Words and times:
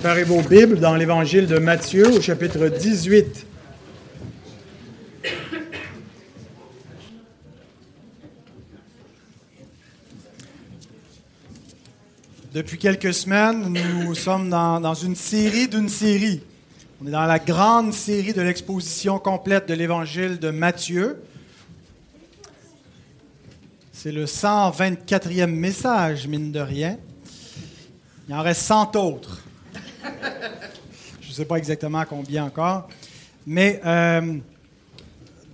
Préparez 0.00 0.24
vos 0.24 0.40
Bibles 0.40 0.80
dans 0.80 0.94
l'Évangile 0.94 1.46
de 1.46 1.58
Matthieu 1.58 2.10
au 2.10 2.22
chapitre 2.22 2.68
18. 2.68 3.46
Depuis 12.54 12.78
quelques 12.78 13.12
semaines, 13.12 13.78
nous 14.06 14.14
sommes 14.14 14.48
dans, 14.48 14.94
une 14.94 15.14
série 15.14 15.68
d'une 15.68 15.90
série. 15.90 16.40
On 17.04 17.06
est 17.06 17.10
dans 17.10 17.26
la 17.26 17.38
grande 17.38 17.92
série 17.92 18.32
de 18.32 18.40
l'exposition 18.40 19.18
complète 19.18 19.68
de 19.68 19.74
l'Évangile 19.74 20.38
de 20.38 20.48
Matthieu. 20.48 21.22
C'est 23.92 24.12
le 24.12 24.24
124e 24.24 25.44
message, 25.48 26.26
mine 26.26 26.52
de 26.52 26.60
rien. 26.60 26.96
Il 28.30 28.34
en 28.34 28.40
reste 28.40 28.62
100 28.62 28.96
autres. 28.96 29.42
Je 31.20 31.28
ne 31.28 31.32
sais 31.32 31.44
pas 31.44 31.56
exactement 31.56 32.04
combien 32.08 32.44
encore. 32.44 32.88
Mais 33.46 33.80
euh, 33.84 34.38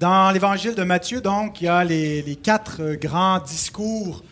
dans 0.00 0.30
l'évangile 0.32 0.74
de 0.74 0.82
Matthieu, 0.82 1.20
donc, 1.20 1.60
il 1.60 1.64
y 1.64 1.68
a 1.68 1.84
les, 1.84 2.38
quatre 2.42 2.95
grands 2.95 3.38
discours, 3.38 4.23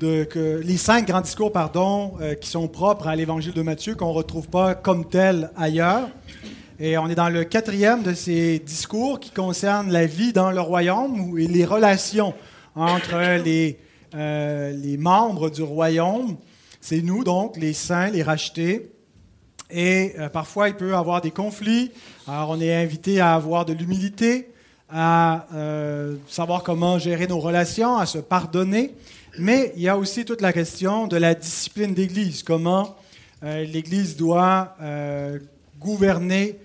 de, 0.00 0.28
les 0.62 0.76
cinq 0.76 1.06
grands 1.06 1.20
discours, 1.20 1.52
pardon, 1.52 2.14
euh, 2.20 2.34
qui 2.34 2.48
sont 2.48 2.68
propres 2.68 3.06
à 3.06 3.16
l'évangile 3.16 3.52
de 3.52 3.62
Matthieu, 3.62 3.94
qu'on 3.94 4.08
ne 4.08 4.14
retrouve 4.14 4.48
pas 4.48 4.74
comme 4.74 5.08
tels 5.08 5.50
ailleurs. 5.56 6.08
Et 6.78 6.98
on 6.98 7.08
est 7.08 7.14
dans 7.14 7.30
le 7.30 7.44
quatrième 7.44 8.02
de 8.02 8.12
ces 8.12 8.58
discours 8.58 9.18
qui 9.18 9.30
concerne 9.30 9.90
la 9.90 10.04
vie 10.04 10.32
dans 10.32 10.50
le 10.50 10.60
royaume 10.60 11.38
et 11.38 11.46
les 11.46 11.64
relations 11.64 12.34
entre 12.74 13.42
les, 13.44 13.78
euh, 14.14 14.72
les 14.72 14.98
membres 14.98 15.48
du 15.48 15.62
royaume 15.62 16.36
c'est 16.88 17.02
nous, 17.02 17.24
donc, 17.24 17.56
les 17.56 17.72
saints, 17.72 18.10
les 18.10 18.22
rachetés. 18.22 18.92
Et 19.70 20.14
euh, 20.18 20.28
parfois, 20.28 20.68
il 20.68 20.74
peut 20.74 20.90
y 20.90 20.94
avoir 20.94 21.20
des 21.20 21.30
conflits. 21.30 21.90
Alors, 22.26 22.50
on 22.50 22.60
est 22.60 22.74
invité 22.74 23.20
à 23.20 23.34
avoir 23.34 23.64
de 23.64 23.72
l'humilité, 23.72 24.50
à 24.90 25.46
euh, 25.54 26.16
savoir 26.28 26.62
comment 26.62 26.98
gérer 26.98 27.26
nos 27.26 27.40
relations, 27.40 27.96
à 27.96 28.06
se 28.06 28.18
pardonner. 28.18 28.94
Mais 29.38 29.72
il 29.76 29.82
y 29.82 29.88
a 29.88 29.98
aussi 29.98 30.24
toute 30.24 30.40
la 30.40 30.52
question 30.52 31.06
de 31.06 31.16
la 31.16 31.34
discipline 31.34 31.94
d'Église, 31.94 32.42
comment 32.42 32.96
euh, 33.42 33.64
l'Église 33.64 34.16
doit 34.16 34.76
gouverner 35.78 36.58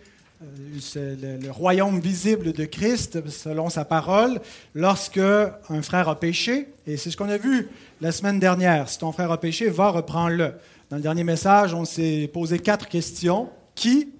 le, 0.95 1.51
royaume 1.51 1.99
visible 1.99 2.53
de 2.53 2.65
Christ 2.65 3.27
selon 3.29 3.69
sa 3.69 3.83
parole 3.83 4.39
lorsque 4.73 5.17
un 5.17 5.81
frère 5.81 6.07
a 6.07 6.19
péché. 6.19 6.67
Et 6.87 6.97
c'est 6.97 7.11
ce 7.11 7.17
qu'on 7.17 7.29
a 7.29 7.37
vu 7.37 7.67
la 7.99 8.11
semaine 8.11 8.39
dernière. 8.39 8.89
Si 8.89 8.97
ton 8.99 9.11
frère 9.11 9.31
a 9.31 9.39
péché, 9.39 9.69
va, 9.69 9.89
reprendre-le. 9.89 10.53
Dans 10.91 10.97
le 10.97 11.03
dernier 11.03 11.23
message, 11.23 11.73
on 11.73 11.85
s'est 11.85 12.29
posé 12.33 12.59
quatre 12.59 12.89
questions. 12.89 13.49
Qui 13.75 14.11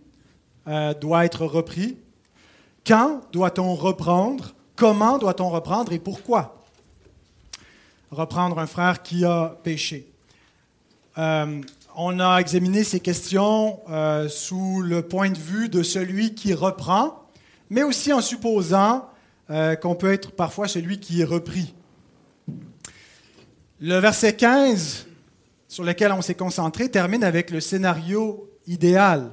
euh, 0.70 0.94
doit 0.94 1.26
être 1.26 1.46
repris? 1.46 1.98
Quand 2.88 3.20
doit-on 3.34 3.76
reprendre? 3.76 4.54
Comment 4.78 5.18
doit-on 5.18 5.50
reprendre? 5.50 5.92
Et 5.92 6.00
pourquoi? 6.00 6.64
Reprendre 8.10 8.58
un 8.58 8.68
frère 8.68 9.04
qui 9.04 9.26
a 9.26 9.58
péché. 9.64 10.10
Euh, 11.18 11.60
on 11.98 12.22
a 12.22 12.38
examiné 12.38 12.86
ces 12.86 13.02
questions 13.02 13.82
euh, 13.90 14.30
sous 14.30 14.82
le 14.82 15.02
point 15.02 15.30
de 15.30 15.38
vue 15.38 15.68
de 15.68 15.84
celui 15.84 16.36
qui 16.36 16.54
reprend, 16.54 17.26
mais 17.70 17.84
aussi 17.84 18.14
en 18.14 18.22
supposant 18.22 19.10
qu'on 19.82 19.96
peut 19.96 20.14
être 20.14 20.32
parfois 20.32 20.70
celui 20.70 21.02
qui 21.02 21.20
est 21.20 21.26
repris. 21.26 21.74
Le 23.82 23.98
verset 23.98 24.38
15 24.38 25.08
sur 25.72 25.86
lequel 25.86 26.12
on 26.12 26.22
s'est 26.22 26.36
concentré 26.36 26.92
termine 26.92 27.24
avec 27.24 27.50
le 27.50 27.62
scénario 27.62 28.52
idéal. 28.68 29.32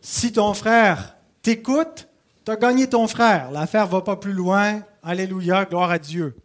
Si 0.00 0.30
ton 0.30 0.54
frère 0.54 1.16
t'écoute, 1.42 2.06
tu 2.44 2.52
as 2.52 2.56
gagné 2.56 2.88
ton 2.88 3.08
frère. 3.08 3.50
L'affaire 3.50 3.86
ne 3.86 3.90
va 3.90 4.00
pas 4.00 4.14
plus 4.14 4.32
loin. 4.32 4.84
Alléluia, 5.02 5.64
gloire 5.64 5.90
à 5.90 5.98
Dieu. 5.98 6.36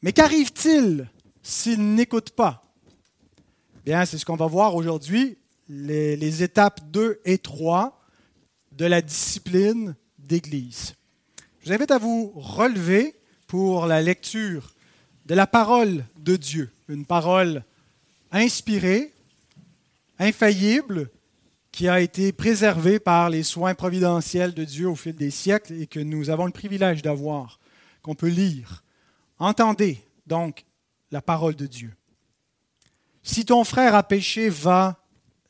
Mais 0.00 0.14
qu'arrive-t-il 0.14 1.10
s'il 1.42 1.94
n'écoute 1.94 2.30
pas? 2.30 2.62
Bien, 3.84 4.06
c'est 4.06 4.16
ce 4.16 4.24
qu'on 4.24 4.36
va 4.36 4.46
voir 4.46 4.74
aujourd'hui, 4.76 5.36
les, 5.68 6.16
les, 6.16 6.42
étapes 6.42 6.80
2 6.90 7.20
et 7.26 7.36
3 7.36 8.00
de 8.72 8.86
la 8.86 9.02
discipline 9.02 9.94
d'Église. 10.18 10.94
Je 11.60 11.66
vous 11.66 11.74
invite 11.74 11.90
à 11.90 11.98
vous 11.98 12.32
relever 12.34 13.14
pour 13.46 13.84
la 13.84 14.00
lecture 14.00 14.72
de 15.26 15.34
la 15.34 15.46
parole 15.46 16.06
de 16.18 16.36
Dieu, 16.36 16.70
une 16.88 17.04
parole 17.04 17.62
inspirée, 18.36 19.12
infaillible, 20.18 21.10
qui 21.72 21.88
a 21.88 22.00
été 22.00 22.32
préservée 22.32 22.98
par 22.98 23.28
les 23.28 23.42
soins 23.42 23.74
providentiels 23.74 24.54
de 24.54 24.64
Dieu 24.64 24.88
au 24.88 24.94
fil 24.94 25.14
des 25.14 25.30
siècles 25.30 25.74
et 25.74 25.86
que 25.86 26.00
nous 26.00 26.30
avons 26.30 26.46
le 26.46 26.52
privilège 26.52 27.02
d'avoir, 27.02 27.60
qu'on 28.02 28.14
peut 28.14 28.28
lire. 28.28 28.82
Entendez 29.38 30.00
donc 30.26 30.64
la 31.10 31.20
parole 31.20 31.54
de 31.54 31.66
Dieu. 31.66 31.94
Si 33.22 33.44
ton 33.44 33.64
frère 33.64 33.94
a 33.94 34.02
péché, 34.02 34.48
va 34.48 35.02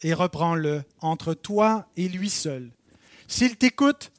et 0.02 0.14
reprends-le 0.14 0.82
entre 1.00 1.34
toi 1.34 1.86
et 1.96 2.08
lui 2.08 2.30
seul. 2.30 2.72
S'il 3.28 3.56
t'écoute, 3.56 4.12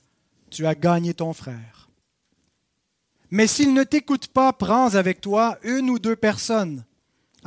tu 0.50 0.66
as 0.66 0.76
gagné 0.76 1.14
ton 1.14 1.34
frère. 1.34 1.90
Mais 3.32 3.48
s'il 3.48 3.74
ne 3.74 3.84
t'écoute 3.84 4.28
pas, 4.28 4.54
prends 4.54 4.96
avec 4.96 5.20
toi 5.20 5.58
une 5.64 5.90
ou 5.90 6.00
deux 6.00 6.16
personnes, 6.16 6.86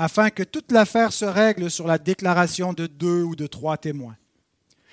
afin 0.01 0.31
que 0.31 0.43
toute 0.43 0.73
l'affaire 0.73 1.13
se 1.13 1.27
règle 1.27 1.71
sur 1.71 1.87
la 1.87 1.99
déclaration 1.99 2.73
de 2.73 2.87
deux 2.87 3.23
ou 3.23 3.37
de 3.37 3.47
trois 3.47 3.77
témoins. 3.77 4.17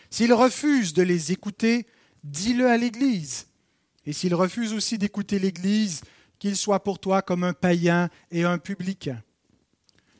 S'il 0.10 0.34
refuse 0.34 0.94
de 0.94 1.02
les 1.02 1.32
écouter, 1.32 1.88
dis-le 2.26 2.68
à 2.68 2.76
l'Église. 2.76 3.48
Et 4.06 4.12
s'il 4.12 4.36
refuse 4.36 4.74
aussi 4.74 4.98
d'écouter 4.98 5.40
l'Église, 5.40 6.02
qu'il 6.40 6.58
soit 6.58 6.84
pour 6.84 7.00
toi 7.00 7.22
comme 7.22 7.46
un 7.46 7.54
païen 7.54 8.10
et 8.32 8.44
un 8.44 8.58
publicain. 8.58 9.24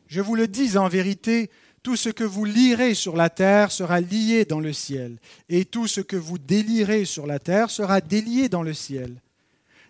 Je 0.08 0.22
vous 0.22 0.36
le 0.36 0.48
dis 0.48 0.78
en 0.78 0.88
vérité, 0.88 1.52
tout 1.84 1.98
ce 1.98 2.08
que 2.08 2.24
vous 2.24 2.46
lirez 2.46 2.94
sur 2.94 3.18
la 3.18 3.30
terre 3.30 3.74
sera 3.74 4.00
lié 4.00 4.46
dans 4.46 4.62
le 4.62 4.72
ciel, 4.72 5.20
et 5.50 5.66
tout 5.66 5.88
ce 5.88 6.00
que 6.00 6.16
vous 6.16 6.38
délirez 6.38 7.04
sur 7.04 7.28
la 7.28 7.40
terre 7.40 7.72
sera 7.72 8.00
délié 8.00 8.48
dans 8.48 8.64
le 8.64 8.74
ciel. 8.74 9.22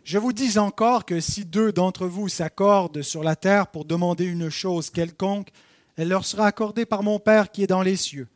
Je 0.07 0.17
vous 0.17 0.31
dis 0.31 0.57
encore 0.57 1.03
que 1.03 1.19
si 1.19 1.43
deux 1.43 1.73
d'entre 1.73 2.07
vous 2.07 2.29
s'accordent 2.29 3.01
sur 3.01 3.25
la 3.25 3.35
terre 3.35 3.67
pour 3.67 3.83
demander 3.83 4.23
une 4.23 4.49
chose 4.49 4.89
quelconque, 4.89 5.49
elle 5.97 6.07
leur 6.07 6.23
sera 6.23 6.45
accordée 6.45 6.85
par 6.85 7.03
mon 7.03 7.19
Père 7.19 7.51
qui 7.51 7.61
est 7.61 7.67
dans 7.67 7.81
les 7.81 7.97
cieux. 7.97 8.29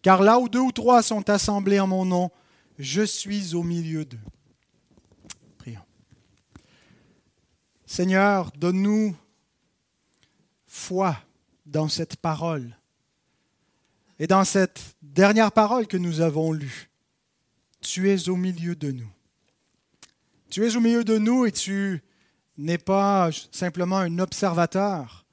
Car 0.00 0.22
là 0.22 0.38
où 0.38 0.48
deux 0.48 0.60
ou 0.60 0.72
trois 0.72 1.02
sont 1.02 1.28
assemblés 1.28 1.78
en 1.78 1.86
mon 1.86 2.06
nom, 2.06 2.30
je 2.78 3.02
suis 3.02 3.54
au 3.54 3.62
milieu 3.62 4.06
d'eux. 4.06 4.16
Prions. 5.58 5.84
Seigneur, 7.84 8.50
donne-nous 8.56 9.14
foi 10.66 11.18
dans 11.66 11.90
cette 11.90 12.16
parole 12.16 12.78
et 14.18 14.26
dans 14.26 14.44
cette 14.44 14.96
dernière 15.02 15.52
parole 15.52 15.86
que 15.86 15.98
nous 15.98 16.22
avons 16.22 16.50
lue. 16.50 16.88
Tu 17.82 18.10
es 18.10 18.30
au 18.30 18.36
milieu 18.36 18.74
de 18.74 18.90
nous. 18.90 19.13
Tu 20.50 20.66
es 20.66 20.76
au 20.76 20.80
milieu 20.80 21.04
de 21.04 21.18
nous 21.18 21.46
et 21.46 21.52
tu 21.52 22.02
n'es 22.58 22.78
pas 22.78 23.30
simplement 23.50 23.98
un 23.98 24.18
observateur. 24.18 25.24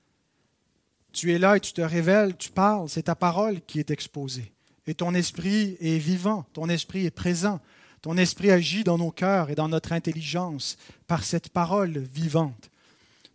Tu 1.14 1.34
es 1.34 1.40
là 1.40 1.58
et 1.58 1.60
tu 1.60 1.74
te 1.74 1.82
révèles, 1.82 2.38
tu 2.38 2.50
parles, 2.50 2.90
c'est 2.90 3.04
ta 3.04 3.16
parole 3.16 3.62
qui 3.62 3.80
est 3.80 3.92
exposée. 3.92 4.54
Et 4.88 4.96
ton 4.96 5.14
esprit 5.14 5.78
est 5.80 5.98
vivant, 5.98 6.46
ton 6.54 6.70
esprit 6.70 7.06
est 7.06 7.12
présent, 7.12 7.60
ton 8.02 8.18
esprit 8.18 8.50
agit 8.50 8.84
dans 8.84 8.98
nos 8.98 9.12
cœurs 9.12 9.50
et 9.50 9.56
dans 9.56 9.70
notre 9.70 9.92
intelligence 9.92 10.78
par 11.08 11.24
cette 11.24 11.50
parole 11.50 12.00
vivante. 12.00 12.72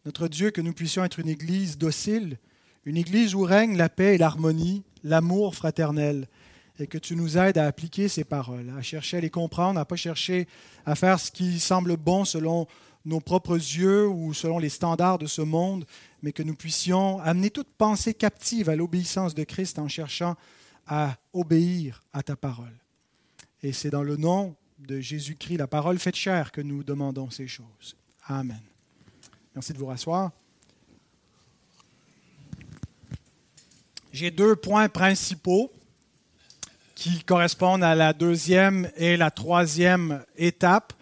Notre 0.07 0.29
Dieu, 0.29 0.51
que 0.51 0.61
nous 0.61 0.73
puissions 0.73 1.05
être 1.05 1.21
une 1.21 1.29
église 1.29 1.79
docile, 1.79 2.39
une 2.85 2.97
église 2.97 3.35
où 3.35 3.43
règne 3.43 3.77
la 3.77 3.89
paix 3.89 4.15
et 4.15 4.19
l'harmonie, 4.19 4.83
l'amour 5.05 5.55
fraternel, 5.55 6.29
et 6.79 6.87
que 6.87 6.99
tu 6.99 7.17
nous 7.17 7.39
aides 7.39 7.59
à 7.59 7.67
appliquer 7.67 8.09
ces 8.09 8.25
paroles, 8.25 8.73
à 8.77 8.83
chercher 8.83 9.19
à 9.19 9.21
les 9.21 9.31
comprendre, 9.31 9.79
à 9.79 9.83
ne 9.83 9.87
pas 9.87 9.97
chercher 9.97 10.47
à 10.85 10.95
faire 10.95 11.19
ce 11.19 11.31
qui 11.31 11.59
semble 11.59 11.97
bon 11.97 12.25
selon 12.25 12.67
nos 13.05 13.21
propres 13.21 13.57
yeux 13.57 14.07
ou 14.09 14.35
selon 14.35 14.59
les 14.59 14.69
standards 14.69 15.19
de 15.19 15.27
ce 15.27 15.41
monde, 15.43 15.87
mais 16.23 16.33
que 16.33 16.43
nous 16.43 16.55
puissions 16.55 17.21
amener 17.21 17.51
toute 17.51 17.69
pensée 17.69 18.15
captive 18.15 18.69
à 18.69 18.77
l'obéissance 18.77 19.35
de 19.35 19.45
Christ 19.45 19.79
en 19.79 19.89
cherchant 19.89 20.37
à 20.87 21.17
obéir 21.33 22.03
à 22.13 22.23
ta 22.23 22.37
parole. 22.37 22.75
Et 23.63 23.73
c'est 23.73 23.91
dans 23.91 24.03
le 24.03 24.17
nom 24.17 24.55
de 24.79 25.01
Jésus-Christ, 25.01 25.57
la 25.57 25.67
parole 25.67 25.99
faite 25.99 26.17
chair, 26.17 26.53
que 26.53 26.61
nous 26.61 26.83
demandons 26.83 27.31
ces 27.31 27.49
choses. 27.49 27.97
Amen. 28.27 28.61
Merci 29.55 29.73
de 29.73 29.79
vous 29.79 29.87
rasseoir. 29.87 30.33
J'ai 34.13 34.31
deux 34.31 34.57
points 34.57 34.89
principaux 34.89 35.71
qui 36.97 37.23
correspondent 37.23 37.85
à 37.85 37.95
la 37.95 38.15
deuxième 38.15 38.91
et 38.97 39.17
la 39.19 39.31
troisième 39.31 40.25
étape 40.37 40.95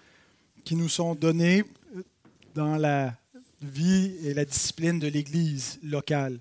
qui 0.65 0.75
nous 0.75 0.89
sont 0.89 1.15
données 1.15 1.65
dans 2.55 2.77
la 2.77 3.15
vie 3.63 4.13
et 4.25 4.35
la 4.35 4.45
discipline 4.45 4.99
de 4.99 5.07
l'Église 5.07 5.79
locale. 5.85 6.41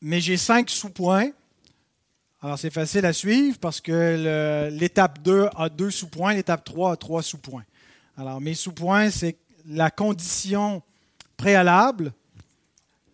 Mais 0.00 0.20
j'ai 0.20 0.38
cinq 0.38 0.70
sous-points 0.70 1.30
Alors, 2.40 2.58
c'est 2.58 2.70
facile 2.70 3.04
à 3.04 3.12
suivre 3.12 3.58
parce 3.60 3.80
que 3.80 4.68
l'étape 4.72 5.20
2 5.22 5.50
a 5.54 5.68
deux 5.68 5.90
sous-points, 5.90 6.32
l'étape 6.32 6.64
3 6.64 6.92
a 6.92 6.96
trois 6.96 7.22
sous-points. 7.22 7.64
Alors, 8.16 8.40
mes 8.40 8.54
sous-points, 8.54 9.10
c'est 9.10 9.36
la 9.66 9.90
condition 9.90 10.82
préalable 11.36 12.12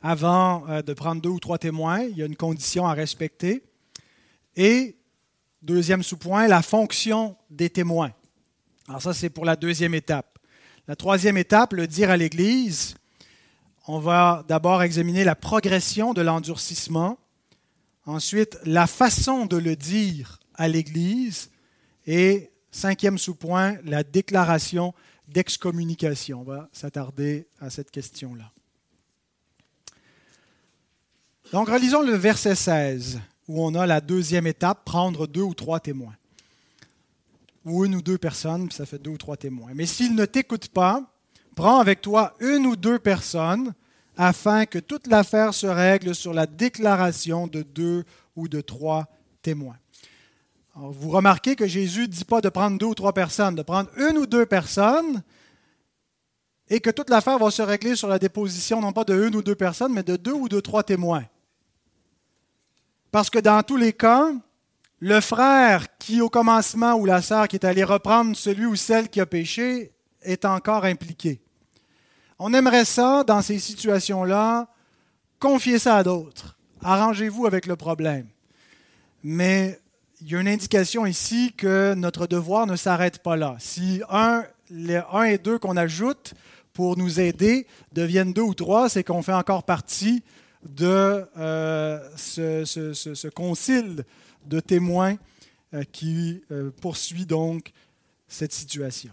avant 0.03 0.69
euh, 0.69 0.83
de 0.83 0.93
prendre 0.93 1.21
deux 1.21 1.31
ou 1.31 1.41
trois 1.41 1.59
témoins. 1.59 2.03
Il 2.03 2.17
y 2.17 2.23
a 2.23 2.27
une 2.27 2.37
condition 2.37 2.87
à 2.87 2.95
respecter. 2.95 3.63
Et, 4.59 4.99
deuxième 5.63 6.03
sous-point, 6.03 6.49
la 6.49 6.63
fonction 6.63 7.37
des 7.49 7.71
témoins. 7.71 8.13
Alors 8.89 9.01
ça, 9.01 9.15
c'est 9.15 9.31
pour 9.31 9.45
la 9.45 9.55
deuxième 9.55 9.95
étape. 9.95 10.37
La 10.89 10.97
troisième 10.97 11.37
étape, 11.37 11.75
le 11.75 11.87
dire 11.87 12.11
à 12.11 12.17
l'Église. 12.17 12.97
On 13.87 14.01
va 14.01 14.45
d'abord 14.49 14.83
examiner 14.83 15.23
la 15.23 15.37
progression 15.37 16.13
de 16.13 16.23
l'endurcissement. 16.23 17.19
Ensuite, 18.05 18.59
la 18.65 18.89
façon 18.89 19.47
de 19.47 19.57
le 19.57 19.77
dire 19.77 20.41
à 20.55 20.67
l'Église. 20.67 21.51
Et 22.05 22.51
cinquième 22.73 23.17
sous-point, 23.17 23.77
la 23.85 24.03
déclaration 24.03 24.93
d'excommunication. 25.29 26.41
On 26.41 26.45
va 26.45 26.69
s'attarder 26.73 27.47
à 27.61 27.71
cette 27.71 27.93
question-là. 27.93 28.51
Donc, 31.53 31.69
relisons 31.69 32.03
le 32.03 32.15
verset 32.15 32.57
16, 32.57 33.21
où 33.49 33.65
on 33.65 33.75
a 33.75 33.87
la 33.87 34.01
deuxième 34.01 34.47
étape, 34.47 34.85
prendre 34.85 35.27
deux 35.27 35.43
ou 35.43 35.55
trois 35.55 35.81
témoins. 35.81 36.15
Ou 37.65 37.85
une 37.85 37.97
ou 37.97 38.03
deux 38.03 38.19
personnes, 38.19 38.69
puis 38.69 38.77
ça 38.77 38.87
fait 38.87 38.99
deux 38.99 39.11
ou 39.11 39.19
trois 39.19 39.37
témoins. 39.37 39.73
Mais 39.75 39.87
s'il 39.87 40.15
ne 40.15 40.27
t'écoute 40.27 40.69
pas, 40.69 41.03
prends 41.57 41.81
avec 41.81 42.03
toi 42.03 42.35
une 42.41 42.67
ou 42.67 42.77
deux 42.77 42.99
personnes, 42.99 43.75
afin 44.19 44.67
que 44.67 44.79
toute 44.79 45.07
l'affaire 45.07 45.55
se 45.55 45.67
règle 45.67 46.15
sur 46.15 46.35
la 46.35 46.47
déclaration 46.47 47.47
de 47.47 47.63
deux 47.63 48.05
ou 48.37 48.49
de 48.49 48.61
trois 48.61 49.07
témoins. 49.43 49.77
vous 50.75 51.11
remarquez 51.11 51.55
que 51.57 51.67
Jésus 51.67 52.03
ne 52.03 52.07
dit 52.07 52.25
pas 52.25 52.41
de 52.41 52.49
prendre 52.49 52.79
deux 52.79 52.87
ou 52.87 52.95
trois 52.95 53.13
personnes, 53.13 53.55
de 53.55 53.63
prendre 53.63 53.89
une 53.97 54.19
ou 54.19 54.27
deux 54.27 54.45
personnes 54.45 55.23
et 56.69 56.81
que 56.81 56.91
toute 56.91 57.11
l'affaire 57.11 57.39
va 57.39 57.51
se 57.51 57.63
régler 57.63 57.97
sur 57.97 58.09
la 58.09 58.19
déposition 58.19 58.81
non 58.81 58.93
pas 58.93 59.05
de 59.05 59.15
une 59.15 59.37
ou 59.37 59.43
deux 59.43 59.55
personnes, 59.55 59.93
mais 59.93 60.03
de 60.03 60.17
deux 60.17 60.33
ou 60.33 60.49
de 60.49 60.61
trois 60.61 60.83
témoins. 60.83 61.25
Parce 63.11 63.31
que 63.31 63.39
dans 63.39 63.63
tous 63.63 63.77
les 63.77 63.93
cas, 63.93 64.31
le 65.01 65.21
frère 65.21 65.97
qui 65.99 66.21
au 66.21 66.29
commencement 66.29 66.95
ou 66.95 67.07
la 67.07 67.23
sœur 67.23 67.49
qui 67.49 67.57
est 67.57 67.65
allé 67.65 67.85
reprendre 67.85 68.37
celui 68.37 68.67
ou 68.67 68.77
celle 68.77 69.09
qui 69.09 69.21
a 69.21 69.27
péché 69.27 69.93
est 70.23 70.45
encore 70.45 70.85
impliqué. 70.85 71.41
On 72.39 72.53
aimerait 72.53 72.85
ça, 72.85 73.25
dans 73.25 73.43
ces 73.43 73.59
situations-là, 73.59 74.69
confier 75.39 75.79
ça 75.79 75.97
à 75.97 76.03
d'autres. 76.03 76.57
Arrangez-vous 76.83 77.47
avec 77.47 77.67
le 77.67 77.77
problème. 77.77 78.27
Mais 79.23 79.81
il 80.21 80.31
y 80.31 80.37
a 80.37 80.41
une 80.41 80.49
indication 80.49 81.07
ici 81.07 81.53
que 81.57 81.95
notre 81.95 82.27
devoir 82.27 82.67
ne 82.67 82.77
s'arrête 82.77 83.23
pas 83.23 83.37
là. 83.37 83.57
Si 83.59 84.03
les 84.71 85.01
un 85.13 85.23
et 85.25 85.39
deux 85.39 85.59
qu'on 85.59 85.77
ajoute 85.77 86.35
pour 86.73 86.97
nous 86.97 87.21
aider 87.21 87.67
deviennent 87.93 88.33
deux 88.33 88.43
ou 88.43 88.55
trois, 88.55 88.89
c'est 88.89 89.05
qu'on 89.05 89.23
fait 89.23 89.33
encore 89.33 89.65
partie 89.65 90.23
de 90.69 91.27
euh, 91.39 91.99
ce, 92.17 93.29
concile 93.29 94.05
de 94.47 94.61
témoins 94.61 95.17
euh, 95.75 95.83
qui 95.91 96.43
euh, 96.51 96.71
poursuit 96.81 97.27
donc 97.27 97.73
cette 98.27 98.53
situation. 98.53 99.13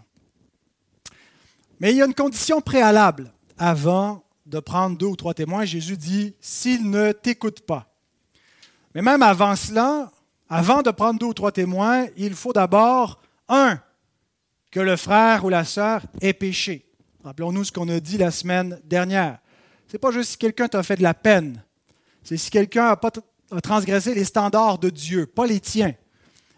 Mais 1.80 1.92
il 1.92 1.96
y 1.96 2.02
a 2.02 2.06
une 2.06 2.14
condition 2.14 2.60
préalable 2.60 3.32
avant 3.58 4.22
de 4.44 4.60
prendre 4.60 4.96
deux 4.96 5.06
ou 5.06 5.16
trois 5.16 5.34
témoins. 5.34 5.64
Jésus 5.64 5.96
dit, 5.96 6.34
s'ils 6.40 6.88
ne 6.88 7.12
t'écoutent 7.12 7.62
pas. 7.62 7.92
Mais 8.94 9.02
même 9.02 9.22
avant 9.22 9.56
cela, 9.56 10.10
avant 10.48 10.82
de 10.82 10.90
prendre 10.90 11.18
deux 11.18 11.26
ou 11.26 11.34
trois 11.34 11.52
témoins, 11.52 12.06
il 12.16 12.34
faut 12.34 12.52
d'abord, 12.52 13.20
un, 13.48 13.78
que 14.70 14.80
le 14.80 14.96
frère 14.96 15.44
ou 15.44 15.48
la 15.48 15.64
sœur 15.64 16.02
ait 16.20 16.32
péché. 16.32 16.86
Rappelons-nous 17.24 17.64
ce 17.64 17.72
qu'on 17.72 17.88
a 17.88 17.98
dit 17.98 18.18
la 18.18 18.30
semaine 18.30 18.80
dernière 18.84 19.38
n'est 19.92 19.98
pas 19.98 20.10
juste 20.10 20.30
si 20.30 20.38
quelqu'un 20.38 20.68
t'a 20.68 20.82
fait 20.82 20.96
de 20.96 21.02
la 21.02 21.14
peine. 21.14 21.62
C'est 22.22 22.36
si 22.36 22.50
quelqu'un 22.50 22.86
a, 22.86 23.60
transgressé 23.60 24.14
les 24.14 24.24
standards 24.24 24.78
de 24.78 24.90
Dieu, 24.90 25.26
pas 25.26 25.46
les 25.46 25.60
tiens. 25.60 25.94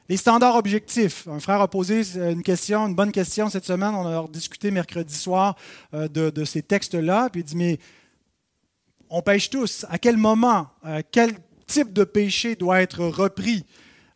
Les 0.09 0.17
standards 0.17 0.57
objectifs. 0.57 1.29
Un 1.29 1.39
frère 1.39 1.61
a 1.61 1.69
posé 1.69 2.03
une 2.17 2.43
question, 2.43 2.87
une 2.87 2.95
bonne 2.95 3.13
question 3.13 3.51
cette 3.51 3.67
semaine. 3.67 3.95
On 3.95 4.07
a 4.07 4.27
discuté 4.29 4.71
mercredi 4.71 5.15
soir 5.15 5.57
euh, 5.93 6.09
de, 6.09 6.45
ces 6.47 6.63
textes-là. 6.63 7.29
Puis 7.29 7.43
il 7.43 7.45
dit 7.45 7.57
Mais 7.57 7.79
on 9.11 9.21
pêche 9.21 9.51
tous. 9.51 9.85
À 9.91 9.99
quel 9.99 10.17
moment 10.17 10.69
euh, 10.87 11.03
Quel 11.11 11.33
type 11.67 11.93
de 11.93 12.05
péché 12.05 12.57
doit 12.57 12.81
être 12.81 13.05
repris? 13.05 13.67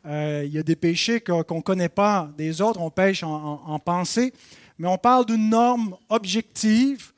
Euh, 0.06 0.44
Il 0.47 0.53
y 0.53 0.58
a 0.58 0.62
des 0.62 0.76
péchés 0.76 1.20
qu'on 1.20 1.44
ne 1.56 1.61
connaît 1.61 1.91
pas 1.91 2.31
des 2.38 2.62
autres. 2.62 2.81
On 2.81 2.91
pêche 2.91 3.23
en 3.23 3.79
pensée. 3.79 4.32
Mais 4.79 4.88
on 4.88 4.97
parle 4.97 5.26
d'une 5.26 5.50
norme 5.50 5.99
objective 6.08 7.12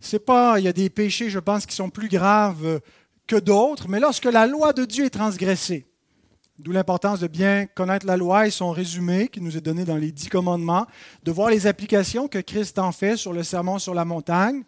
c'est 0.00 0.24
pas, 0.24 0.58
il 0.58 0.64
y 0.64 0.68
a 0.68 0.72
des 0.72 0.90
péchés, 0.90 1.30
je 1.30 1.38
pense, 1.38 1.66
qui 1.66 1.74
sont 1.74 1.90
plus 1.90 2.08
graves 2.08 2.80
que 3.26 3.36
d'autres, 3.36 3.88
mais 3.88 4.00
lorsque 4.00 4.24
la 4.24 4.46
loi 4.46 4.72
de 4.72 4.84
Dieu 4.84 5.04
est 5.04 5.10
transgressée, 5.10 5.86
d'où 6.58 6.72
l'importance 6.72 7.20
de 7.20 7.26
bien 7.26 7.66
connaître 7.66 8.06
la 8.06 8.16
loi 8.16 8.46
et 8.46 8.50
son 8.50 8.70
résumé 8.70 9.28
qui 9.28 9.40
nous 9.40 9.56
est 9.56 9.60
donné 9.60 9.84
dans 9.84 9.96
les 9.96 10.10
dix 10.10 10.28
commandements, 10.28 10.86
de 11.22 11.30
voir 11.30 11.50
les 11.50 11.66
applications 11.66 12.26
que 12.28 12.38
Christ 12.38 12.78
en 12.78 12.92
fait 12.92 13.16
sur 13.16 13.32
le 13.32 13.42
sermon 13.42 13.78
sur 13.78 13.94
la 13.94 14.04
montagne. 14.04 14.62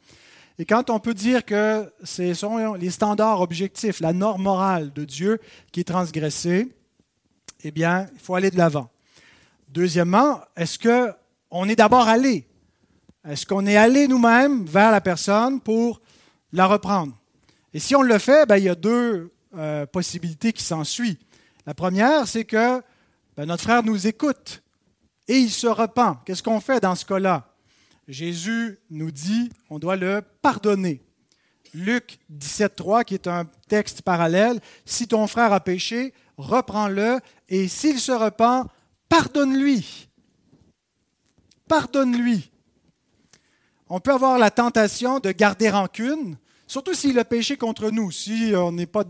Et 0.59 0.67
quand 0.67 0.91
on 0.91 1.01
peut 1.01 1.15
dire 1.15 1.45
que 1.45 1.91
ce 2.05 2.35
sont 2.35 2.75
les 2.75 2.91
standards 2.91 3.41
objectifs, 3.41 4.01
la 4.01 4.13
norme 4.13 4.43
morale 4.43 4.93
de 4.93 5.05
Dieu 5.05 5.39
qui 5.73 5.81
est 5.81 5.85
transgressée, 5.85 6.69
eh 7.63 7.71
bien, 7.71 8.09
il 8.13 8.21
faut 8.21 8.35
aller 8.35 8.51
de 8.51 8.59
l'avant. 8.59 8.91
Deuxièmement, 9.69 10.41
est-ce 10.57 10.79
qu'on 10.79 11.69
est 11.69 11.77
d'abord 11.77 12.09
allé 12.09 12.47
est-ce 13.29 13.45
qu'on 13.45 13.67
est 13.67 13.77
allé 13.77 14.09
nous-mêmes 14.09 14.65
vers 14.65 14.91
la 14.91 15.01
personne 15.01 15.61
pour 15.61 16.01
la 16.53 16.67
reprendre? 16.67 17.17
Et 17.75 17.79
si 17.79 17.95
on 17.95 18.03
le 18.03 18.19
fait, 18.19 18.47
ben, 18.47 18.57
il 18.57 18.65
y 18.65 18.69
a 18.69 18.75
deux 18.75 19.31
euh, 19.57 19.87
possibilités 19.87 20.53
qui 20.53 20.63
s'ensuivent. 20.63 21.19
La 21.67 21.75
première, 21.75 22.27
c'est 22.27 22.45
que 22.45 22.81
ben, 23.37 23.47
notre 23.47 23.63
frère 23.63 23.83
nous 23.83 24.07
écoute 24.07 24.63
et 25.29 25.39
il 25.39 25.51
se 25.51 25.67
repent. 25.67 26.17
Qu'est-ce 26.25 26.43
qu'on 26.43 26.61
fait 26.61 26.81
dans 26.81 26.95
ce 26.95 27.05
cas-là? 27.05 27.55
Jésus 28.09 28.79
nous 28.91 29.11
dit 29.11 29.51
on 29.69 29.79
doit 29.79 29.97
le 29.97 30.23
pardonner. 30.43 31.03
Luc 31.73 32.19
17.3, 32.33 33.05
qui 33.05 33.15
est 33.15 33.29
un 33.29 33.45
texte 33.69 34.03
parallèle, 34.03 34.61
si 34.85 35.07
ton 35.07 35.27
frère 35.29 35.53
a 35.53 35.61
péché, 35.61 36.13
reprends-le, 36.37 37.21
et 37.49 37.69
s'il 37.69 38.01
se 38.01 38.11
repent, 38.11 38.67
pardonne-lui. 39.09 40.09
Pardonne-lui. 41.69 42.51
On 43.93 43.99
peut 43.99 44.13
avoir 44.13 44.39
la 44.39 44.53
tentation 44.53 45.19
de 45.19 45.33
garder 45.33 45.69
rancune, 45.69 46.37
surtout 46.69 46.95
s'il 46.95 47.19
a 47.19 47.25
péché 47.25 47.57
contre 47.57 47.91
nous. 47.91 48.13
Si 48.13 48.53
on 48.55 48.71
n'est 48.71 48.87
pas 48.87 49.03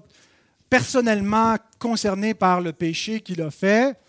personnellement 0.70 1.56
concerné 1.78 2.32
par 2.32 2.62
le 2.62 2.72
péché 2.72 3.20
qu'il 3.20 3.42
a 3.42 3.50
fait, 3.50 4.00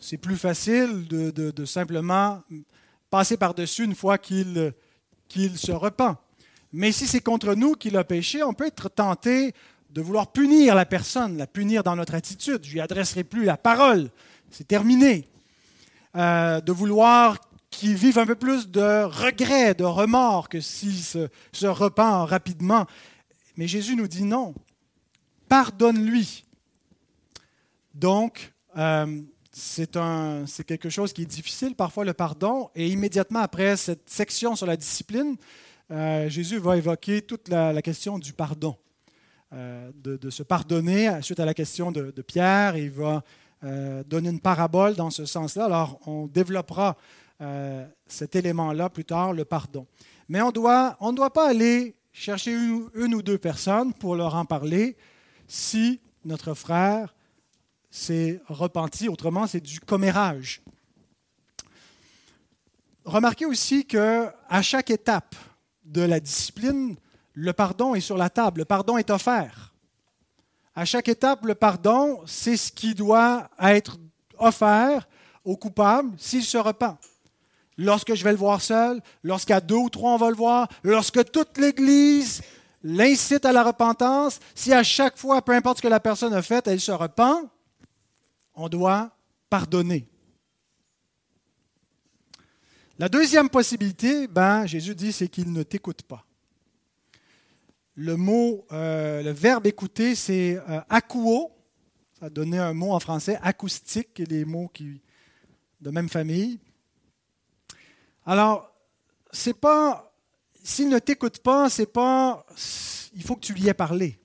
c'est 0.00 0.16
plus 0.16 0.38
facile 0.38 1.06
de, 1.06 1.64
simplement 1.66 2.42
passer 3.10 3.36
par-dessus 3.36 3.84
une 3.84 3.94
fois 3.94 4.16
qu'il 4.16 4.72
se 5.54 5.72
repent. 5.72 6.16
Mais 6.72 6.92
si 6.92 7.06
c'est 7.06 7.20
contre 7.20 7.54
nous 7.54 7.74
qu'il 7.74 7.98
a 7.98 8.04
péché, 8.04 8.42
on 8.42 8.54
peut 8.54 8.68
être 8.68 8.88
tenté 8.88 9.52
de 9.90 10.00
vouloir 10.00 10.32
punir 10.32 10.74
la 10.74 10.86
personne, 10.86 11.36
la 11.36 11.46
punir 11.46 11.82
dans 11.82 11.94
notre 11.94 12.14
attitude. 12.14 12.64
Je 12.64 12.72
lui 12.72 12.80
adresserai 12.80 13.22
plus 13.22 13.44
la 13.44 13.58
parole. 13.58 14.08
C'est 14.50 14.66
terminé. 14.66 15.28
Euh, 16.16 16.62
de 16.62 16.72
vouloir 16.72 17.36
qui 17.76 17.92
vivent 17.94 18.18
un 18.18 18.24
peu 18.24 18.34
plus 18.34 18.70
de 18.70 19.04
regret, 19.04 19.74
de 19.74 19.84
remords 19.84 20.48
que 20.48 20.62
s'ils 20.62 21.02
se, 21.02 21.28
se 21.52 21.66
repent 21.66 22.24
rapidement. 22.24 22.86
Mais 23.58 23.68
Jésus 23.68 23.96
nous 23.96 24.08
dit 24.08 24.24
non, 24.24 24.54
pardonne-lui. 25.46 26.46
Donc, 27.92 28.54
euh, 28.78 29.22
c'est 29.52 30.64
quelque 30.64 30.88
chose 30.88 31.12
qui 31.12 31.22
est 31.22 31.26
difficile, 31.26 31.74
parfois 31.74 32.06
le 32.06 32.14
pardon, 32.14 32.70
et 32.74 32.88
immédiatement 32.88 33.40
après 33.40 33.76
cette 33.76 34.08
section 34.08 34.56
sur 34.56 34.66
la 34.66 34.78
discipline, 34.78 35.36
euh, 35.90 36.30
Jésus 36.30 36.58
va 36.58 36.78
évoquer 36.78 37.20
toute 37.20 37.48
la, 37.48 37.82
question 37.82 38.18
du 38.18 38.32
pardon, 38.32 38.76
euh, 39.52 39.90
de, 39.94 40.30
se 40.30 40.42
pardonner 40.42 41.10
suite 41.20 41.40
à 41.40 41.44
la 41.44 41.52
question 41.52 41.92
de, 41.92 42.22
Pierre, 42.22 42.78
il 42.78 42.90
va 42.90 43.22
donner 44.06 44.28
une 44.30 44.40
parabole 44.40 44.94
dans 44.94 45.10
ce 45.10 45.24
sens-là. 45.24 45.64
Alors, 45.64 45.98
on 46.06 46.26
développera 46.26 46.96
euh, 47.40 47.86
cet 48.06 48.34
élément-là 48.36 48.88
plus 48.88 49.04
tard, 49.04 49.32
le 49.32 49.44
pardon. 49.44 49.86
Mais 50.28 50.40
on, 50.40 50.48
ne 50.48 51.16
doit 51.16 51.32
pas 51.32 51.48
aller 51.48 51.94
chercher 52.12 52.52
une, 52.52 53.14
ou 53.14 53.22
deux 53.22 53.38
personnes 53.38 53.92
pour 53.92 54.16
leur 54.16 54.34
en 54.34 54.44
parler 54.44 54.96
si 55.46 56.00
notre 56.24 56.54
frère 56.54 57.14
s'est 57.90 58.40
repenti. 58.48 59.08
Autrement, 59.08 59.46
c'est 59.46 59.60
du 59.60 59.80
commérage. 59.80 60.62
Remarquez 63.04 63.46
aussi 63.46 63.86
que 63.86 64.26
à 64.48 64.62
chaque 64.62 64.90
étape 64.90 65.36
de 65.84 66.02
la 66.02 66.18
discipline, 66.18 66.96
le 67.34 67.52
pardon 67.52 67.94
est 67.94 68.00
sur 68.00 68.16
la 68.16 68.30
table, 68.30 68.60
le 68.60 68.64
pardon 68.64 68.96
est 68.96 69.10
offert. 69.10 69.74
À 70.74 70.84
chaque 70.84 71.08
étape, 71.08 71.44
le 71.44 71.54
pardon, 71.54 72.22
c'est 72.26 72.56
ce 72.56 72.72
qui 72.72 72.94
doit 72.94 73.48
être 73.60 73.98
offert 74.38 75.06
au 75.44 75.56
coupable 75.56 76.12
s'il 76.18 76.44
se 76.44 76.58
repent. 76.58 76.98
Lorsque 77.78 78.14
je 78.14 78.24
vais 78.24 78.32
le 78.32 78.38
voir 78.38 78.62
seul, 78.62 79.02
lorsqu'à 79.22 79.60
deux 79.60 79.76
ou 79.76 79.90
trois 79.90 80.12
on 80.12 80.16
va 80.16 80.30
le 80.30 80.36
voir, 80.36 80.68
lorsque 80.82 81.30
toute 81.30 81.58
l'Église 81.58 82.42
l'incite 82.82 83.44
à 83.44 83.52
la 83.52 83.62
repentance, 83.62 84.38
si 84.54 84.72
à 84.72 84.82
chaque 84.82 85.18
fois, 85.18 85.42
peu 85.42 85.52
importe 85.52 85.78
ce 85.78 85.82
que 85.82 85.88
la 85.88 86.00
personne 86.00 86.32
a 86.32 86.42
fait, 86.42 86.66
elle 86.66 86.80
se 86.80 86.92
repent, 86.92 87.50
on 88.54 88.68
doit 88.68 89.10
pardonner. 89.50 90.08
La 92.98 93.10
deuxième 93.10 93.50
possibilité, 93.50 94.26
ben, 94.26 94.64
Jésus 94.64 94.94
dit, 94.94 95.12
c'est 95.12 95.28
qu'il 95.28 95.52
ne 95.52 95.62
t'écoute 95.62 96.02
pas. 96.02 96.24
Le 97.94 98.16
mot, 98.16 98.66
euh, 98.72 99.22
le 99.22 99.30
verbe 99.32 99.66
écouter, 99.66 100.14
c'est 100.14 100.58
euh. 100.68 100.80
Ça 102.18 102.30
donné 102.30 102.58
un 102.58 102.72
mot 102.72 102.92
en 102.92 103.00
français, 103.00 103.38
acoustique, 103.42 104.22
les 104.26 104.46
mots 104.46 104.68
qui, 104.68 105.02
de 105.82 105.90
même 105.90 106.08
famille. 106.08 106.58
Alors, 108.26 108.74
c'est 109.30 109.54
pas, 109.54 110.12
s'il 110.64 110.88
ne 110.88 110.98
t'écoute 110.98 111.38
pas, 111.38 111.70
c'est 111.70 111.86
pas, 111.86 112.44
il 113.14 113.22
faut 113.22 113.36
que 113.36 113.40
tu 113.46 113.52
lui 113.52 113.68
aies 113.68 113.74
parlé. 113.74 114.18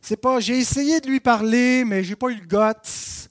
C'est 0.00 0.16
pas, 0.16 0.40
j'ai 0.40 0.58
essayé 0.58 1.00
de 1.00 1.06
lui 1.06 1.20
parler, 1.20 1.84
mais 1.84 2.02
j'ai 2.02 2.16
pas 2.16 2.30
eu 2.30 2.36
le 2.36 2.46
guts. 2.46 3.28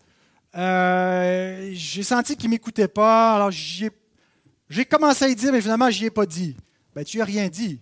Euh, 0.56 1.72
j'ai 1.74 2.04
senti 2.04 2.38
qu'il 2.38 2.50
m'écoutait 2.52 2.88
pas, 2.88 3.36
alors 3.36 3.50
j'ai 3.50 4.86
commencé 4.86 5.26
à 5.26 5.30
y 5.30 5.36
dire, 5.36 5.52
mais 5.52 5.62
finalement, 5.62 5.90
je 5.90 6.02
n'y 6.02 6.06
ai 6.06 6.12
pas 6.12 6.28
dit. 6.28 6.56
Ben, 6.94 7.04
tu 7.04 7.18
n'as 7.18 7.26
rien 7.26 7.48
dit. 7.48 7.82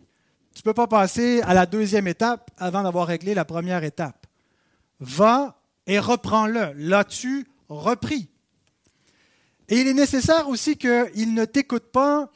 Tu 0.53 0.60
ne 0.60 0.63
peux 0.63 0.74
pas 0.74 0.88
passer 0.88 1.41
à 1.41 1.53
la 1.53 1.65
deuxième 1.65 2.08
étape 2.08 2.50
avant 2.58 2.84
d'avoir 2.84 3.08
réglé 3.08 3.34
la 3.34 3.43
première 3.43 3.84
étape. 3.84 4.25
Va 5.01 5.62
et 5.86 6.00
reprends-le. 6.00 6.72
L'as-tu 6.75 7.46
repris? 7.67 8.28
Et 9.69 9.79
il 9.79 9.88
est 9.88 9.93
nécessaire 9.93 10.49
aussi 10.49 10.75
qu'il 10.75 11.33
ne 11.33 11.45
t'écoute 11.45 11.91
pas 11.91 12.29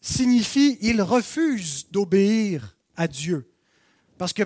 signifie 0.00 0.78
il 0.80 1.02
refuse 1.02 1.90
d'obéir 1.90 2.76
à 2.96 3.06
Dieu. 3.06 3.50
Parce 4.18 4.32
que 4.32 4.42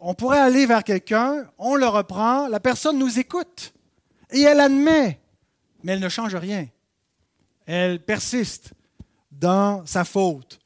on 0.00 0.14
pourrait 0.14 0.38
aller 0.38 0.64
vers 0.66 0.84
quelqu'un, 0.84 1.46
on 1.58 1.74
le 1.74 1.86
reprend, 1.86 2.46
la 2.46 2.60
personne 2.60 2.98
nous 2.98 3.18
écoute 3.18 3.74
et 4.30 4.42
elle 4.42 4.60
admet, 4.60 5.20
mais 5.82 5.92
elle 5.92 6.00
ne 6.00 6.08
change 6.08 6.36
rien. 6.36 6.68
Elle 7.66 8.00
persiste 8.04 8.72
dans 9.32 9.84
sa 9.86 10.04
faute. 10.04 10.60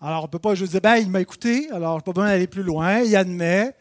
Alors, 0.00 0.20
on 0.20 0.26
ne 0.26 0.30
peut 0.30 0.38
pas 0.38 0.54
juste 0.54 0.72
dire, 0.72 0.80
ben, 0.80 0.96
il 0.96 1.10
m'a 1.10 1.20
écouté, 1.20 1.68
alors 1.70 2.02
pas 2.02 2.12
besoin 2.12 2.28
d'aller 2.28 2.46
plus 2.46 2.62
loin, 2.62 3.00
il 3.00 3.14
admet. 3.16 3.74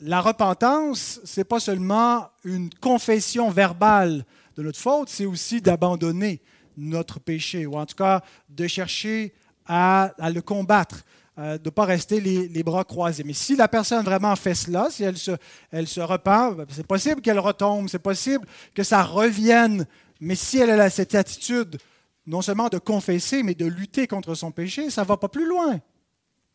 La 0.00 0.20
repentance, 0.20 1.20
ce 1.24 1.40
n'est 1.40 1.44
pas 1.44 1.58
seulement 1.58 2.28
une 2.44 2.70
confession 2.74 3.50
verbale 3.50 4.24
de 4.58 4.64
notre 4.64 4.78
faute, 4.78 5.08
c'est 5.08 5.24
aussi 5.24 5.62
d'abandonner 5.62 6.42
notre 6.76 7.20
péché, 7.20 7.64
ou 7.64 7.76
en 7.78 7.86
tout 7.86 7.94
cas 7.94 8.22
de 8.48 8.66
chercher 8.66 9.32
à 9.64 10.12
le 10.18 10.40
combattre. 10.40 11.04
Euh, 11.38 11.56
de 11.56 11.66
ne 11.66 11.70
pas 11.70 11.84
rester 11.84 12.20
les, 12.20 12.62
bras 12.64 12.82
croisés. 12.82 13.22
Mais 13.24 13.32
si 13.32 13.54
la 13.54 13.68
personne 13.68 14.04
vraiment 14.04 14.34
fait 14.34 14.56
cela, 14.56 14.88
si 14.90 15.04
elle 15.04 15.16
se, 15.16 15.30
elle 15.70 15.86
se 15.86 16.00
repent, 16.00 16.56
ben, 16.56 16.66
c'est 16.68 16.84
possible 16.84 17.20
qu'elle 17.20 17.38
retombe, 17.38 17.88
c'est 17.88 18.00
possible 18.00 18.44
que 18.74 18.82
ça 18.82 19.04
revienne. 19.04 19.86
Mais 20.20 20.34
si 20.34 20.58
elle 20.58 20.70
a 20.80 20.90
cette 20.90 21.14
attitude, 21.14 21.78
non 22.26 22.42
seulement 22.42 22.68
de 22.68 22.78
confesser, 22.78 23.44
mais 23.44 23.54
de 23.54 23.66
lutter 23.66 24.08
contre 24.08 24.34
son 24.34 24.50
péché, 24.50 24.90
ça 24.90 25.02
ne 25.02 25.06
va 25.06 25.16
pas 25.16 25.28
plus 25.28 25.46
loin, 25.46 25.80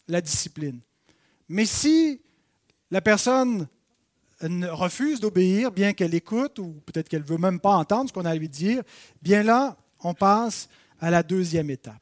la 0.09 0.19
discipline. 0.19 0.81
Mais 1.47 1.65
si 1.65 2.19
la 2.91 2.99
personne 2.99 3.69
refuse 4.71 5.19
d'obéir, 5.19 5.71
bien 5.71 5.93
qu'elle 5.93 6.13
écoute, 6.13 6.59
ou 6.59 6.81
peut-être 6.85 7.09
qu'elle 7.09 7.21
ne 7.21 7.27
veut 7.27 7.37
même 7.37 7.59
pas 7.59 7.75
entendre 7.75 8.09
ce 8.09 8.13
qu'on 8.13 8.25
a 8.25 8.31
à 8.31 8.35
lui 8.35 8.49
dire, 8.49 8.83
bien 9.21 9.43
là, 9.43 9.77
on 10.01 10.13
passe 10.13 10.69
à 10.99 11.09
la 11.09 11.23
deuxième 11.23 11.69
étape. 11.69 11.95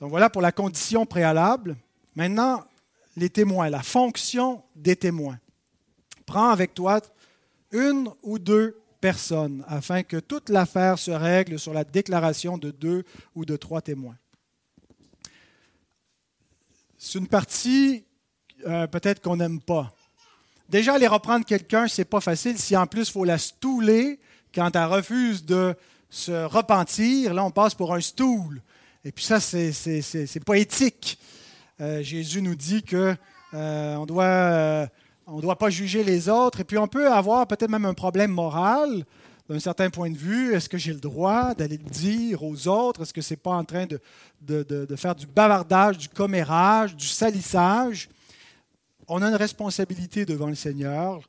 Donc 0.00 0.10
voilà 0.10 0.30
pour 0.30 0.42
la 0.42 0.52
condition 0.52 1.06
préalable. 1.06 1.76
Maintenant, 2.14 2.64
les 3.16 3.30
témoins, 3.30 3.70
la 3.70 3.82
fonction 3.82 4.62
des 4.74 4.96
témoins. 4.96 5.38
Prends 6.26 6.50
avec 6.50 6.74
toi 6.74 7.00
une 7.70 8.10
ou 8.22 8.38
deux 8.38 8.80
personnes 9.00 9.64
afin 9.68 10.02
que 10.02 10.16
toute 10.18 10.48
l'affaire 10.48 10.98
se 10.98 11.10
règle 11.10 11.58
sur 11.58 11.74
la 11.74 11.84
déclaration 11.84 12.58
de 12.58 12.70
deux 12.70 13.04
ou 13.34 13.44
de 13.44 13.56
trois 13.56 13.82
témoins. 13.82 14.16
C'est 16.96 17.18
une 17.18 17.28
partie 17.28 18.04
euh, 18.66 18.86
peut-être 18.86 19.20
qu'on 19.20 19.36
n'aime 19.36 19.60
pas. 19.60 19.92
Déjà, 20.68 20.94
aller 20.94 21.06
reprendre 21.06 21.44
quelqu'un, 21.44 21.88
c'est 21.88 22.04
pas 22.04 22.20
facile. 22.20 22.58
Si 22.58 22.76
en 22.76 22.86
plus 22.86 23.08
il 23.08 23.12
faut 23.12 23.24
la 23.24 23.38
stouler 23.38 24.18
quand 24.54 24.74
elle 24.74 24.84
refuse 24.84 25.44
de 25.44 25.74
se 26.08 26.44
repentir, 26.44 27.34
là 27.34 27.44
on 27.44 27.50
passe 27.50 27.74
pour 27.74 27.94
un 27.94 28.00
stool. 28.00 28.62
Et 29.04 29.12
puis 29.12 29.24
ça, 29.24 29.38
c'est 29.38 30.44
poétique. 30.44 31.18
Euh, 31.80 32.02
Jésus 32.02 32.40
nous 32.40 32.54
dit 32.54 32.82
que 32.82 33.14
euh, 33.52 33.96
on 33.96 34.06
doit, 34.06 34.24
euh, 34.24 34.86
on 35.26 35.40
doit 35.40 35.58
pas 35.58 35.68
juger 35.68 36.02
les 36.04 36.28
autres. 36.28 36.60
Et 36.60 36.64
puis 36.64 36.78
on 36.78 36.86
peut 36.86 37.12
avoir 37.12 37.46
peut-être 37.46 37.70
même 37.70 37.84
un 37.84 37.94
problème 37.94 38.30
moral 38.30 39.04
d'un 39.48 39.58
certain 39.58 39.90
point 39.90 40.10
de 40.10 40.16
vue. 40.16 40.54
Est-ce 40.54 40.70
que 40.70 40.78
j'ai 40.78 40.94
le 40.94 41.00
droit 41.00 41.54
d'aller 41.54 41.76
le 41.76 41.90
dire 41.90 42.42
aux 42.42 42.66
autres? 42.66 43.02
Est-ce 43.02 43.12
que 43.12 43.20
ce 43.20 43.34
n'est 43.34 43.38
pas 43.38 43.50
en 43.50 43.64
train 43.64 43.86
de, 43.86 44.96
faire 44.96 45.14
du 45.14 45.26
bavardage, 45.26 45.98
du 45.98 46.08
commérage, 46.08 46.96
du 46.96 47.06
salissage? 47.06 48.08
On 49.08 49.20
a 49.22 49.28
une 49.28 49.34
responsabilité 49.34 50.24
devant 50.24 50.46
le 50.46 50.54
Seigneur 50.54 51.20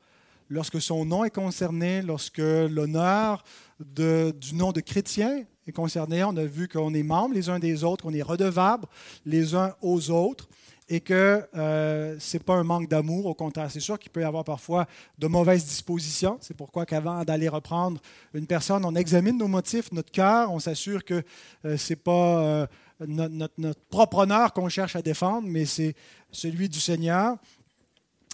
lorsque 0.49 0.81
son 0.81 1.05
nom 1.05 1.25
est 1.25 1.29
concerné, 1.29 2.01
lorsque 2.01 2.37
l'honneur 2.37 3.43
du 3.79 4.53
nom 4.53 4.71
de 4.71 4.79
chrétien 4.79 5.43
est 5.67 5.71
concerné. 5.71 6.23
On 6.23 6.37
a 6.37 6.45
vu 6.45 6.67
qu'on 6.67 6.93
est 6.93 7.03
membres 7.03 7.33
les 7.33 7.49
uns 7.49 7.59
des 7.59 7.83
autres, 7.83 8.03
qu'on 8.03 8.13
est 8.13 8.21
redevables 8.21 8.87
les 9.25 9.55
uns 9.55 9.73
aux 9.81 10.09
autres 10.09 10.47
et 10.87 10.99
que 11.01 11.43
euh, 11.55 12.15
ce 12.19 12.37
n'est 12.37 12.43
pas 12.43 12.53
un 12.53 12.63
manque 12.63 12.87
d'amour, 12.87 13.25
au 13.25 13.33
contraire. 13.33 13.71
C'est 13.71 13.79
sûr 13.79 13.97
qu'il 13.97 14.11
peut 14.11 14.21
y 14.21 14.23
avoir 14.23 14.43
parfois 14.43 14.85
de 15.17 15.27
mauvaises 15.27 15.65
dispositions. 15.65 16.37
C'est 16.41 16.55
pourquoi 16.55 16.85
qu'avant 16.85 17.23
d'aller 17.23 17.49
reprendre 17.49 17.99
une 18.33 18.45
personne, 18.45 18.85
on 18.85 18.95
examine 18.95 19.37
nos 19.37 19.47
motifs, 19.47 19.91
notre 19.91 20.11
cœur, 20.11 20.51
on 20.51 20.59
s'assure 20.59 21.03
que 21.03 21.23
euh, 21.65 21.75
ce 21.77 21.93
n'est 21.93 21.97
pas 21.97 22.39
euh, 22.39 22.67
notre, 23.07 23.79
propre 23.89 24.19
honneur 24.19 24.53
qu'on 24.53 24.69
cherche 24.69 24.95
à 24.95 25.01
défendre, 25.01 25.47
mais 25.47 25.65
c'est 25.65 25.95
celui 26.31 26.69
du 26.69 26.79
Seigneur. 26.79 27.37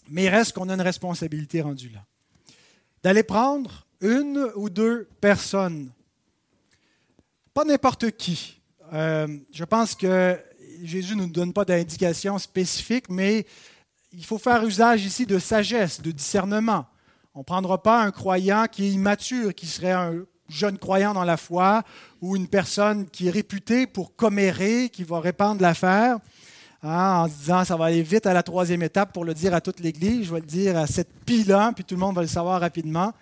Mais 0.09 0.25
il 0.25 0.29
reste 0.29 0.53
qu'on 0.53 0.69
a 0.69 0.73
une 0.73 0.81
responsabilité 0.81 1.61
rendue 1.61 1.89
là. 1.89 2.03
D'aller 3.03 3.23
prendre 3.23 3.85
une 4.01 4.51
ou 4.55 4.69
deux 4.69 5.07
personnes 5.19 5.91
pas 7.53 7.65
n'importe 7.65 8.11
qui. 8.11 8.61
Euh, 8.93 9.27
je 9.51 9.63
pense 9.63 9.95
que 9.95 10.39
Jésus 10.83 11.15
ne 11.15 11.23
nous 11.23 11.29
donne 11.29 11.53
pas 11.53 11.65
d'indication 11.65 12.37
spécifique, 12.37 13.09
mais 13.09 13.45
il 14.13 14.25
faut 14.25 14.37
faire 14.37 14.65
usage 14.65 15.05
ici 15.05 15.25
de 15.25 15.37
sagesse, 15.37 16.01
de 16.01 16.11
discernement. 16.11 16.85
On 17.33 17.39
ne 17.39 17.43
prendra 17.43 17.81
pas 17.81 18.01
un 18.01 18.11
croyant 18.11 18.65
qui 18.71 18.85
est 18.85 18.91
immature, 18.91 19.53
qui 19.53 19.67
serait 19.67 19.91
un 19.91 20.23
jeune 20.49 20.77
croyant 20.77 21.13
dans 21.13 21.23
la 21.23 21.37
foi, 21.37 21.83
ou 22.21 22.35
une 22.35 22.47
personne 22.47 23.09
qui 23.09 23.27
est 23.27 23.31
réputée 23.31 23.87
pour 23.87 24.15
commérer, 24.15 24.89
qui 24.89 25.03
va 25.03 25.19
répandre 25.19 25.61
l'affaire, 25.61 26.17
hein, 26.83 27.23
en 27.23 27.27
se 27.27 27.33
disant 27.35 27.63
ça 27.63 27.75
va 27.75 27.85
aller 27.85 28.03
vite 28.03 28.25
à 28.25 28.33
la 28.33 28.43
troisième 28.43 28.83
étape 28.83 29.13
pour 29.13 29.25
le 29.25 29.33
dire 29.33 29.53
à 29.53 29.61
toute 29.61 29.79
l'Église, 29.79 30.27
je 30.27 30.33
vais 30.33 30.39
le 30.39 30.45
dire 30.45 30.77
à 30.77 30.87
cette 30.87 31.11
pile-là, 31.25 31.71
puis 31.73 31.83
tout 31.83 31.95
le 31.95 31.99
monde 31.99 32.15
va 32.15 32.21
le 32.21 32.27
savoir 32.27 32.61
rapidement. 32.61 33.13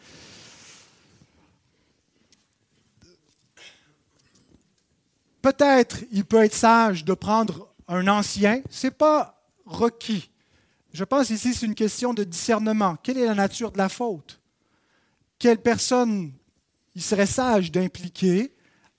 Peut-être 5.42 6.00
il 6.12 6.26
peut 6.26 6.44
être 6.44 6.56
sage 6.56 7.06
de 7.06 7.14
prendre 7.14 7.70
un 7.88 8.08
ancien, 8.08 8.62
ce 8.70 8.88
n'est 8.88 8.92
pas 8.92 9.42
requis. 9.66 10.30
Je 10.94 11.04
pense 11.04 11.30
ici 11.30 11.54
c'est 11.54 11.66
une 11.66 11.76
question 11.76 12.14
de 12.14 12.24
discernement. 12.24 12.98
Quelle 13.02 13.18
est 13.18 13.26
la 13.26 13.36
nature 13.36 13.72
de 13.72 13.78
la 13.78 13.90
faute? 13.90 14.40
Quelle 15.38 15.62
personne 15.62 16.34
il 16.96 17.02
serait 17.02 17.26
sage 17.26 17.72
d'impliquer 17.72 18.54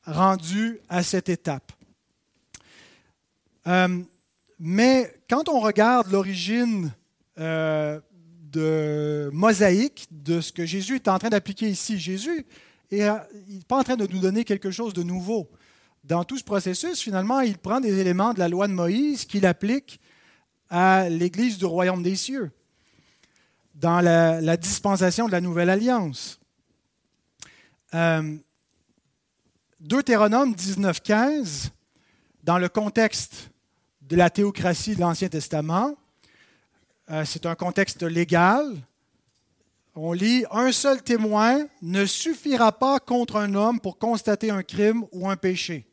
rendu 0.06 0.80
à 0.88 1.02
cette 1.02 1.28
étape? 1.28 1.72
Euh, 3.66 4.02
Mais 4.60 5.12
quand 5.28 5.48
on 5.48 5.58
regarde 5.58 6.12
l'origine 6.12 6.92
euh, 7.38 7.98
de 8.52 9.30
mosaïque 9.32 10.06
de 10.12 10.40
ce 10.40 10.52
que 10.52 10.64
Jésus 10.64 10.96
est 10.96 11.08
en 11.08 11.18
train 11.18 11.30
d'appliquer 11.30 11.68
ici, 11.68 11.98
Jésus 11.98 12.46
n'est 12.92 13.08
pas 13.66 13.78
en 13.78 13.82
train 13.82 13.96
de 13.96 14.06
nous 14.06 14.20
donner 14.20 14.44
quelque 14.44 14.70
chose 14.70 14.92
de 14.92 15.02
nouveau 15.02 15.48
dans 16.04 16.24
tout 16.24 16.38
ce 16.38 16.44
processus, 16.44 17.00
finalement, 17.00 17.40
il 17.40 17.58
prend 17.58 17.80
des 17.80 17.98
éléments 17.98 18.32
de 18.32 18.38
la 18.38 18.48
loi 18.48 18.66
de 18.68 18.72
Moïse 18.72 19.24
qu'il 19.24 19.46
applique 19.46 20.00
à 20.68 21.08
l'Église 21.08 21.58
du 21.58 21.66
royaume 21.66 22.02
des 22.02 22.16
cieux, 22.16 22.50
dans 23.74 24.00
la, 24.00 24.56
dispensation 24.56 25.26
de 25.26 25.32
la 25.32 25.40
nouvelle 25.40 25.68
alliance. 25.68 26.40
Euh, 27.94 28.36
Deutéronome 29.80 30.52
19.15, 30.54 31.70
dans 32.44 32.58
le 32.58 32.68
contexte 32.68 33.49
de 34.10 34.16
la 34.16 34.28
théocratie 34.28 34.96
de 34.96 35.00
l'Ancien 35.00 35.28
Testament. 35.28 35.94
Euh, 37.10 37.24
c'est 37.24 37.46
un 37.46 37.54
contexte 37.54 38.02
légal. 38.02 38.76
On 39.94 40.12
lit 40.12 40.44
Un 40.50 40.72
seul 40.72 41.00
témoin 41.00 41.64
ne 41.80 42.04
suffira 42.04 42.72
pas 42.72 42.98
contre 42.98 43.36
un 43.36 43.54
homme 43.54 43.78
pour 43.78 43.98
constater 43.98 44.50
un 44.50 44.64
crime 44.64 45.04
ou 45.12 45.30
un 45.30 45.36
péché. 45.36 45.86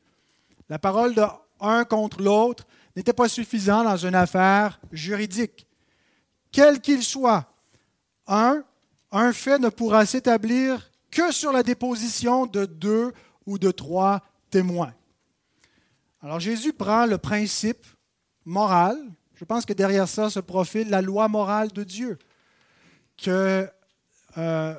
La 0.67 0.79
parole 0.79 1.13
de 1.13 1.23
un 1.59 1.85
contre 1.85 2.21
l'autre 2.21 2.65
n'était 2.95 3.13
pas 3.13 3.29
suffisant 3.29 3.83
dans 3.83 3.97
une 3.97 4.15
affaire 4.15 4.79
juridique. 4.91 5.67
Quel 6.51 6.81
qu'il 6.81 7.03
soit, 7.03 7.45
un, 8.25 8.63
un 9.11 9.31
fait 9.31 9.59
ne 9.59 9.69
pourra 9.69 10.07
s'établir 10.07 10.91
que 11.11 11.31
sur 11.31 11.51
la 11.51 11.61
déposition 11.61 12.47
de 12.47 12.65
deux 12.65 13.13
ou 13.45 13.59
de 13.59 13.69
trois 13.69 14.23
témoins. 14.49 14.93
Alors 16.21 16.39
Jésus 16.39 16.73
prend 16.73 17.05
le 17.05 17.19
principe 17.19 17.85
moral, 18.47 18.97
je 19.35 19.43
pense 19.43 19.65
que 19.65 19.73
derrière 19.73 20.07
ça 20.07 20.29
se 20.29 20.39
profile 20.39 20.89
la 20.89 21.01
loi 21.01 21.27
morale 21.27 21.67
de 21.73 21.83
Dieu, 21.83 22.17
que 23.21 23.69
euh, 24.37 24.73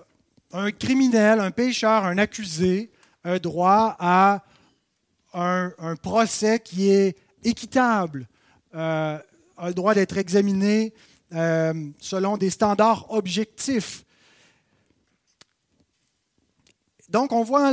un 0.52 0.70
criminel, 0.70 1.38
un 1.38 1.50
pécheur, 1.50 2.04
un 2.04 2.16
accusé 2.16 2.90
a 3.24 3.38
droit 3.38 3.94
à 3.98 4.42
un, 5.34 5.70
procès 6.02 6.60
qui 6.60 6.90
est 6.90 7.16
équitable, 7.44 8.26
euh, 8.74 9.18
a 9.58 9.68
le 9.68 9.74
droit 9.74 9.94
d'être 9.94 10.16
examiné 10.16 10.94
euh, 11.34 11.74
selon 12.00 12.38
des 12.38 12.50
standards 12.50 13.12
objectifs. 13.12 14.04
Donc, 17.08 17.32
on 17.32 17.42
voit 17.42 17.72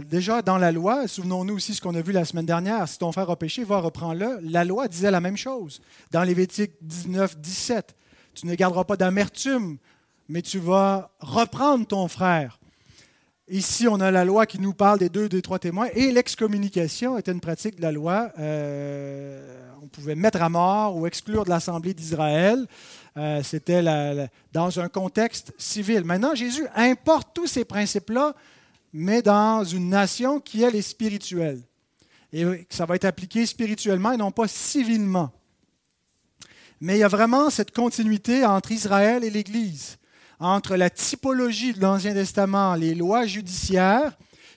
déjà 0.00 0.40
dans 0.40 0.56
la 0.56 0.70
loi, 0.70 1.08
souvenons-nous 1.08 1.54
aussi 1.56 1.74
ce 1.74 1.80
qu'on 1.80 1.94
a 1.96 2.00
vu 2.00 2.12
la 2.12 2.24
semaine 2.24 2.46
dernière, 2.46 2.88
si 2.88 2.96
ton 2.96 3.10
frère 3.10 3.28
a 3.28 3.36
péché, 3.36 3.64
va 3.64 3.78
reprendre-le. 3.78 4.38
La 4.42 4.64
loi 4.64 4.86
disait 4.86 5.10
la 5.10 5.20
même 5.20 5.36
chose. 5.36 5.80
Dans 6.12 6.22
Lévitique 6.22 6.72
19, 6.82 7.38
17, 7.38 7.96
tu 8.34 8.46
ne 8.46 8.54
garderas 8.54 8.84
pas 8.84 8.96
d'amertume, 8.96 9.78
mais 10.28 10.42
tu 10.42 10.60
vas 10.60 11.10
reprendre 11.18 11.86
ton 11.86 12.06
frère. 12.06 12.60
Ici, 13.48 13.88
on 13.88 14.00
a 14.00 14.12
la 14.12 14.24
loi 14.24 14.46
qui 14.46 14.60
nous 14.60 14.74
parle 14.74 15.00
des 15.00 15.08
deux, 15.08 15.28
des 15.28 15.42
trois 15.42 15.58
témoins, 15.58 15.88
et 15.94 16.12
l'excommunication 16.12 17.18
était 17.18 17.32
une 17.32 17.40
pratique 17.40 17.76
de 17.76 17.82
la 17.82 17.92
loi. 17.92 18.30
Euh, 18.38 19.70
on 19.82 19.88
pouvait 19.88 20.14
mettre 20.14 20.42
à 20.42 20.48
mort 20.48 20.96
ou 20.96 21.06
exclure 21.06 21.44
de 21.44 21.50
l'Assemblée 21.50 21.94
d'Israël. 21.94 22.66
Euh, 23.16 23.42
c'était 23.42 23.82
dans 24.52 24.78
un 24.78 24.88
contexte 24.88 25.54
civil. 25.56 26.04
Maintenant, 26.04 26.34
Jésus 26.34 26.66
importe 26.74 27.28
tous 27.34 27.46
ces 27.46 27.64
principes-là, 27.64 28.34
mais 28.92 29.22
dans 29.22 29.64
une 29.64 29.88
nation 29.88 30.38
qui, 30.38 30.62
elle, 30.62 30.76
est 30.76 30.82
spirituelle. 30.82 31.62
Et 32.32 32.44
ça 32.68 32.84
va 32.84 32.96
être 32.96 33.06
appliqué 33.06 33.46
spirituellement 33.46 34.12
et 34.12 34.16
non 34.18 34.30
pas 34.30 34.48
civilement. 34.48 35.32
Mais 36.80 36.96
il 36.96 37.00
y 37.00 37.04
a 37.04 37.08
vraiment 37.08 37.48
cette 37.48 37.70
continuité 37.70 38.44
entre 38.44 38.72
Israël 38.72 39.24
et 39.24 39.30
l'Église, 39.30 39.96
entre 40.38 40.76
la 40.76 40.90
typologie 40.90 41.72
de 41.72 41.80
l'Ancien 41.80 42.12
Testament, 42.12 42.74
les 42.74 42.94
lois 42.94 43.24
judiciaires, 43.24 44.12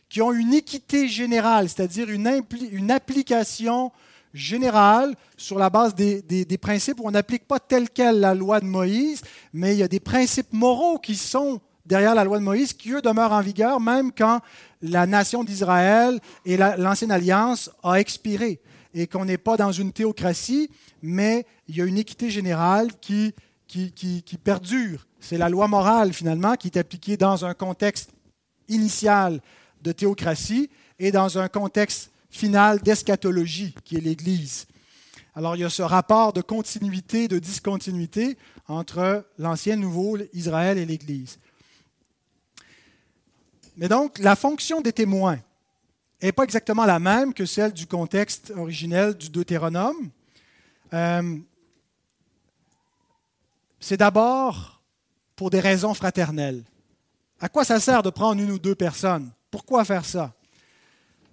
qui 0.09 0.21
ont 0.21 0.33
une 0.33 0.53
équité 0.53 1.07
générale, 1.07 1.69
c'est-à-dire 1.69 2.09
une, 2.09 2.43
une 2.71 2.91
application 2.91 3.91
générale 4.33 5.15
sur 5.37 5.57
la 5.57 5.69
base 5.69 5.95
des, 5.95 6.57
principes 6.61 6.99
où 6.99 7.07
on 7.07 7.11
n'applique 7.11 7.47
pas 7.47 7.59
telle 7.59 7.89
quelle 7.89 8.19
la 8.19 8.33
loi 8.33 8.59
de 8.59 8.65
Moïse, 8.65 9.21
mais 9.53 9.73
il 9.73 9.79
y 9.79 9.83
a 9.83 9.87
des 9.87 9.99
principes 9.99 10.53
moraux 10.53 10.99
qui 10.99 11.15
sont 11.15 11.61
derrière 11.85 12.13
la 12.13 12.23
loi 12.23 12.37
de 12.37 12.43
Moïse, 12.43 12.73
qui 12.73 12.91
eux 12.91 13.01
demeurent 13.01 13.31
en 13.31 13.41
vigueur 13.41 13.79
même 13.79 14.11
quand 14.11 14.41
la 14.81 15.07
nation 15.07 15.43
d'Israël 15.43 16.19
et 16.45 16.57
l'ancienne 16.57 17.11
alliance 17.11 17.71
a 17.83 17.95
expiré 17.95 18.61
et 18.93 19.07
qu'on 19.07 19.25
n'est 19.25 19.37
pas 19.37 19.57
dans 19.57 19.71
une 19.71 19.91
théocratie, 19.91 20.69
mais 21.01 21.45
il 21.67 21.77
y 21.77 21.81
a 21.81 21.85
une 21.85 21.97
équité 21.97 22.29
générale 22.29 22.89
qui, 22.99 23.33
qui, 23.67 23.91
qui 23.93 24.37
perdure. 24.37 25.07
C'est 25.19 25.37
la 25.37 25.49
loi 25.49 25.67
morale 25.67 26.13
finalement 26.13 26.55
qui 26.55 26.67
est 26.67 26.77
appliquée 26.77 27.17
dans 27.17 27.45
un 27.45 27.53
contexte 27.53 28.11
initial 28.67 29.41
de 29.81 29.91
théocratie 29.91 30.69
et 30.97 31.11
dans 31.11 31.37
un 31.37 31.47
contexte 31.47 32.08
finale 32.29 32.79
d'eschatologie, 32.81 33.75
qui 33.83 33.97
est 33.97 34.01
l'Église. 34.01 34.67
Alors 35.35 35.55
il 35.55 35.59
y 35.59 35.63
a 35.63 35.69
ce 35.69 35.81
rapport 35.81 36.33
de 36.33 36.41
continuité, 36.41 37.27
de 37.27 37.39
discontinuité 37.39 38.37
entre 38.67 39.25
l'Ancien 39.37 39.75
Nouveau 39.75 40.17
Israël 40.33 40.77
et 40.77 40.85
l'Église. 40.85 41.39
Mais 43.77 43.87
donc, 43.87 44.19
la 44.19 44.35
fonction 44.35 44.81
des 44.81 44.91
témoins 44.91 45.39
n'est 46.21 46.33
pas 46.33 46.43
exactement 46.43 46.85
la 46.85 46.99
même 46.99 47.33
que 47.33 47.45
celle 47.45 47.71
du 47.71 47.87
contexte 47.87 48.51
originel 48.55 49.13
du 49.15 49.29
Deutéronome. 49.29 50.09
Euh, 50.93 51.37
c'est 53.79 53.95
d'abord 53.95 54.81
pour 55.35 55.49
des 55.49 55.61
raisons 55.61 55.93
fraternelles. 55.93 56.63
À 57.39 57.47
quoi 57.47 57.63
ça 57.63 57.79
sert 57.79 58.03
de 58.03 58.09
prendre 58.09 58.41
une 58.41 58.51
ou 58.51 58.59
deux 58.59 58.75
personnes? 58.75 59.31
Pourquoi 59.49 59.85
faire 59.85 60.03
ça? 60.03 60.33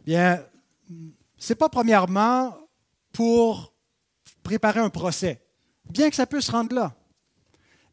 Bien, 0.06 0.40
c'est 1.38 1.55
pas 1.55 1.68
premièrement 1.68 2.57
pour 3.12 3.72
préparer 4.42 4.81
un 4.81 4.90
procès, 4.90 5.42
bien 5.90 6.11
que 6.11 6.16
ça 6.16 6.27
puisse 6.27 6.46
se 6.46 6.53
rendre 6.53 6.75
là. 6.75 6.94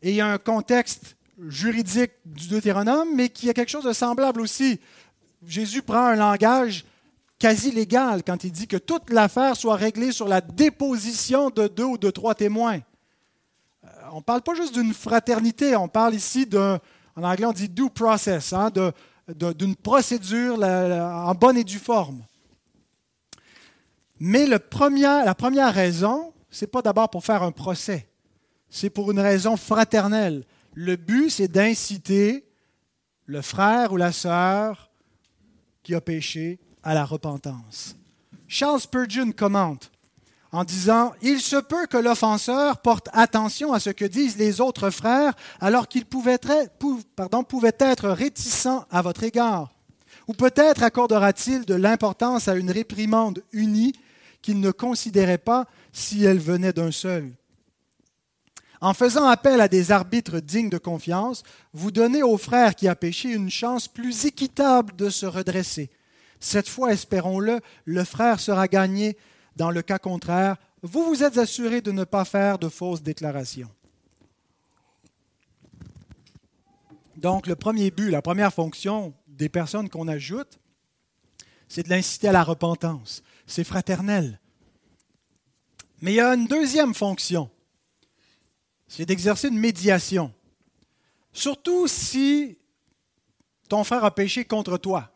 Et 0.01 0.09
il 0.11 0.15
y 0.15 0.21
a 0.21 0.27
un 0.27 0.37
contexte 0.37 1.15
juridique 1.47 2.11
du 2.25 2.47
Deutéronome, 2.47 3.15
mais 3.15 3.29
qui 3.29 3.49
a 3.49 3.53
quelque 3.53 3.69
chose 3.69 3.85
de 3.85 3.93
semblable 3.93 4.41
aussi. 4.41 4.79
Jésus 5.45 5.81
prend 5.81 6.07
un 6.07 6.15
langage 6.15 6.85
quasi 7.39 7.71
légal 7.71 8.23
quand 8.23 8.43
il 8.43 8.51
dit 8.51 8.67
que 8.67 8.77
toute 8.77 9.09
l'affaire 9.09 9.55
soit 9.55 9.75
réglée 9.75 10.11
sur 10.11 10.27
la 10.27 10.41
déposition 10.41 11.49
de 11.49 11.67
deux 11.67 11.83
ou 11.83 11.97
de 11.97 12.09
trois 12.09 12.35
témoins. 12.35 12.79
Euh, 13.83 13.87
on 14.13 14.17
ne 14.17 14.21
parle 14.21 14.41
pas 14.41 14.55
juste 14.55 14.73
d'une 14.73 14.93
fraternité, 14.93 15.75
on 15.75 15.87
parle 15.87 16.13
ici 16.13 16.45
d'un, 16.45 16.79
en 17.15 17.23
anglais 17.23 17.45
on 17.45 17.51
dit 17.51 17.67
due 17.67 17.89
process, 17.89 18.53
hein, 18.53 18.71
d'une 19.27 19.75
procédure 19.75 20.61
en 20.63 21.33
bonne 21.33 21.57
et 21.57 21.63
due 21.63 21.79
forme. 21.79 22.23
Mais 24.25 24.45
le 24.45 24.57
la 25.25 25.35
première 25.35 25.73
raison, 25.73 26.31
ce 26.49 26.63
n'est 26.63 26.71
pas 26.71 26.81
d'abord 26.81 27.09
pour 27.09 27.25
faire 27.25 27.43
un 27.43 27.51
procès, 27.51 28.07
c'est 28.69 28.89
pour 28.89 29.11
une 29.11 29.19
raison 29.19 29.57
fraternelle. 29.57 30.45
Le 30.73 30.95
but, 30.95 31.29
c'est 31.29 31.49
d'inciter 31.49 32.45
le 33.25 33.41
frère 33.41 33.91
ou 33.91 33.97
la 33.97 34.13
sœur 34.13 34.89
qui 35.83 35.93
a 35.93 35.99
péché 35.99 36.61
à 36.83 36.93
la 36.93 37.03
repentance. 37.03 37.97
Charles 38.47 38.79
Spurgeon 38.79 39.33
commente 39.33 39.91
en 40.53 40.63
disant 40.63 41.11
Il 41.21 41.41
se 41.41 41.57
peut 41.57 41.85
que 41.87 41.97
l'offenseur 41.97 42.77
porte 42.77 43.09
attention 43.11 43.73
à 43.73 43.81
ce 43.81 43.89
que 43.89 44.05
disent 44.05 44.37
les 44.37 44.61
autres 44.61 44.89
frères 44.89 45.33
alors 45.59 45.89
qu'il 45.89 46.05
pouvait 46.05 46.39
pouvait 47.49 47.75
être 47.77 48.07
réticent 48.07 48.85
à 48.89 49.01
votre 49.01 49.23
égard. 49.23 49.73
Ou 50.29 50.33
peut-être 50.33 50.81
accordera-t-il 50.81 51.65
de 51.65 51.75
l'importance 51.75 52.47
à 52.47 52.55
une 52.55 52.71
réprimande 52.71 53.43
unie 53.51 53.93
qu'il 54.43 54.59
ne 54.59 54.69
considérait 54.69 55.39
pas 55.39 55.65
si 55.91 56.23
elle 56.23 56.37
venait 56.37 56.73
d'un 56.73 56.91
seul. 56.91 57.31
En 58.81 58.93
faisant 58.93 59.25
appel 59.25 59.61
à 59.61 59.69
des 59.69 59.91
arbitres 59.91 60.41
dignes 60.41 60.69
de 60.69 60.77
confiance, 60.77 61.43
vous 61.71 61.89
donnez 61.89 62.21
au 62.21 62.37
frère 62.37 62.75
qui 62.75 62.89
a 62.89 62.95
péché 62.95 63.31
une 63.31 63.49
chance 63.49 63.87
plus 63.87 64.25
équitable 64.25 64.93
de 64.97 65.09
se 65.09 65.25
redresser. 65.25 65.89
Cette 66.41 66.67
fois, 66.67 66.91
espérons-le, 66.91 67.61
le 67.85 68.03
frère 68.03 68.41
sera 68.41 68.67
gagné. 68.67 69.17
Dans 69.55 69.71
le 69.71 69.81
cas 69.81 69.99
contraire, 69.99 70.57
vous 70.81 71.05
vous 71.05 71.23
êtes 71.23 71.37
assuré 71.37 71.79
de 71.79 71.93
ne 71.93 72.03
pas 72.03 72.25
faire 72.25 72.59
de 72.59 72.67
fausses 72.67 73.01
déclarations. 73.01 73.71
Donc, 77.15 77.47
le 77.47 77.55
premier 77.55 77.89
but, 77.89 78.09
la 78.09 78.21
première 78.21 78.53
fonction 78.53 79.13
des 79.29 79.47
personnes 79.47 79.87
qu'on 79.87 80.09
ajoute, 80.09 80.59
c'est 81.69 81.83
de 81.83 81.89
l'inciter 81.89 82.27
à 82.27 82.33
la 82.33 82.43
repentance 82.43 83.23
c'est 83.45 83.63
fraternel. 83.63 84.39
Mais 86.01 86.13
il 86.13 86.15
y 86.15 86.19
a 86.19 86.33
une 86.33 86.47
deuxième 86.47 86.93
fonction, 86.93 87.49
c'est 88.87 89.05
d'exercer 89.05 89.47
une 89.47 89.59
médiation. 89.59 90.33
Surtout 91.31 91.87
si 91.87 92.57
ton 93.69 93.83
frère 93.83 94.03
a 94.03 94.13
péché 94.13 94.45
contre 94.45 94.77
toi. 94.77 95.11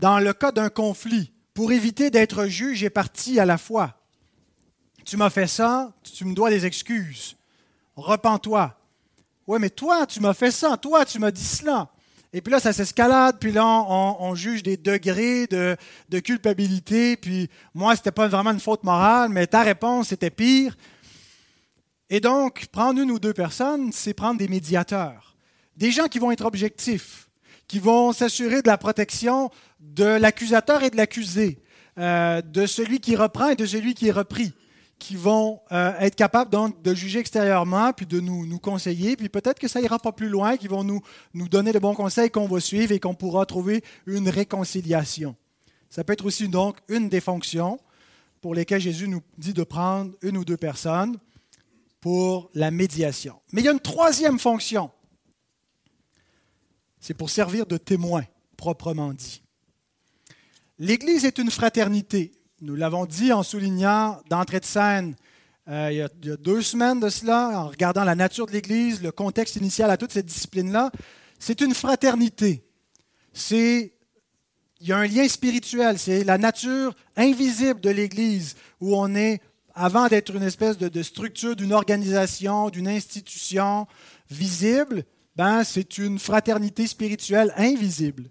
Dans 0.00 0.18
le 0.18 0.32
cas 0.32 0.52
d'un 0.52 0.68
conflit, 0.68 1.32
pour 1.54 1.72
éviter 1.72 2.10
d'être 2.10 2.46
juge 2.46 2.82
et 2.82 2.90
parti 2.90 3.38
à 3.38 3.44
la 3.44 3.58
fois. 3.58 4.00
Tu 5.04 5.16
m'as 5.16 5.30
fait 5.30 5.46
ça, 5.46 5.92
tu 6.02 6.24
me 6.24 6.34
dois 6.34 6.50
des 6.50 6.66
excuses. 6.66 7.36
Repends-toi. 7.96 8.76
Oui, 9.46 9.58
mais 9.60 9.70
toi, 9.70 10.06
tu 10.06 10.20
m'as 10.20 10.34
fait 10.34 10.50
ça, 10.50 10.76
toi, 10.76 11.04
tu 11.04 11.18
m'as 11.18 11.30
dit 11.30 11.44
cela. 11.44 11.90
Et 12.32 12.40
puis 12.40 12.52
là, 12.52 12.60
ça 12.60 12.72
s'escalade, 12.72 13.38
puis 13.40 13.50
là, 13.50 13.64
on, 13.66 14.34
juge 14.36 14.62
des 14.62 14.76
degrés 14.76 15.48
de, 15.48 16.20
culpabilité, 16.20 17.16
puis 17.16 17.50
moi, 17.74 17.96
ce 17.96 18.00
n'était 18.00 18.12
pas 18.12 18.28
vraiment 18.28 18.52
une 18.52 18.60
faute 18.60 18.84
morale, 18.84 19.30
mais 19.30 19.48
ta 19.48 19.62
réponse, 19.62 20.08
c'était 20.08 20.30
pire. 20.30 20.76
Et 22.08 22.20
donc, 22.20 22.66
prendre 22.66 23.00
une 23.00 23.10
ou 23.10 23.18
deux 23.18 23.32
personnes, 23.32 23.90
c'est 23.92 24.14
prendre 24.14 24.38
des 24.38 24.46
médiateurs, 24.46 25.34
des 25.76 25.90
gens 25.90 26.06
qui 26.06 26.20
vont 26.20 26.30
être 26.30 26.44
objectifs, 26.44 27.28
qui 27.66 27.80
vont 27.80 28.12
s'assurer 28.12 28.62
de 28.62 28.68
la 28.68 28.78
protection 28.78 29.50
de 29.80 30.04
l'accusateur 30.04 30.84
et 30.84 30.90
de 30.90 30.96
l'accusé, 30.96 31.58
euh, 31.98 32.42
de 32.42 32.66
celui 32.66 33.00
qui 33.00 33.16
reprend 33.16 33.48
et 33.48 33.56
de 33.56 33.66
celui 33.66 33.94
qui 33.94 34.08
est 34.08 34.12
repris, 34.12 34.52
qui 35.00 35.16
vont 35.16 35.60
euh, 35.72 35.98
être 35.98 36.14
capables 36.14 36.50
donc 36.50 36.80
de 36.82 36.94
juger 36.94 37.18
extérieurement, 37.18 37.92
puis 37.92 38.06
de 38.06 38.20
nous, 38.20 38.46
nous 38.46 38.58
conseiller, 38.60 39.16
puis 39.16 39.28
peut-être 39.28 39.58
que 39.58 39.66
ça 39.66 39.80
ira 39.80 39.98
pas 39.98 40.12
plus 40.12 40.28
loin, 40.28 40.56
qui 40.56 40.68
vont 40.68 40.84
nous, 40.84 41.00
nous 41.34 41.48
donner 41.48 41.72
de 41.72 41.80
bons 41.80 41.94
conseils 41.94 42.30
qu'on 42.30 42.46
va 42.46 42.60
suivre 42.60 42.92
et 42.92 43.00
qu'on 43.00 43.14
pourra 43.14 43.46
trouver 43.46 43.82
une 44.06 44.28
réconciliation. 44.28 45.34
Ça 45.88 46.04
peut 46.04 46.12
être 46.12 46.26
aussi 46.26 46.48
donc 46.48 46.76
une 46.88 47.08
des 47.08 47.20
fonctions 47.20 47.80
pour 48.40 48.54
lesquelles 48.54 48.80
Jésus 48.80 49.08
nous 49.08 49.22
dit 49.38 49.54
de 49.54 49.64
prendre 49.64 50.12
une 50.22 50.36
ou 50.36 50.44
deux 50.44 50.56
personnes 50.56 51.18
pour 52.00 52.50
la 52.54 52.70
médiation. 52.70 53.40
Mais 53.52 53.62
il 53.62 53.64
y 53.64 53.68
a 53.68 53.72
une 53.72 53.80
troisième 53.80 54.38
fonction. 54.38 54.90
C'est 57.00 57.14
pour 57.14 57.30
servir 57.30 57.66
de 57.66 57.78
témoin, 57.78 58.24
proprement 58.56 59.12
dit. 59.12 59.42
L'Église 60.78 61.24
est 61.24 61.38
une 61.38 61.50
fraternité. 61.50 62.32
Nous 62.62 62.76
l'avons 62.76 63.06
dit 63.06 63.32
en 63.32 63.42
soulignant 63.42 64.20
d'entrée 64.28 64.60
de 64.60 64.66
scène 64.66 65.16
euh, 65.68 65.88
il, 65.90 65.96
y 65.96 66.02
a, 66.02 66.36
deux 66.36 66.60
semaines 66.60 67.00
de 67.00 67.08
cela, 67.08 67.60
en 67.60 67.68
regardant 67.68 68.04
la 68.04 68.14
nature 68.14 68.44
de 68.44 68.52
l'Église, 68.52 69.02
le 69.02 69.12
contexte 69.12 69.56
initial 69.56 69.90
à 69.90 69.96
toute 69.96 70.12
cette 70.12 70.26
discipline-là. 70.26 70.90
C'est 71.38 71.62
une 71.62 71.74
fraternité. 71.74 72.62
C'est 73.32 73.94
il 74.80 74.88
y 74.88 74.92
a 74.92 74.98
un 74.98 75.06
lien 75.06 75.26
spirituel, 75.28 75.98
c'est 75.98 76.24
la 76.24 76.36
nature 76.36 76.94
invisible 77.16 77.80
de 77.80 77.90
l'Église 77.90 78.56
où 78.80 78.96
on 78.96 79.14
est, 79.14 79.40
avant 79.74 80.08
d'être 80.08 80.34
une 80.34 80.42
espèce 80.42 80.76
de, 80.76 80.88
de 80.88 81.02
structure, 81.02 81.56
d'une 81.56 81.72
organisation, 81.72 82.68
d'une 82.68 82.88
institution 82.88 83.86
visible, 84.30 85.04
ben, 85.36 85.64
c'est 85.64 85.98
une 85.98 86.18
fraternité 86.18 86.86
spirituelle 86.86 87.54
invisible. 87.56 88.30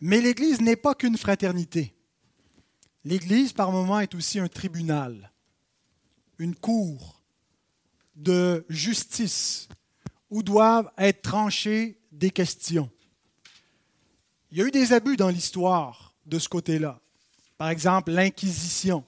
Mais 0.00 0.20
l'Église 0.20 0.60
n'est 0.60 0.76
pas 0.76 0.94
qu'une 0.94 1.16
fraternité. 1.16 1.93
L'Église, 3.04 3.52
par 3.52 3.70
moments, 3.70 4.00
est 4.00 4.14
aussi 4.14 4.38
un 4.38 4.48
tribunal, 4.48 5.30
une 6.38 6.54
cour 6.54 7.22
de 8.16 8.64
justice 8.68 9.68
où 10.30 10.42
doivent 10.42 10.90
être 10.98 11.22
tranchées 11.22 11.98
des 12.12 12.30
questions. 12.30 12.90
Il 14.50 14.58
y 14.58 14.62
a 14.62 14.66
eu 14.66 14.70
des 14.70 14.92
abus 14.92 15.16
dans 15.16 15.28
l'histoire 15.28 16.14
de 16.26 16.38
ce 16.38 16.48
côté-là. 16.48 17.00
Par 17.58 17.70
exemple, 17.70 18.12
l'Inquisition, 18.12 19.04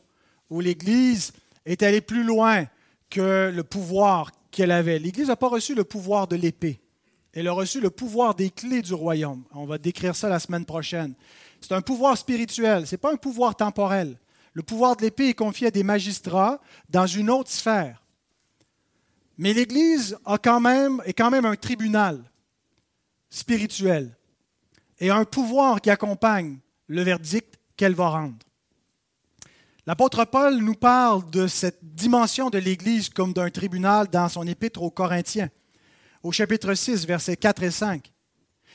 où 0.50 0.61
l'Église 0.61 1.32
est 1.64 1.82
allée 1.82 2.00
plus 2.00 2.24
loin 2.24 2.66
que 3.11 3.50
le 3.54 3.62
pouvoir 3.64 4.30
qu'elle 4.50 4.70
avait. 4.70 4.98
L'Église 4.98 5.28
n'a 5.28 5.37
pas 5.37 5.48
reçu 5.48 5.74
le 5.74 5.85
pouvoir 5.85 6.28
de 6.28 6.37
l'épée. 6.37 6.80
Elle 7.32 7.48
a 7.48 7.52
reçu 7.52 7.80
le 7.80 7.90
pouvoir 7.90 8.35
des 8.35 8.50
clés 8.50 8.82
du 8.82 8.94
royaume. 8.94 9.42
On 9.52 9.66
va 9.66 9.78
décrire 9.78 10.16
ça 10.16 10.28
la 10.28 10.38
semaine 10.38 10.64
prochaine. 10.64 11.14
C'est 11.60 11.72
un 11.72 11.82
pouvoir 11.82 12.16
spirituel, 12.16 12.86
ce 12.86 12.94
n'est 12.94 12.98
pas 12.98 13.12
un 13.12 13.16
pouvoir 13.16 13.56
temporel. 13.56 14.18
Le 14.52 14.62
pouvoir 14.62 14.96
de 14.96 15.02
l'épée 15.02 15.28
est 15.28 15.34
confié 15.34 15.66
à 15.66 15.70
des 15.70 15.82
magistrats 15.82 16.60
dans 16.88 17.06
une 17.06 17.28
autre 17.28 17.50
sphère. 17.50 18.02
Mais 19.38 19.52
l'Église 19.52 20.16
a 20.24 20.38
quand 20.38 20.60
même, 20.60 21.02
est 21.04 21.12
quand 21.12 21.30
même 21.30 21.44
un 21.44 21.56
tribunal 21.56 22.22
spirituel 23.28 24.16
et 24.98 25.10
un 25.10 25.24
pouvoir 25.24 25.80
qui 25.80 25.90
accompagne 25.90 26.58
le 26.86 27.02
verdict 27.02 27.58
qu'elle 27.76 27.94
va 27.94 28.08
rendre. 28.08 28.38
L'apôtre 29.86 30.24
Paul 30.24 30.56
nous 30.56 30.74
parle 30.74 31.28
de 31.30 31.46
cette 31.46 31.78
dimension 31.82 32.50
de 32.50 32.58
l'Église 32.58 33.08
comme 33.08 33.32
d'un 33.32 33.50
tribunal 33.50 34.08
dans 34.08 34.28
son 34.28 34.46
épître 34.46 34.82
aux 34.82 34.90
Corinthiens, 34.90 35.50
au 36.22 36.32
chapitre 36.32 36.74
6, 36.74 37.06
versets 37.06 37.36
4 37.36 37.62
et 37.62 37.70
5. 37.70 38.12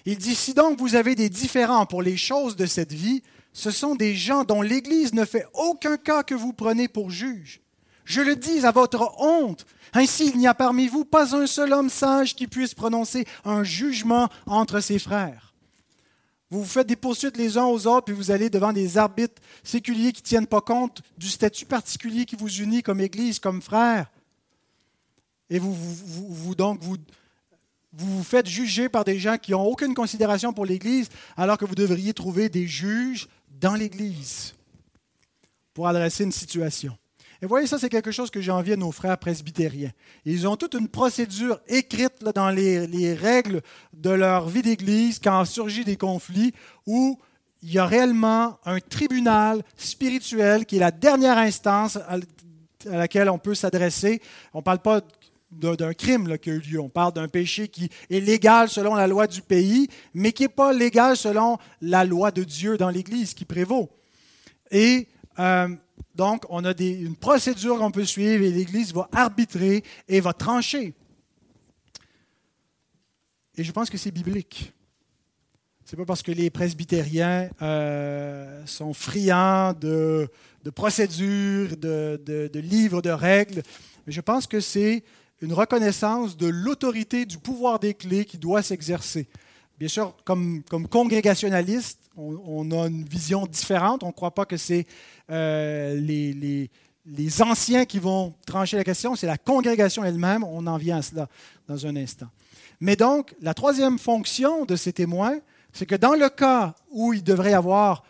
Il 0.05 0.17
dit, 0.17 0.35
si 0.35 0.53
donc 0.53 0.79
vous 0.79 0.95
avez 0.95 1.15
des 1.15 1.29
différends 1.29 1.85
pour 1.85 2.01
les 2.01 2.17
choses 2.17 2.55
de 2.55 2.65
cette 2.65 2.93
vie, 2.93 3.21
ce 3.53 3.71
sont 3.71 3.95
des 3.95 4.15
gens 4.15 4.43
dont 4.43 4.61
l'Église 4.61 5.13
ne 5.13 5.25
fait 5.25 5.45
aucun 5.53 5.97
cas 5.97 6.23
que 6.23 6.35
vous 6.35 6.53
prenez 6.53 6.87
pour 6.87 7.11
juge. 7.11 7.61
Je 8.05 8.21
le 8.21 8.35
dis 8.35 8.65
à 8.65 8.71
votre 8.71 9.13
honte. 9.19 9.65
Ainsi, 9.93 10.31
il 10.33 10.37
n'y 10.37 10.47
a 10.47 10.53
parmi 10.53 10.87
vous 10.87 11.05
pas 11.05 11.35
un 11.35 11.47
seul 11.47 11.73
homme 11.73 11.89
sage 11.89 12.35
qui 12.35 12.47
puisse 12.47 12.73
prononcer 12.73 13.25
un 13.45 13.63
jugement 13.63 14.29
entre 14.47 14.79
ses 14.79 14.99
frères. 14.99 15.53
Vous 16.49 16.63
vous 16.63 16.69
faites 16.69 16.87
des 16.87 16.97
poursuites 16.97 17.37
les 17.37 17.57
uns 17.57 17.65
aux 17.65 17.87
autres, 17.87 18.05
puis 18.05 18.15
vous 18.15 18.31
allez 18.31 18.49
devant 18.49 18.73
des 18.73 18.97
arbitres 18.97 19.41
séculiers 19.63 20.11
qui 20.11 20.21
ne 20.21 20.27
tiennent 20.27 20.47
pas 20.47 20.59
compte 20.59 21.01
du 21.17 21.29
statut 21.29 21.65
particulier 21.65 22.25
qui 22.25 22.35
vous 22.35 22.53
unit 22.59 22.83
comme 22.83 22.99
Église, 22.99 23.39
comme 23.39 23.61
frère. 23.61 24.11
Et 25.49 25.59
vous, 25.59 25.73
vous, 25.73 26.27
vous 26.29 26.55
donc, 26.55 26.81
vous, 26.81 26.97
vous 27.93 28.17
vous 28.17 28.23
faites 28.23 28.47
juger 28.47 28.89
par 28.89 29.03
des 29.03 29.19
gens 29.19 29.37
qui 29.37 29.51
n'ont 29.51 29.65
aucune 29.65 29.93
considération 29.93 30.53
pour 30.53 30.65
l'Église, 30.65 31.09
alors 31.35 31.57
que 31.57 31.65
vous 31.65 31.75
devriez 31.75 32.13
trouver 32.13 32.49
des 32.49 32.67
juges 32.67 33.27
dans 33.49 33.75
l'Église 33.75 34.53
pour 35.73 35.87
adresser 35.87 36.23
une 36.23 36.31
situation. 36.31 36.97
Et 37.41 37.47
voyez, 37.47 37.65
ça, 37.65 37.79
c'est 37.79 37.89
quelque 37.89 38.11
chose 38.11 38.29
que 38.29 38.39
j'ai 38.39 38.51
envie 38.51 38.73
à 38.73 38.77
nos 38.77 38.91
frères 38.91 39.17
presbytériens. 39.17 39.91
Ils 40.25 40.47
ont 40.47 40.55
toute 40.55 40.75
une 40.75 40.87
procédure 40.87 41.59
écrite 41.67 42.23
dans 42.35 42.51
les, 42.51 42.85
les, 42.85 43.15
règles 43.15 43.61
de 43.93 44.11
leur 44.11 44.47
vie 44.47 44.61
d'Église 44.61 45.19
quand 45.19 45.43
surgit 45.45 45.83
des 45.83 45.97
conflits 45.97 46.53
où 46.85 47.17
il 47.63 47.73
y 47.73 47.79
a 47.79 47.85
réellement 47.85 48.59
un 48.65 48.79
tribunal 48.79 49.63
spirituel 49.75 50.65
qui 50.65 50.77
est 50.77 50.79
la 50.79 50.91
dernière 50.91 51.37
instance 51.37 51.97
à, 51.97 52.17
laquelle 52.85 53.29
on 53.29 53.37
peut 53.37 53.55
s'adresser. 53.55 54.21
On 54.53 54.59
ne 54.59 54.63
parle 54.63 54.79
pas 54.79 55.01
d'un 55.51 55.93
crime 55.93 56.27
là, 56.27 56.37
qui 56.37 56.49
a 56.49 56.53
eu 56.53 56.59
lieu. 56.59 56.79
On 56.79 56.89
parle 56.89 57.13
d'un 57.13 57.27
péché 57.27 57.67
qui 57.67 57.89
est 58.09 58.19
légal 58.19 58.69
selon 58.69 58.95
la 58.95 59.07
loi 59.07 59.27
du 59.27 59.41
pays, 59.41 59.87
mais 60.13 60.31
qui 60.31 60.43
n'est 60.43 60.49
pas 60.49 60.73
légal 60.73 61.17
selon 61.17 61.57
la 61.81 62.05
loi 62.05 62.31
de 62.31 62.43
Dieu 62.43 62.77
dans 62.77 62.89
l'Église 62.89 63.33
qui 63.33 63.45
prévaut. 63.45 63.89
Et 64.71 65.07
euh, 65.39 65.67
donc, 66.15 66.45
on 66.49 66.65
a 66.65 66.73
une 66.79 67.15
procédure 67.15 67.77
qu'on 67.77 67.91
peut 67.91 68.05
suivre 68.05 68.43
et 68.43 68.51
l'Église 68.51 68.93
va 68.93 69.09
arbitrer 69.11 69.83
et 70.07 70.19
va 70.19 70.33
trancher. 70.33 70.93
Et 73.57 73.63
je 73.63 73.71
pense 73.71 73.89
que 73.89 73.97
c'est 73.97 74.11
biblique. 74.11 74.73
Ce 75.85 75.95
n'est 75.95 76.03
pas 76.03 76.05
parce 76.05 76.21
que 76.21 76.31
les 76.31 76.49
presbytériens 76.49 77.49
euh, 77.61 78.65
sont 78.65 78.93
friands 78.93 79.73
de, 79.73 80.29
procédures, 80.73 81.75
de, 81.75 82.21
de, 82.25 82.59
livres, 82.59 83.01
de 83.01 83.09
règles, 83.09 83.61
mais 84.05 84.13
je 84.13 84.21
pense 84.21 84.47
que 84.47 84.61
c'est 84.61 85.03
une 85.41 85.53
reconnaissance 85.53 86.37
de 86.37 86.47
l'autorité 86.47 87.25
du 87.25 87.37
pouvoir 87.37 87.79
des 87.79 87.93
clés 87.93 88.25
qui 88.25 88.37
doit 88.37 88.61
s'exercer. 88.61 89.27
Bien 89.79 89.87
sûr, 89.87 90.15
comme, 90.23 90.61
comme 90.69 90.87
congrégationaliste, 90.87 91.99
on, 92.15 92.69
a 92.71 92.87
une 92.87 93.03
vision 93.03 93.47
différente. 93.47 94.03
On 94.03 94.07
ne 94.07 94.11
croit 94.11 94.35
pas 94.35 94.45
que 94.45 94.57
c'est 94.57 94.85
euh, 95.31 95.95
les, 95.95 96.69
les, 97.05 97.41
anciens 97.41 97.85
qui 97.85 97.97
vont 97.97 98.35
trancher 98.45 98.77
la 98.77 98.83
question, 98.83 99.15
c'est 99.15 99.25
la 99.25 99.39
congrégation 99.39 100.03
elle-même. 100.03 100.43
On 100.43 100.67
en 100.67 100.77
vient 100.77 100.97
à 100.97 101.01
cela 101.01 101.27
dans 101.67 101.87
un 101.87 101.95
instant. 101.95 102.27
Mais 102.79 102.95
donc, 102.95 103.33
la 103.41 103.55
troisième 103.55 103.97
fonction 103.97 104.65
de 104.65 104.75
ces 104.75 104.93
témoins, 104.93 105.39
c'est 105.73 105.87
que 105.87 105.95
dans 105.95 106.13
le 106.13 106.29
cas 106.29 106.75
où 106.91 107.13
il 107.13 107.23
devrait 107.23 107.51
y 107.51 107.55
avoir 107.55 108.03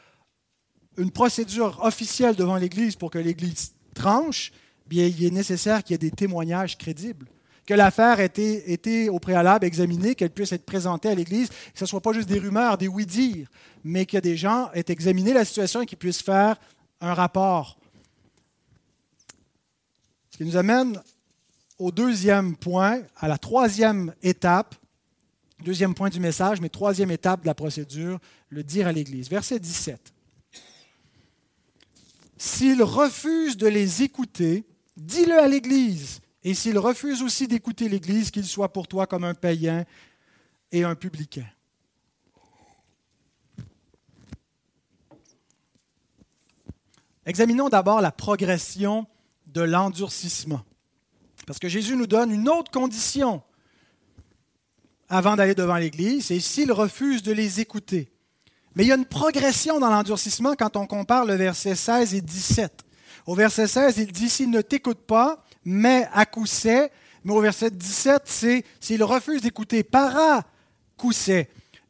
une 0.98 1.12
procédure 1.12 1.80
officielle 1.84 2.36
devant 2.36 2.58
l'Église 2.58 2.98
pour 2.98 3.12
que 3.12 3.20
l'Église 3.20 3.74
tranche, 3.94 4.52
il 4.92 5.26
est 5.26 5.32
nécessaire 5.32 5.84
qu'il 5.84 5.94
y 5.94 5.96
ait 5.96 6.10
des 6.10 6.12
témoignages 6.12 6.78
crédibles 6.78 7.28
que 7.66 7.74
l'affaire 7.74 8.20
ait 8.20 8.26
été, 8.26 9.10
au 9.10 9.20
préalable 9.20 9.66
examinée, 9.66 10.16
qu'elle 10.16 10.32
puisse 10.32 10.52
être 10.52 10.66
présentée 10.66 11.10
à 11.10 11.16
l'Église, 11.16 11.50
que 11.50 11.56
ce 11.76 11.84
ne 11.84 11.88
soit 11.88 12.02
pas 12.02 12.14
juste 12.14 12.28
des 12.28 12.40
rumeurs, 12.40 12.78
des 12.78 12.88
oui-dire, 12.88 13.48
mais 13.84 14.06
que 14.06 14.18
des 14.18 14.36
gens 14.36 14.70
aient 14.74 14.86
examiné 14.88 15.34
la 15.34 15.46
situation 15.46 15.82
et 15.82 15.86
qu'ils 15.86 15.98
puissent 15.98 16.22
faire 16.22 16.60
un 17.00 17.14
rapport. 17.14 17.78
Ce 20.32 20.38
qui 20.38 20.46
nous 20.46 20.58
amène 20.58 21.00
au 21.78 21.92
deuxième 21.92 22.56
point, 22.56 23.02
à 23.16 23.28
la 23.28 23.38
troisième 23.38 24.14
étape, 24.22 24.76
deuxième 25.64 25.94
point 25.94 26.10
du 26.10 26.20
message, 26.20 26.60
mais 26.62 26.70
troisième 26.70 27.12
étape 27.12 27.42
de 27.42 27.48
la 27.48 27.56
procédure, 27.56 28.20
le 28.50 28.64
dire 28.64 28.88
à 28.88 28.92
l'Église. 28.92 29.30
Verset 29.30 29.60
17. 29.60 30.14
S'il 32.38 32.82
refuse 32.82 33.56
de 33.56 33.68
les 33.68 34.02
écouter, 34.02 34.66
dis-le 35.06 35.38
à 35.40 35.48
l'Église. 35.48 36.22
Et 36.44 36.54
s'il 36.54 36.78
refuse 36.78 37.22
aussi 37.22 37.48
d'écouter 37.48 37.88
l'Église, 37.90 38.32
qu'il 38.32 38.46
soit 38.46 38.74
pour 38.74 38.88
toi 38.88 39.08
comme 39.08 39.24
un 39.24 39.34
païen 39.34 39.86
et 40.72 40.84
un 40.84 40.96
publicain. 40.96 41.46
Examinons 47.26 47.70
d'abord 47.70 48.02
la 48.02 48.12
progression 48.12 49.06
de 49.46 49.62
l'endurcissement. 49.62 50.62
Parce 51.46 51.60
que 51.60 51.68
Jésus 51.68 51.96
nous 51.96 52.08
donne 52.08 52.32
une 52.32 52.50
autre 52.50 52.72
condition 52.72 53.44
avant 55.10 55.36
d'aller 55.36 55.54
devant 55.54 55.76
l'Église, 55.76 56.28
c'est 56.28 56.40
s'il 56.40 56.72
refuse 56.72 57.22
de 57.22 57.34
les 57.34 57.60
écouter. 57.60 58.10
Mais 58.76 58.86
il 58.86 58.88
y 58.88 58.92
a 58.94 58.96
une 58.96 59.06
progression 59.06 59.78
dans 59.78 59.90
l'endurcissement 59.90 60.56
quand 60.56 60.78
on 60.78 60.88
compare 60.88 61.26
le 61.26 61.36
verset 61.36 61.76
16 61.76 62.16
et 62.16 62.22
17. 62.22 62.86
Au 63.26 63.36
verset 63.36 63.68
16, 63.68 63.98
il 63.98 64.12
dit 64.12 64.30
S'il 64.30 64.50
ne 64.50 64.62
t'écoute 64.62 65.02
pas, 65.06 65.44
mais 65.64 66.08
à 66.14 66.26
coup 66.26 66.46
Mais 67.24 67.34
au 67.34 67.42
verset 67.42 67.72
17, 67.72 68.24
c'est 68.26 68.66
s'il 68.80 69.04
refuse 69.04 69.42
d'écouter, 69.42 69.84
para 69.84 70.44
coup 70.98 71.12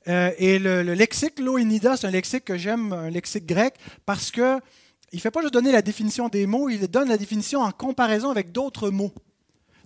Euh, 0.08 0.32
et 0.38 0.58
le, 0.58 0.82
lexique 0.94 1.40
Loïnida, 1.40 1.96
c'est 1.96 2.08
un 2.08 2.12
lexique 2.12 2.46
que 2.46 2.58
j'aime, 2.58 2.92
un 2.92 3.10
lexique 3.10 3.46
grec, 3.46 3.76
parce 4.06 4.32
que 4.32 4.60
il 5.14 5.18
ne 5.18 5.22
fait 5.22 5.32
pas 5.32 5.42
juste 5.42 5.54
donner 5.54 5.72
la 5.72 5.82
définition 5.82 6.30
des 6.30 6.46
mots, 6.48 6.70
il 6.70 6.88
donne 6.88 7.10
la 7.10 7.18
définition 7.18 7.60
en 7.60 7.72
comparaison 7.72 8.32
avec 8.32 8.52
d'autres 8.52 8.90
mots. 8.90 9.14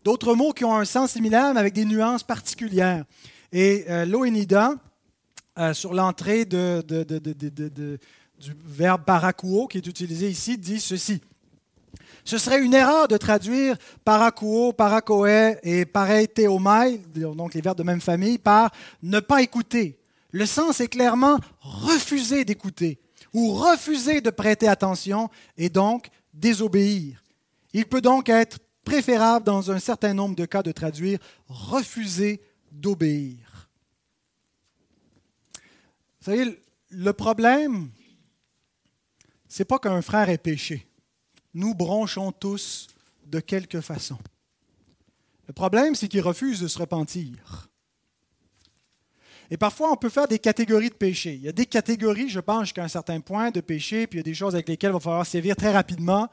D'autres 0.03 0.35
mots 0.35 0.53
qui 0.53 0.63
ont 0.63 0.75
un 0.75 0.85
sens 0.85 1.11
similaire, 1.11 1.53
mais 1.53 1.59
avec 1.59 1.73
des 1.73 1.83
nuances 1.83 2.23
particulières. 2.23 3.05
Et 3.51 3.85
euh, 3.89 4.05
euh, 5.57 5.73
sur 5.73 5.93
l'entrée 5.93 6.45
du 6.45 7.97
verbe 8.65 9.03
parakuo 9.03 9.67
qui 9.67 9.79
est 9.79 9.87
utilisé 9.87 10.29
ici, 10.29 10.57
dit 10.57 10.79
ceci. 10.79 11.21
Ce 12.25 12.39
serait 12.39 12.61
une 12.61 12.73
erreur 12.73 13.07
de 13.07 13.17
traduire 13.17 13.77
parakuo, 14.03 14.73
parakoe 14.73 15.57
et 15.61 15.85
pareiteomai, 15.85 16.97
donc 17.15 17.53
les 17.53 17.61
verbes 17.61 17.77
de 17.77 17.83
même 17.83 18.01
famille, 18.01 18.39
par 18.39 18.71
ne 19.03 19.19
pas 19.19 19.43
écouter. 19.43 19.99
Le 20.31 20.47
sens 20.47 20.79
est 20.79 20.87
clairement 20.87 21.39
refuser 21.61 22.43
d'écouter 22.43 22.99
ou 23.31 23.53
refuser 23.53 24.21
de 24.21 24.31
prêter 24.31 24.67
attention 24.67 25.29
et 25.55 25.69
donc 25.69 26.07
désobéir. 26.33 27.23
Il 27.73 27.85
peut 27.85 28.01
donc 28.01 28.27
être 28.27 28.57
préférable 28.83 29.45
dans 29.45 29.69
un 29.69 29.79
certain 29.79 30.15
nombre 30.15 30.35
de 30.35 30.45
cas 30.45 30.63
de 30.63 30.71
traduire 30.71 31.19
refuser 31.47 32.41
d'obéir. 32.71 33.69
Vous 36.21 36.31
savez, 36.31 36.59
le 36.89 37.13
problème, 37.13 37.89
c'est 39.47 39.65
pas 39.65 39.77
qu'un 39.77 40.01
frère 40.01 40.29
ait 40.29 40.39
péché. 40.39 40.87
Nous 41.55 41.73
bronchons 41.73 42.33
tous 42.33 42.87
de 43.25 43.39
quelque 43.39 43.79
façon. 43.79 44.17
Le 45.47 45.53
problème, 45.53 45.95
c'est 45.95 46.09
qu'il 46.09 46.19
refuse 46.19 46.59
de 46.59 46.67
se 46.67 46.77
repentir. 46.77 47.69
Et 49.49 49.55
parfois, 49.55 49.89
on 49.89 49.95
peut 49.95 50.09
faire 50.09 50.27
des 50.27 50.37
catégories 50.37 50.89
de 50.89 50.95
péché. 50.95 51.35
Il 51.35 51.41
y 51.43 51.47
a 51.47 51.53
des 51.53 51.65
catégories, 51.65 52.27
je 52.27 52.41
pense, 52.41 52.63
jusqu'à 52.63 52.83
un 52.83 52.89
certain 52.89 53.21
point 53.21 53.51
de 53.51 53.61
péché, 53.61 54.05
puis 54.05 54.17
il 54.17 54.19
y 54.19 54.25
a 54.25 54.31
des 54.31 54.33
choses 54.33 54.53
avec 54.53 54.67
lesquelles 54.67 54.89
il 54.89 54.95
va 54.95 54.99
falloir 54.99 55.25
sévir 55.25 55.55
très 55.55 55.71
rapidement, 55.71 56.27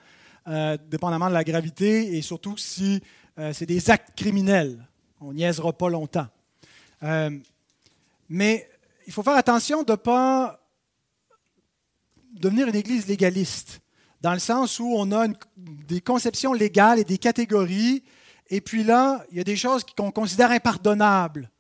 euh, 0.49 0.77
dépendamment 0.89 1.29
de 1.29 1.35
la 1.35 1.45
gravité, 1.45 2.17
et 2.17 2.23
surtout 2.23 2.57
si 2.57 3.01
euh, 3.39 3.53
c'est 3.53 3.67
des 3.67 3.91
actes 3.91 4.17
criminels. 4.17 4.85
On 5.21 5.33
niaisera 5.33 5.73
pas 5.73 5.89
longtemps. 5.89 6.27
Euh, 7.05 7.39
mais 8.29 8.69
il 9.07 9.13
faut 9.13 9.23
faire 9.23 9.37
attention 9.37 9.85
de 9.85 9.93
ne 9.93 9.97
pas 9.97 10.59
devenir 12.33 12.67
une 12.67 12.75
église 12.75 13.07
légaliste, 13.07 13.82
dans 14.23 14.33
le 14.33 14.39
sens 14.39 14.79
où 14.79 14.95
on 14.97 15.11
a 15.11 15.27
des 15.57 16.01
conceptions 16.01 16.53
légales 16.53 17.01
et 17.01 17.05
des 17.05 17.19
catégories, 17.19 18.05
et 18.49 18.61
puis 18.61 18.85
là, 18.85 19.25
il 19.31 19.39
y 19.39 19.41
a 19.41 19.45
des 19.45 19.57
choses 19.57 19.85
qu'on 19.97 20.13
considère 20.13 20.53
impardonnables. 20.53 21.51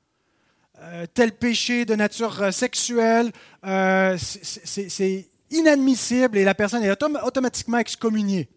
Euh, 0.78 1.06
tel 1.12 1.32
péché 1.32 1.84
de 1.84 1.94
nature 1.94 2.40
euh, 2.40 2.50
sexuelle, 2.50 3.32
euh, 3.64 4.16
c'est 4.18 5.28
inadmissible 5.50 6.38
et 6.38 6.44
la 6.44 6.54
personne 6.54 6.82
est 6.82 7.02
automatiquement 7.24 7.78
excommuniée. 7.78 8.48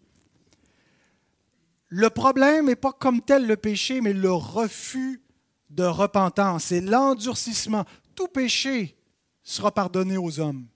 Le 1.88 2.10
problème 2.10 2.66
n'est 2.66 2.76
pas 2.76 2.92
comme 2.92 3.22
tel 3.22 3.46
le 3.46 3.56
péché, 3.56 4.00
mais 4.00 4.12
le 4.12 4.32
refus 4.32 5.20
de 5.70 5.84
repentance. 5.84 6.64
C'est 6.64 6.80
l'endurcissement. 6.80 7.84
Tout 8.14 8.28
péché 8.28 8.96
sera 9.42 9.72
pardonné 9.72 10.16
aux 10.16 10.40
hommes. 10.40 10.66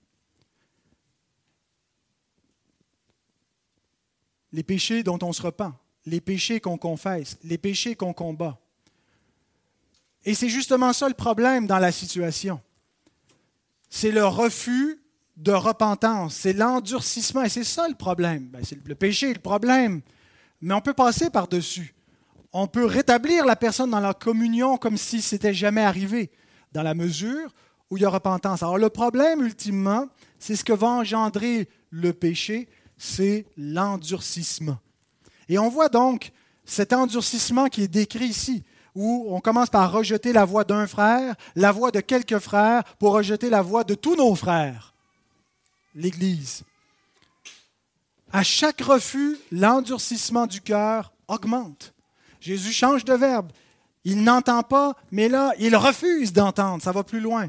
Les 4.53 4.63
péchés 4.63 5.03
dont 5.03 5.19
on 5.23 5.33
se 5.33 5.43
repent, 5.43 5.73
les 6.07 6.21
péchés 6.21 6.61
qu'on 6.61 6.79
confesse, 6.79 7.39
les 7.45 7.59
péchés 7.59 7.95
qu'on 7.95 8.13
combat. 8.13 8.59
Et 10.25 10.35
c'est 10.35 10.49
justement 10.49 10.93
ça 10.93 11.09
le 11.09 11.15
problème 11.15 11.67
dans 11.67 11.79
la 11.79 11.93
situation. 11.93 12.61
C'est 13.89 14.11
le 14.11 14.25
refus 14.27 15.01
de 15.37 15.53
repentance, 15.53 16.35
c'est 16.35 16.53
l'endurcissement, 16.53 17.43
et 17.43 17.49
c'est 17.49 17.65
ça 17.65 17.89
le 17.89 17.95
problème. 17.95 18.49
Ben, 18.49 18.63
c'est 18.63 18.79
le 18.87 18.95
péché, 18.95 19.33
le 19.33 19.41
problème. 19.41 20.03
Mais 20.61 20.75
on 20.75 20.81
peut 20.81 20.93
passer 20.93 21.31
par-dessus. 21.31 21.95
On 22.53 22.67
peut 22.67 22.85
rétablir 22.85 23.47
la 23.47 23.57
personne 23.57 23.91
dans 23.91 24.01
la 24.01 24.13
communion 24.13 24.77
comme 24.77 24.99
si 24.99 25.23
c'était 25.23 25.55
jamais 25.55 25.83
arrivé, 25.83 26.31
dans 26.73 26.83
la 26.83 26.95
mesure 26.95 27.55
où 27.89 27.97
il 27.97 28.03
y 28.03 28.07
a 28.07 28.11
repentance. 28.11 28.63
Alors 28.63 28.79
le 28.79 28.91
problème, 28.91 29.41
ultimement, 29.41 30.09
c'est 30.39 30.57
ce 30.57 30.65
que 30.65 30.73
va 30.73 30.89
engendrer 30.89 31.69
le 31.91 32.13
péché, 32.13 32.69
c'est 33.01 33.47
l'endurcissement. 33.57 34.77
Et 35.49 35.59
on 35.59 35.71
voit 35.71 35.89
donc 35.89 36.33
cet 36.67 36.93
endurcissement 36.93 37.69
qui 37.69 37.85
est 37.85 37.89
décrit 37.89 38.27
ici 38.27 38.63
où 38.95 39.27
on 39.31 39.41
commence 39.41 39.71
par 39.71 39.91
rejeter 39.91 40.35
la 40.35 40.45
voix 40.45 40.65
d'un 40.65 40.87
frère, 40.87 41.35
la 41.57 41.73
voix 41.73 41.91
de 41.91 42.01
quelques 42.01 42.39
frères, 42.39 42.85
pour 42.99 43.15
rejeter 43.15 43.49
la 43.49 43.63
voix 43.63 43.85
de 43.85 43.95
tous 43.95 44.17
nos 44.17 44.35
frères, 44.35 44.93
l'Église. 45.95 46.63
À 48.33 48.43
chaque 48.43 48.83
refus, 48.83 49.39
l'endurcissement 49.51 50.47
du 50.47 50.61
cœur 50.61 51.13
augmente. 51.27 51.95
Jésus 52.39 52.73
change 52.73 53.07
de 53.07 53.15
verbe. 53.15 53.51
Il 54.05 54.25
n'entend 54.25 54.63
pas, 54.63 54.95
mais 55.11 55.29
là, 55.31 55.55
il 55.59 55.75
refuse 55.75 56.35
d'entendre. 56.35 56.83
Ça 56.83 56.93
va 56.93 57.03
plus 57.03 57.21
loin. 57.21 57.49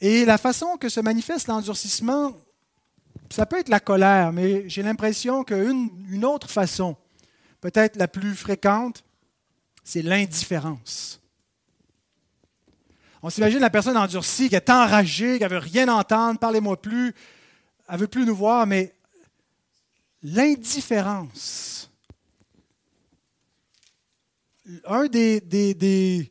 Et 0.00 0.24
la 0.24 0.38
façon 0.38 0.76
que 0.76 0.88
se 0.88 1.00
manifeste 1.00 1.48
l'endurcissement, 1.48 2.32
ça 3.30 3.46
peut 3.46 3.58
être 3.58 3.68
la 3.68 3.80
colère, 3.80 4.32
mais 4.32 4.68
j'ai 4.68 4.82
l'impression 4.82 5.44
qu'une 5.44 5.90
une 6.08 6.24
autre 6.24 6.50
façon, 6.50 6.96
peut-être 7.60 7.96
la 7.96 8.08
plus 8.08 8.34
fréquente, 8.34 9.04
c'est 9.84 10.02
l'indifférence. 10.02 11.20
On 13.22 13.30
s'imagine 13.30 13.60
la 13.60 13.70
personne 13.70 13.96
endurcie, 13.96 14.48
qui 14.48 14.56
est 14.56 14.70
enragée, 14.70 15.38
qui 15.38 15.44
ne 15.44 15.48
veut 15.48 15.58
rien 15.58 15.88
entendre, 15.88 16.38
parlez-moi 16.38 16.80
plus, 16.80 17.14
elle 17.88 17.94
ne 17.94 18.00
veut 18.00 18.08
plus 18.08 18.24
nous 18.24 18.34
voir, 18.34 18.66
mais 18.66 18.94
l'indifférence. 20.22 21.90
Un 24.86 25.06
des 25.06 26.30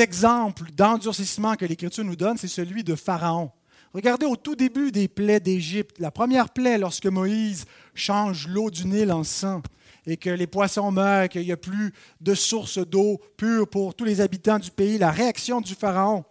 exemples 0.00 0.70
d'endurcissement 0.72 1.56
que 1.56 1.64
l'Écriture 1.64 2.04
nous 2.04 2.16
donne, 2.16 2.36
c'est 2.36 2.48
celui 2.48 2.84
de 2.84 2.94
Pharaon. 2.94 3.50
Regardez 3.94 4.26
au 4.26 4.36
tout 4.36 4.56
début 4.56 4.90
des 4.90 5.08
plaies 5.08 5.40
d'Égypte, 5.40 5.98
la 5.98 6.10
première 6.10 6.48
plaie 6.48 6.78
lorsque 6.78 7.06
Moïse 7.06 7.66
change 7.94 8.48
l'eau 8.48 8.70
du 8.70 8.86
Nil 8.86 9.12
en 9.12 9.22
sang 9.22 9.62
et 10.06 10.16
que 10.16 10.30
les 10.30 10.46
poissons 10.46 10.90
meurent, 10.90 11.28
qu'il 11.28 11.42
n'y 11.42 11.52
a 11.52 11.56
plus 11.56 11.92
de 12.20 12.34
source 12.34 12.78
d'eau 12.78 13.20
pure 13.36 13.68
pour 13.68 13.94
tous 13.94 14.04
les 14.04 14.20
habitants 14.20 14.58
du 14.58 14.70
pays, 14.70 14.98
la 14.98 15.10
réaction 15.10 15.60
du 15.60 15.74
Pharaon 15.74 16.24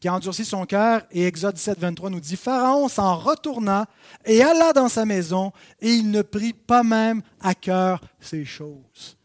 qui 0.00 0.08
a 0.08 0.14
endurci 0.14 0.46
son 0.46 0.64
cœur, 0.64 1.02
et 1.10 1.26
Exode 1.26 1.56
17, 1.56 1.78
23 1.78 2.08
nous 2.08 2.20
dit, 2.20 2.36
Pharaon 2.36 2.88
s'en 2.88 3.16
retourna 3.16 3.86
et 4.24 4.42
alla 4.42 4.72
dans 4.72 4.88
sa 4.88 5.04
maison, 5.04 5.52
et 5.78 5.92
il 5.92 6.10
ne 6.10 6.22
prit 6.22 6.54
pas 6.54 6.82
même 6.82 7.20
à 7.38 7.54
cœur 7.54 8.00
ces 8.18 8.46
choses. 8.46 9.18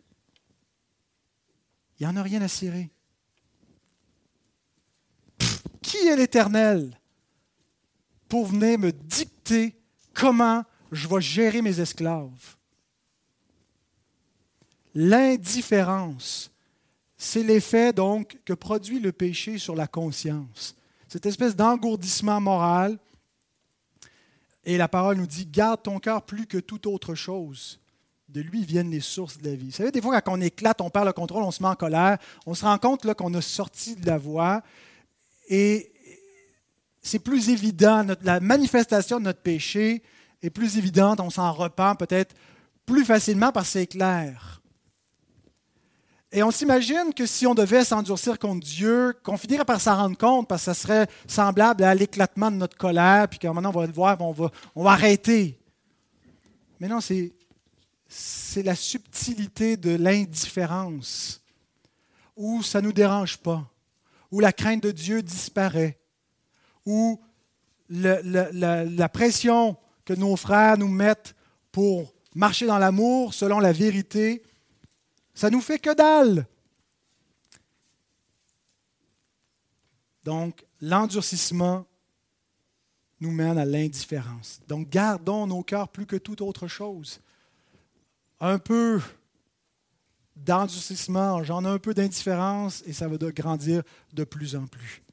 Il 1.98 2.06
n'y 2.06 2.12
en 2.12 2.18
a 2.18 2.22
rien 2.22 2.42
à 2.42 2.50
cirer. 2.50 2.90
qui 5.82 6.08
est 6.08 6.18
l'Éternel? 6.18 7.00
Pour 8.36 8.52
me 8.52 8.92
dicter 8.92 9.74
comment 10.14 10.66
je 10.92 11.08
vais 11.08 11.22
gérer 11.22 11.62
mes 11.62 11.80
esclaves? 11.80 12.58
L'indifférence, 14.94 16.52
c'est 17.16 17.44
l'effet 17.44 17.94
donc 17.94 18.38
que 18.44 18.52
produit 18.52 19.00
le 19.00 19.14
péché 19.14 19.58
sur 19.58 19.74
la 19.74 19.88
conscience. 19.88 20.76
Cette 21.08 21.26
espèce 21.26 21.56
d'engourdissement 21.56 22.42
moral. 22.42 23.00
Et 24.66 24.78
la 24.78 24.90
parole 24.90 25.16
nous 25.16 25.28
dit, 25.28 25.46
garde 25.46 25.84
ton 25.84 26.00
cœur 26.00 26.22
plus 26.24 26.46
que 26.46 26.58
toute 26.58 26.88
autre 26.88 27.16
chose. 27.16 27.80
De 28.28 28.42
lui 28.42 28.66
viennent 28.66 28.92
les 28.92 29.00
sources 29.00 29.38
de 29.38 29.50
la 29.50 29.56
vie. 29.56 29.68
Vous 29.68 29.72
savez, 29.72 29.92
des 29.92 30.02
fois, 30.02 30.20
quand 30.20 30.38
on 30.38 30.42
éclate, 30.42 30.82
on 30.82 30.90
perd 30.90 31.06
le 31.06 31.14
contrôle, 31.14 31.44
on 31.44 31.52
se 31.52 31.64
met 31.64 31.70
en 31.70 31.76
colère, 31.76 32.18
on 32.46 32.54
se 32.54 32.66
rend 32.66 32.80
compte 32.80 33.14
qu'on 33.14 33.34
a 33.34 33.42
sorti 33.42 33.96
de 33.96 34.06
la 34.06 34.18
voie 34.18 34.62
et 35.48 35.94
c'est 37.06 37.20
plus 37.20 37.50
évident, 37.50 38.04
la 38.24 38.40
manifestation 38.40 39.20
de 39.20 39.26
notre 39.26 39.42
péché 39.42 40.02
est 40.42 40.50
plus 40.50 40.80
évidente, 40.80 41.20
on 41.20 41.30
s'en 41.30 41.54
repent 41.54 41.96
peut-être 42.00 42.36
plus 42.84 43.06
facilement 43.06 43.52
parce 43.52 43.68
que 43.68 43.74
c'est 43.74 43.88
clair. 43.88 44.64
Et 46.32 46.42
on 46.42 46.50
s'imagine 46.50 47.14
que 47.16 47.28
si 47.28 47.46
on 47.46 47.54
devait 47.54 47.86
s'endurcir 47.86 48.40
contre 48.40 48.66
Dieu, 48.66 49.14
qu'on 49.24 49.38
finirait 49.38 49.66
par 49.66 49.80
s'en 49.80 49.96
rendre 49.96 50.18
compte, 50.18 50.48
parce 50.48 50.66
que 50.66 50.66
ça 50.66 50.74
serait 50.74 51.08
semblable 51.28 51.84
à 51.84 51.94
l'éclatement 51.94 52.50
de 52.50 52.56
notre 52.56 52.76
colère, 52.76 53.28
puis 53.30 53.38
qu'à 53.38 53.52
un 53.52 53.54
moment 53.54 53.70
on 53.70 53.80
va 53.80 53.86
le 53.86 53.94
voir, 53.94 54.18
on 54.20 54.32
va, 54.32 54.92
arrêter. 54.92 55.60
Mais 56.80 56.88
non, 56.88 57.02
c'est, 57.02 57.34
c'est 58.08 58.64
la 58.64 58.76
subtilité 58.76 59.78
de 59.78 59.96
l'indifférence, 59.96 61.40
où 62.36 62.64
ça 62.64 62.82
ne 62.82 62.88
nous 62.88 62.94
dérange 62.94 63.38
pas, 63.38 63.64
où 64.32 64.40
la 64.40 64.52
crainte 64.52 64.82
de 64.82 64.92
Dieu 64.92 65.22
disparaît, 65.22 66.00
où 66.86 67.20
la 67.90 69.10
pression 69.10 69.78
que 70.06 70.14
nos 70.14 70.36
frères 70.36 70.78
nous 70.78 70.88
mettent 70.88 71.36
pour 71.72 72.14
marcher 72.36 72.68
dans 72.68 72.78
l'amour 72.78 73.34
selon 73.34 73.60
la 73.60 73.72
vérité, 73.72 74.44
ça 75.34 75.50
nous 75.50 75.62
fait 75.62 75.80
que 75.80 75.94
dalle. 75.94 76.48
Donc, 80.24 80.66
l'endurcissement 80.82 81.86
nous 83.20 83.32
mène 83.32 83.58
à 83.58 83.66
l'indifférence. 83.66 84.60
Donc, 84.68 84.90
gardons 84.90 85.48
nos 85.48 85.64
cœurs 85.64 85.90
plus 85.90 86.06
que 86.06 86.16
toute 86.16 86.42
autre 86.42 86.68
chose. 86.68 87.20
Un 88.40 88.60
peu 88.60 89.00
d'endurcissement, 90.36 91.44
j'en 91.44 91.64
ai 91.64 91.70
un 91.70 91.80
peu 91.80 91.94
d'indifférence 91.94 92.84
et 92.86 92.94
ça 92.94 93.08
va 93.08 93.18
grandir 93.32 93.84
de 94.14 94.24
plus 94.24 94.56
en 94.56 94.68
plus. 94.68 95.05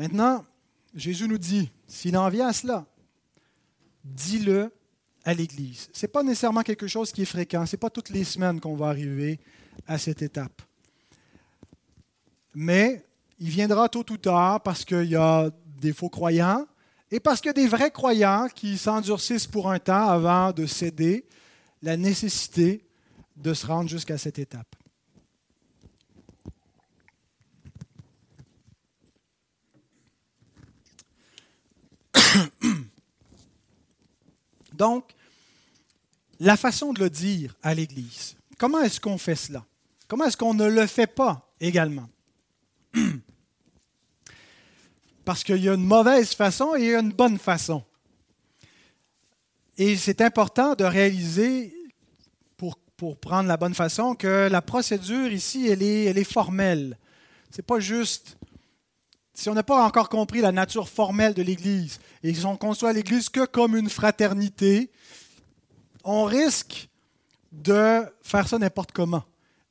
Maintenant, 0.00 0.46
Jésus 0.94 1.28
nous 1.28 1.36
dit, 1.36 1.70
s'il 1.86 2.16
en 2.16 2.30
vient 2.30 2.48
à 2.48 2.54
cela, 2.54 2.86
dis-le 4.02 4.72
à 5.24 5.34
l'Église. 5.34 5.90
Ce 5.92 6.06
n'est 6.06 6.10
pas 6.10 6.22
nécessairement 6.22 6.62
quelque 6.62 6.86
chose 6.86 7.12
qui 7.12 7.20
est 7.20 7.26
fréquent, 7.26 7.66
ce 7.66 7.76
n'est 7.76 7.80
pas 7.80 7.90
toutes 7.90 8.08
les 8.08 8.24
semaines 8.24 8.60
qu'on 8.60 8.76
va 8.76 8.88
arriver 8.88 9.38
à 9.86 9.98
cette 9.98 10.22
étape. 10.22 10.62
Mais 12.54 13.04
il 13.38 13.50
viendra 13.50 13.90
tôt 13.90 14.06
ou 14.10 14.16
tard 14.16 14.62
parce 14.62 14.86
qu'il 14.86 15.04
y 15.04 15.16
a 15.16 15.50
des 15.78 15.92
faux 15.92 16.08
croyants 16.08 16.66
et 17.10 17.20
parce 17.20 17.42
qu'il 17.42 17.50
y 17.50 17.50
a 17.50 17.52
des 17.52 17.68
vrais 17.68 17.90
croyants 17.90 18.48
qui 18.54 18.78
s'endurcissent 18.78 19.46
pour 19.46 19.70
un 19.70 19.78
temps 19.78 20.08
avant 20.08 20.52
de 20.52 20.64
céder 20.64 21.26
la 21.82 21.98
nécessité 21.98 22.86
de 23.36 23.52
se 23.52 23.66
rendre 23.66 23.90
jusqu'à 23.90 24.16
cette 24.16 24.38
étape. 24.38 24.79
Donc, 34.80 35.04
la 36.38 36.56
façon 36.56 36.94
de 36.94 37.00
le 37.00 37.10
dire 37.10 37.54
à 37.62 37.74
l'Église, 37.74 38.34
comment 38.56 38.80
est-ce 38.80 38.98
qu'on 38.98 39.18
fait 39.18 39.36
cela? 39.36 39.62
Comment 40.08 40.24
est-ce 40.24 40.38
qu'on 40.38 40.54
ne 40.54 40.66
le 40.66 40.86
fait 40.86 41.06
pas 41.06 41.52
également? 41.60 42.08
Parce 45.26 45.44
qu'il 45.44 45.62
y 45.62 45.68
a 45.68 45.74
une 45.74 45.84
mauvaise 45.84 46.32
façon 46.32 46.74
et 46.76 46.80
il 46.80 46.90
y 46.92 46.94
a 46.94 47.00
une 47.00 47.12
bonne 47.12 47.36
façon. 47.36 47.84
Et 49.76 49.98
c'est 49.98 50.22
important 50.22 50.74
de 50.74 50.84
réaliser, 50.84 51.74
pour, 52.56 52.78
pour, 52.96 53.18
prendre 53.18 53.48
la 53.48 53.58
bonne 53.58 53.74
façon, 53.74 54.14
que 54.14 54.48
la 54.50 54.62
procédure 54.62 55.30
ici, 55.30 55.68
elle 55.68 55.82
est, 55.82 56.04
elle 56.04 56.16
est 56.16 56.24
formelle. 56.24 56.96
Ce 57.50 57.58
n'est 57.58 57.66
pas 57.66 57.80
juste 57.80 58.38
si 59.40 59.48
on 59.48 59.54
n'a 59.54 59.62
pas 59.62 59.86
encore 59.86 60.10
compris 60.10 60.42
la 60.42 60.52
nature 60.52 60.86
formelle 60.86 61.32
de 61.32 61.40
l'Église 61.40 61.98
et 62.22 62.34
qu'on 62.34 62.58
conçoit 62.58 62.92
l'Église 62.92 63.30
que 63.30 63.46
comme 63.46 63.74
une 63.74 63.88
fraternité, 63.88 64.90
on 66.04 66.24
risque 66.24 66.90
de 67.50 68.02
faire 68.20 68.46
ça 68.46 68.58
n'importe 68.58 68.92
comment. 68.92 69.24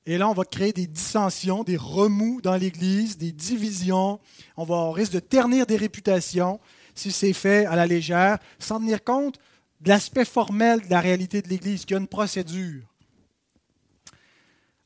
Et 0.08 0.18
là, 0.18 0.28
on 0.28 0.34
va 0.34 0.44
créer 0.44 0.74
des 0.74 0.88
dissensions, 0.88 1.64
des 1.64 1.78
remous 1.78 2.42
dans 2.42 2.56
l'Église, 2.56 3.16
des 3.20 3.32
divisions. 3.32 4.20
On, 4.58 4.64
va, 4.64 4.74
on 4.74 4.92
risque 4.92 5.14
de 5.14 5.20
ternir 5.20 5.68
des 5.68 5.78
réputations 5.78 6.60
si 6.96 7.12
c'est 7.12 7.34
fait 7.34 7.68
à 7.68 7.76
la 7.76 7.86
légère, 7.86 8.40
sans 8.58 8.80
tenir 8.80 9.04
compte 9.04 9.38
de 9.82 9.90
l'aspect 9.90 10.26
formel 10.26 10.82
de 10.82 10.90
la 10.90 11.00
réalité 11.00 11.44
de 11.44 11.48
l'Église, 11.48 11.86
qu'il 11.86 11.96
a 11.96 12.00
une 12.00 12.08
procédure. 12.08 12.89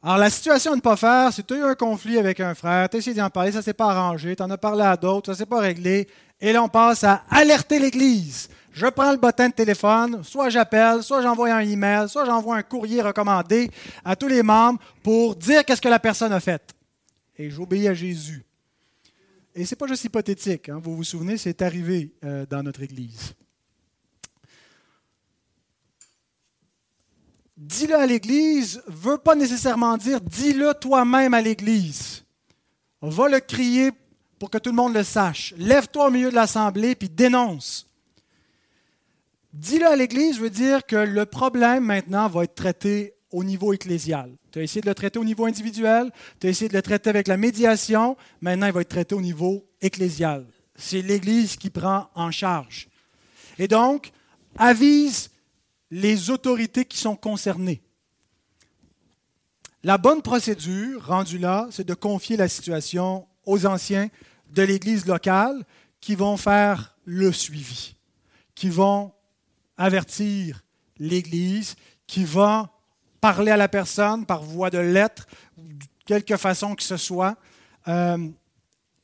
Alors, 0.05 0.17
la 0.17 0.29
situation 0.29 0.73
à 0.73 0.75
ne 0.75 0.81
pas 0.81 0.97
faire, 0.97 1.31
c'est 1.31 1.47
tu 1.47 1.53
as 1.53 1.57
eu 1.57 1.63
un 1.63 1.75
conflit 1.75 2.17
avec 2.17 2.41
un 2.41 2.53
frère, 2.53 2.89
tu 2.89 2.97
as 2.97 2.99
essayé 2.99 3.15
d'en 3.15 3.29
parler, 3.29 3.53
ça 3.53 3.59
ne 3.59 3.63
s'est 3.63 3.73
pas 3.73 3.89
arrangé, 3.89 4.35
tu 4.35 4.43
en 4.43 4.49
as 4.49 4.57
parlé 4.57 4.83
à 4.83 4.97
d'autres, 4.97 5.27
ça 5.27 5.31
ne 5.31 5.37
s'est 5.37 5.45
pas 5.45 5.61
réglé, 5.61 6.09
et 6.41 6.51
là, 6.51 6.61
on 6.61 6.67
passe 6.67 7.05
à 7.05 7.23
alerter 7.29 7.79
l'Église. 7.79 8.49
Je 8.73 8.85
prends 8.87 9.11
le 9.11 9.17
bottin 9.17 9.47
de 9.47 9.53
téléphone, 9.53 10.21
soit 10.21 10.49
j'appelle, 10.49 11.03
soit 11.03 11.21
j'envoie 11.21 11.53
un 11.53 11.61
email, 11.61 12.09
soit 12.09 12.25
j'envoie 12.25 12.57
un 12.57 12.63
courrier 12.63 13.01
recommandé 13.01 13.71
à 14.03 14.17
tous 14.17 14.27
les 14.27 14.43
membres 14.43 14.81
pour 15.01 15.37
dire 15.37 15.63
qu'est-ce 15.63 15.81
que 15.81 15.87
la 15.87 15.99
personne 15.99 16.33
a 16.33 16.41
fait. 16.41 16.61
Et 17.37 17.49
j'obéis 17.49 17.87
à 17.87 17.93
Jésus. 17.93 18.43
Et 19.55 19.63
ce 19.63 19.73
n'est 19.73 19.77
pas 19.77 19.87
juste 19.87 20.03
hypothétique, 20.03 20.67
hein. 20.67 20.81
vous 20.83 20.97
vous 20.97 21.03
souvenez, 21.05 21.37
c'est 21.37 21.61
arrivé 21.61 22.11
euh, 22.25 22.45
dans 22.49 22.61
notre 22.61 22.81
Église. 22.81 23.35
Dis-le 27.63 27.95
à 27.95 28.05
l'Église 28.05 28.81
veut 28.87 29.17
pas 29.17 29.35
nécessairement 29.35 29.97
dire 29.97 30.21
dis-le 30.21 30.73
toi-même 30.73 31.33
à 31.33 31.41
l'Église. 31.41 32.23
Va 33.01 33.29
le 33.29 33.39
crier 33.39 33.91
pour 34.39 34.49
que 34.49 34.57
tout 34.57 34.69
le 34.69 34.75
monde 34.75 34.93
le 34.93 35.03
sache. 35.03 35.53
Lève-toi 35.57 36.07
au 36.07 36.11
milieu 36.11 36.29
de 36.29 36.35
l'assemblée 36.35 36.95
puis 36.95 37.09
dénonce. 37.09 37.87
Dis-le 39.53 39.85
à 39.85 39.95
l'Église 39.95 40.39
veut 40.39 40.49
dire 40.49 40.85
que 40.85 40.95
le 40.95 41.25
problème 41.25 41.85
maintenant 41.85 42.27
va 42.27 42.43
être 42.43 42.55
traité 42.55 43.13
au 43.31 43.43
niveau 43.43 43.71
ecclésial. 43.73 44.31
Tu 44.51 44.59
as 44.59 44.63
essayé 44.63 44.81
de 44.81 44.87
le 44.87 44.95
traiter 44.95 45.19
au 45.19 45.25
niveau 45.25 45.45
individuel, 45.45 46.11
tu 46.39 46.47
as 46.47 46.49
essayé 46.49 46.69
de 46.69 46.73
le 46.73 46.81
traiter 46.81 47.09
avec 47.09 47.27
la 47.27 47.37
médiation, 47.37 48.17
maintenant 48.41 48.67
il 48.67 48.73
va 48.73 48.81
être 48.81 48.89
traité 48.89 49.15
au 49.15 49.21
niveau 49.21 49.65
ecclésial. 49.81 50.45
C'est 50.75 51.01
l'Église 51.01 51.55
qui 51.55 51.69
prend 51.69 52.09
en 52.15 52.31
charge. 52.31 52.89
Et 53.57 53.67
donc, 53.67 54.11
avise 54.57 55.29
les 55.93 56.31
autorités 56.31 56.85
qui 56.85 56.97
sont 56.97 57.15
concernées. 57.15 57.83
La 59.83 59.99
bonne 59.99 60.23
procédure, 60.23 61.05
rendue 61.05 61.37
là, 61.37 61.67
c'est 61.69 61.85
de 61.85 61.93
confier 61.93 62.35
la 62.35 62.47
situation 62.47 63.27
aux 63.45 63.67
anciens 63.67 64.09
de 64.49 64.63
l'Église 64.63 65.05
locale 65.05 65.63
qui 66.01 66.15
vont 66.15 66.35
faire 66.35 66.97
le 67.05 67.31
suivi, 67.31 67.95
qui 68.55 68.69
vont 68.69 69.13
avertir 69.77 70.63
l'Église, 70.97 71.75
qui 72.07 72.25
vont 72.25 72.67
parler 73.21 73.51
à 73.51 73.57
la 73.57 73.69
personne 73.69 74.25
par 74.25 74.41
voie 74.41 74.71
de 74.71 74.79
lettre, 74.79 75.27
de 75.57 75.85
quelque 76.07 76.37
façon 76.37 76.73
que 76.73 76.83
ce 76.83 76.97
soit. 76.97 77.37
Euh, 77.87 78.29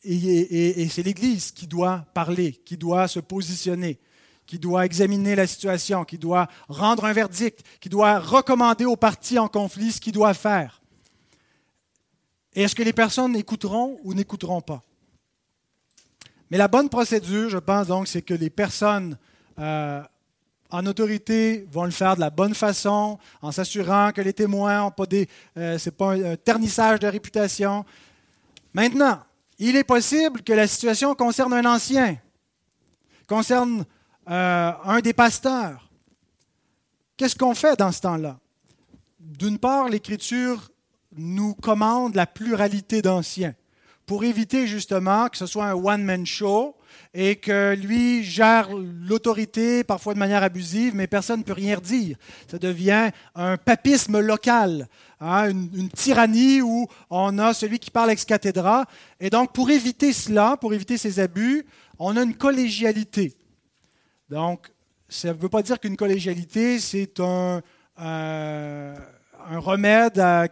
et 0.04 0.90
c'est 0.90 1.04
l'Église 1.04 1.52
qui 1.52 1.68
doit 1.68 2.08
parler, 2.16 2.54
qui 2.66 2.78
doit 2.78 3.08
se 3.08 3.20
positionner 3.20 4.00
qui 4.50 4.58
doit 4.58 4.84
examiner 4.84 5.36
la 5.36 5.46
situation, 5.46 6.04
qui 6.04 6.18
doit 6.18 6.48
rendre 6.68 7.06
un 7.06 7.14
verdict, 7.14 7.64
qui 7.80 7.88
doit 7.88 8.18
recommander 8.18 8.84
aux 8.84 8.96
parties 8.96 9.38
en 9.38 9.48
conflit 9.48 9.92
ce 9.92 10.02
qu'il 10.02 10.14
doit 10.14 10.34
faire. 10.34 10.82
Et 12.56 12.64
est-ce 12.64 12.74
que 12.74 12.82
les 12.82 12.92
personnes 12.92 13.36
écouteront 13.36 14.00
ou 14.04 14.16
n'écouteront 14.16 14.62
pas? 14.62 14.82
Mais 16.50 16.58
la 16.58 16.68
bonne 16.68 16.90
procédure, 16.90 17.48
je 17.52 17.60
pense 17.60 17.86
donc, 17.86 18.08
c'est 18.08 18.24
que 18.24 18.34
les 18.34 18.50
personnes 18.50 19.20
euh, 19.60 20.02
en 20.72 20.84
autorité 20.88 21.68
vont 21.72 21.86
le 21.86 21.92
faire 21.92 22.16
de 22.16 22.22
la 22.22 22.32
bonne 22.32 22.56
façon, 22.56 23.20
en 23.44 23.52
s'assurant 23.52 24.12
que 24.12 24.22
les 24.22 24.34
témoins 24.34 24.80
n'ont 24.80 24.90
pas 24.90 25.06
des. 25.06 25.30
Euh, 25.58 25.78
c'est 25.78 25.96
pas 25.96 26.14
un 26.14 26.36
ternissage 26.36 27.00
de 27.00 27.06
réputation. 27.06 27.86
Maintenant, 28.74 29.20
il 29.60 29.76
est 29.76 29.84
possible 29.84 30.42
que 30.42 30.54
la 30.54 30.66
situation 30.66 31.14
concerne 31.14 31.54
un 31.54 31.72
ancien, 31.72 32.18
concerne 33.28 33.86
euh, 34.30 34.72
un 34.84 35.00
des 35.00 35.14
pasteurs. 35.14 35.90
Qu'est-ce 37.18 37.36
qu'on 37.36 37.56
fait 37.56 37.78
dans 37.78 37.92
ce 37.92 38.02
temps-là? 38.02 38.38
D'une 39.20 39.58
part, 39.58 39.90
l'Écriture 39.90 40.70
nous 41.18 41.54
commande 41.56 42.16
la 42.16 42.28
pluralité 42.28 43.02
d'anciens 43.02 43.56
pour 44.06 44.24
éviter 44.24 44.68
justement 44.68 45.28
que 45.30 45.38
ce 45.38 45.46
soit 45.46 45.66
un 45.66 45.74
one-man 45.74 46.26
show 46.26 46.76
et 47.14 47.36
que 47.36 47.76
lui 47.76 48.24
gère 48.24 48.70
l'autorité 48.76 49.84
parfois 49.84 50.14
de 50.14 50.20
manière 50.20 50.44
abusive, 50.44 50.96
mais 50.96 51.08
personne 51.08 51.40
ne 51.40 51.44
peut 51.44 51.54
rien 51.54 51.78
dire. 51.80 52.18
Ça 52.50 52.58
devient 52.58 53.12
un 53.36 53.58
papisme 53.58 54.20
local, 54.20 54.88
hein, 55.20 55.50
une, 55.50 55.70
une, 55.74 55.90
tyrannie 55.90 56.62
où 56.62 56.88
on 57.10 57.38
a 57.38 57.54
celui 57.54 57.80
qui 57.80 57.92
parle 57.92 58.12
ex 58.12 58.26
cathedra. 58.26 58.86
Et 59.20 59.30
donc, 59.30 59.54
pour 59.54 59.70
éviter 59.70 60.14
cela, 60.14 60.58
pour 60.58 60.74
éviter 60.74 60.98
ces 60.98 61.20
abus, 61.20 61.66
on 62.00 62.16
a 62.16 62.24
une 62.24 62.36
collégialité. 62.36 63.36
Donc, 64.30 64.72
ça 65.08 65.30
ne 65.30 65.34
veut 65.34 65.50
pas 65.50 65.64
dire 65.64 65.80
qu'une 65.80 65.98
collégialité, 65.98 66.80
c'est 66.80 67.20
un, 67.20 67.62
euh, 68.00 68.96
remède 69.58 70.20
à, 70.20 70.48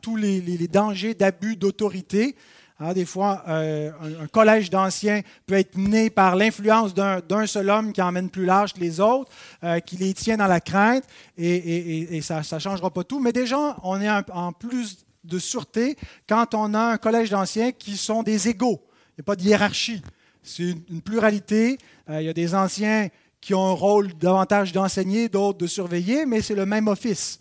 tous 0.00 0.16
les, 0.16 0.68
dangers 0.68 1.14
d'abus 1.14 1.56
d'autorité. 1.56 2.34
Hein, 2.80 2.94
des 2.94 3.04
fois, 3.04 3.44
euh, 3.48 3.90
un, 4.20 4.26
collège 4.26 4.70
d'anciens 4.70 5.20
peut 5.46 5.54
être 5.54 5.76
mené 5.76 6.08
par 6.08 6.34
l'influence 6.34 6.94
d'un 6.94 7.46
seul 7.46 7.68
homme 7.68 7.92
qui 7.92 8.00
emmène 8.00 8.30
plus 8.30 8.46
large 8.46 8.72
que 8.72 8.80
les 8.80 8.98
autres, 9.00 9.30
euh, 9.62 9.78
qui 9.80 9.98
les 9.98 10.14
tient 10.14 10.38
dans 10.38 10.46
la 10.46 10.60
crainte, 10.60 11.04
et 11.36 12.20
ça 12.22 12.40
ne 12.40 12.58
changera 12.58 12.90
pas 12.90 13.04
tout. 13.04 13.20
Mais 13.20 13.32
déjà, 13.32 13.76
on 13.82 14.00
est 14.00 14.10
en 14.32 14.52
plus 14.52 15.04
de 15.24 15.38
sûreté 15.38 15.96
quand 16.28 16.54
on 16.54 16.74
a 16.74 16.80
un 16.80 16.96
collège 16.96 17.30
d'anciens 17.30 17.72
qui 17.72 17.96
sont 17.96 18.22
des 18.22 18.48
égaux. 18.48 18.82
Il 19.10 19.20
n'y 19.20 19.22
a 19.22 19.24
pas 19.24 19.36
de 19.36 19.42
hiérarchie. 19.42 20.02
C'est 20.42 20.62
une, 20.62 21.02
pluralité. 21.02 21.78
Euh, 22.08 22.20
il 22.20 22.26
y 22.26 22.28
a 22.28 22.32
des 22.32 22.54
anciens 22.54 23.08
qui 23.40 23.54
ont 23.54 23.66
un 23.66 23.74
rôle 23.74 24.14
davantage 24.14 24.72
d'enseigner, 24.72 25.28
d'autres 25.28 25.58
de 25.58 25.66
surveiller, 25.66 26.26
mais 26.26 26.42
c'est 26.42 26.54
le 26.54 26.66
même 26.66 26.88
office. 26.88 27.40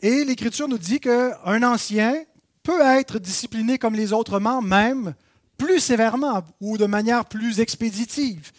Et 0.00 0.24
l'Écriture 0.24 0.68
nous 0.68 0.78
dit 0.78 1.00
qu'un 1.00 1.62
ancien 1.62 2.22
peut 2.62 2.80
être 2.82 3.18
discipliné 3.18 3.78
comme 3.78 3.94
les 3.94 4.12
autres 4.12 4.38
membres, 4.38 4.68
même 4.68 5.14
plus 5.56 5.80
sévèrement 5.80 6.44
ou 6.60 6.78
de 6.78 6.86
manière 6.86 7.24
plus 7.24 7.58
expéditive. 7.58 8.52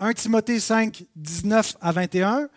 1 0.00 0.12
Timothée 0.12 0.60
5, 0.60 1.04
19 1.16 1.76
à 1.80 1.92
21 1.92 2.48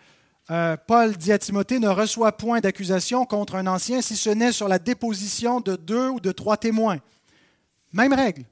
euh, 0.50 0.76
Paul 0.86 1.16
dit 1.16 1.32
à 1.32 1.38
Timothée, 1.38 1.78
ne 1.78 1.88
reçoit 1.88 2.32
point 2.32 2.60
d'accusation 2.60 3.26
contre 3.26 3.56
un 3.56 3.66
ancien 3.66 4.00
si 4.00 4.16
ce 4.16 4.30
n'est 4.30 4.52
sur 4.52 4.68
la 4.68 4.78
déposition 4.78 5.60
de 5.60 5.76
deux 5.76 6.08
ou 6.08 6.20
de 6.20 6.32
trois 6.32 6.56
témoins. 6.56 6.98
Même 7.92 8.12
règle. 8.12 8.44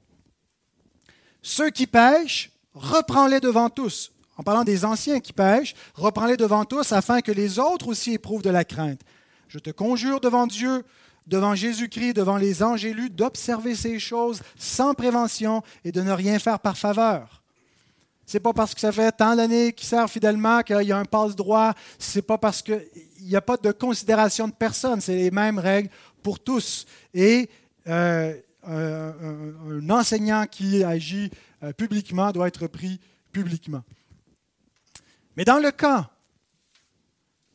Ceux 1.41 1.69
qui 1.69 1.87
pêchent, 1.87 2.51
reprends-les 2.73 3.39
devant 3.39 3.69
tous. 3.69 4.11
En 4.37 4.43
parlant 4.43 4.63
des 4.63 4.85
anciens 4.85 5.19
qui 5.19 5.33
pêchent, 5.33 5.73
reprends-les 5.95 6.37
devant 6.37 6.65
tous 6.65 6.91
afin 6.91 7.21
que 7.21 7.31
les 7.31 7.57
autres 7.57 7.87
aussi 7.87 8.13
éprouvent 8.13 8.43
de 8.43 8.51
la 8.51 8.63
crainte. 8.63 9.01
Je 9.47 9.57
te 9.57 9.71
conjure 9.71 10.19
devant 10.19 10.45
Dieu, 10.45 10.83
devant 11.25 11.55
Jésus-Christ, 11.55 12.13
devant 12.13 12.37
les 12.37 12.61
anges 12.61 12.85
élus, 12.85 13.09
d'observer 13.09 13.73
ces 13.75 13.97
choses 13.97 14.41
sans 14.57 14.93
prévention 14.93 15.63
et 15.83 15.91
de 15.91 16.01
ne 16.01 16.11
rien 16.11 16.37
faire 16.37 16.59
par 16.59 16.77
faveur. 16.77 17.36
C'est 18.29 18.41
pas 18.41 18.51
parce 18.51 18.75
que 18.75 18.81
ça 18.81 18.91
fait 18.91 19.09
tant 19.13 19.37
d'années 19.37 19.71
qu'il 19.71 19.87
sert 19.87 20.09
fidèlement 20.09 20.61
qu'il 20.61 20.81
y 20.81 20.91
a 20.91 20.97
un 20.97 21.05
passe-droit. 21.05 21.73
C'est 21.97 22.21
pas 22.21 22.37
parce 22.37 22.61
qu'il 22.61 22.85
n'y 23.21 23.37
a 23.37 23.41
pas 23.41 23.55
de 23.55 23.71
considération 23.71 24.49
de 24.49 24.53
personne. 24.53 24.99
C'est 24.99 25.15
les 25.15 25.31
mêmes 25.31 25.59
règles 25.59 25.89
pour 26.21 26.41
tous. 26.41 26.85
Et 27.13 27.49
euh, 27.87 28.33
un, 28.67 29.89
enseignant 29.89 30.45
qui 30.45 30.83
agit 30.83 31.31
euh, 31.63 31.71
publiquement 31.71 32.33
doit 32.33 32.49
être 32.49 32.67
pris 32.67 32.99
publiquement. 33.31 33.83
Mais 35.37 35.45
dans 35.45 35.59
le 35.59 35.71
cas 35.71 36.09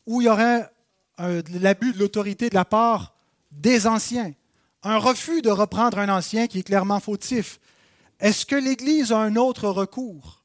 où 0.07 0.23
il 0.23 0.25
y 0.25 0.29
aurait 0.31 0.71
l'abus 1.19 1.93
de 1.93 1.99
l'autorité 1.99 2.49
de 2.49 2.55
la 2.55 2.65
part 2.65 3.15
des 3.51 3.87
anciens, 3.87 4.33
un 4.83 4.97
refus 4.97 5.43
de 5.43 5.51
reprendre 5.51 5.99
un 5.99 6.09
ancien 6.09 6.47
qui 6.47 6.61
est 6.61 6.63
clairement 6.63 6.99
fautif, 6.99 7.61
est-ce 8.21 8.47
que 8.47 8.57
l'Église 8.57 9.13
a 9.13 9.19
un 9.19 9.37
autre 9.37 9.69
recours? 9.69 10.42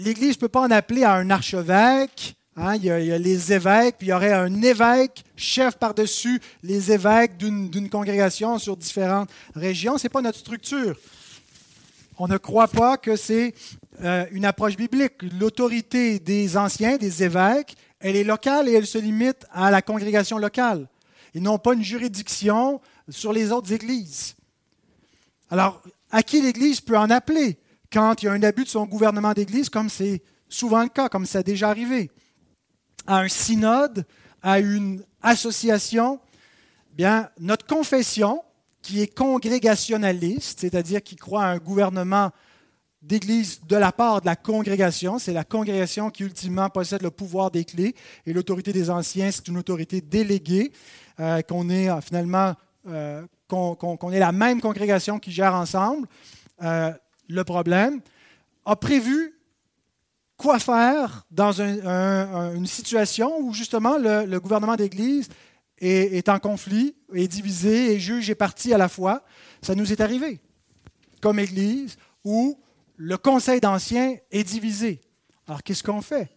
l'Église 0.00 0.36
ne 0.36 0.40
peut 0.40 0.48
pas 0.48 0.62
en 0.62 0.70
appeler 0.70 1.04
à 1.04 1.14
un 1.14 1.30
archevêque. 1.30 2.34
Hein, 2.56 2.76
il, 2.76 2.84
y 2.84 2.90
a, 2.90 3.18
les 3.18 3.52
évêques, 3.52 3.96
puis 3.98 4.08
il 4.08 4.10
y 4.10 4.12
aurait 4.12 4.32
un 4.32 4.60
évêque, 4.62 5.24
chef 5.36 5.76
par-dessus 5.76 6.40
les 6.62 6.92
évêques 6.92 7.36
d'une 7.36 7.88
congrégation 7.88 8.58
sur 8.58 8.76
différentes 8.76 9.30
régions. 9.54 9.98
Ce 9.98 10.04
n'est 10.04 10.10
pas 10.10 10.20
notre 10.20 10.38
structure. 10.38 10.98
On 12.18 12.28
ne 12.28 12.36
croit 12.36 12.68
pas 12.68 12.96
que 12.96 13.16
c'est 13.16 13.54
euh, 14.02 14.26
une 14.32 14.44
approche 14.44 14.76
biblique. 14.76 15.22
L'autorité 15.38 16.18
des 16.18 16.56
anciens, 16.56 16.96
des 16.96 17.22
évêques, 17.22 17.76
elle 18.00 18.16
est 18.16 18.24
locale 18.24 18.68
et 18.68 18.72
elle 18.72 18.86
se 18.86 18.98
limite 18.98 19.46
à 19.52 19.70
la 19.70 19.80
congrégation 19.80 20.38
locale. 20.38 20.86
Ils 21.34 21.42
n'ont 21.42 21.58
pas 21.58 21.74
une 21.74 21.84
juridiction 21.84 22.80
sur 23.08 23.32
les 23.32 23.52
autres 23.52 23.72
églises. 23.72 24.34
Alors, 25.50 25.82
à 26.10 26.22
qui 26.22 26.42
l'Église 26.42 26.80
peut 26.80 26.98
en 26.98 27.10
appeler? 27.10 27.58
Quand 27.92 28.22
il 28.22 28.26
y 28.26 28.28
a 28.28 28.32
un 28.32 28.42
abus 28.42 28.64
de 28.64 28.68
son 28.68 28.86
gouvernement 28.86 29.32
d'Église, 29.32 29.68
comme 29.68 29.88
c'est 29.88 30.22
souvent 30.48 30.82
le 30.82 30.88
cas, 30.88 31.08
comme 31.08 31.26
ça 31.26 31.42
déjà 31.42 31.70
arrivé, 31.70 32.10
à 33.06 33.18
un 33.18 33.28
synode, 33.28 34.06
à 34.42 34.60
une 34.60 35.04
association, 35.22 36.20
bien, 36.92 37.28
notre 37.38 37.66
confession, 37.66 38.42
qui 38.82 39.02
est 39.02 39.14
congrégationaliste, 39.14 40.60
c'est-à-dire 40.60 41.02
qui 41.02 41.16
croit 41.16 41.44
à 41.44 41.48
un 41.48 41.58
gouvernement 41.58 42.30
d'Église 43.02 43.60
de 43.66 43.76
la 43.76 43.92
part 43.92 44.20
de 44.20 44.26
la 44.26 44.36
congrégation, 44.36 45.18
c'est 45.18 45.32
la 45.32 45.44
congrégation 45.44 46.10
qui 46.10 46.22
ultimement 46.22 46.68
possède 46.70 47.02
le 47.02 47.10
pouvoir 47.10 47.50
des 47.50 47.64
clés, 47.64 47.94
et 48.26 48.32
l'autorité 48.32 48.72
des 48.72 48.90
anciens, 48.90 49.30
c'est 49.30 49.48
une 49.48 49.58
autorité 49.58 50.00
déléguée, 50.00 50.72
euh, 51.18 51.42
qu'on 51.42 51.68
est 51.68 51.90
euh, 51.90 52.00
finalement, 52.00 52.54
euh, 52.88 53.26
qu'on 53.48 54.12
est 54.12 54.18
la 54.18 54.32
même 54.32 54.60
congrégation 54.60 55.18
qui 55.18 55.32
gère 55.32 55.54
ensemble 55.54 56.06
le 57.30 57.44
problème, 57.44 58.00
a 58.64 58.76
prévu 58.76 59.34
quoi 60.36 60.58
faire 60.58 61.26
dans 61.30 61.60
une 61.60 62.66
situation 62.66 63.38
où 63.40 63.52
justement 63.52 63.98
le, 63.98 64.38
gouvernement 64.38 64.76
d'Église 64.76 65.28
est, 65.78 66.28
en 66.28 66.38
conflit, 66.38 66.94
est 67.14 67.28
divisé, 67.28 67.94
et 67.94 68.00
juge 68.00 68.30
et 68.30 68.34
parti 68.34 68.74
à 68.74 68.78
la 68.78 68.88
fois. 68.88 69.22
Ça 69.62 69.74
nous 69.74 69.92
est 69.92 70.00
arrivé 70.00 70.40
comme 71.20 71.38
Église 71.38 71.96
où 72.24 72.58
le 72.96 73.16
conseil 73.16 73.60
d'anciens 73.60 74.16
est 74.30 74.44
divisé. 74.44 75.00
Alors 75.46 75.62
qu'est-ce 75.62 75.82
qu'on 75.82 76.02
fait? 76.02 76.30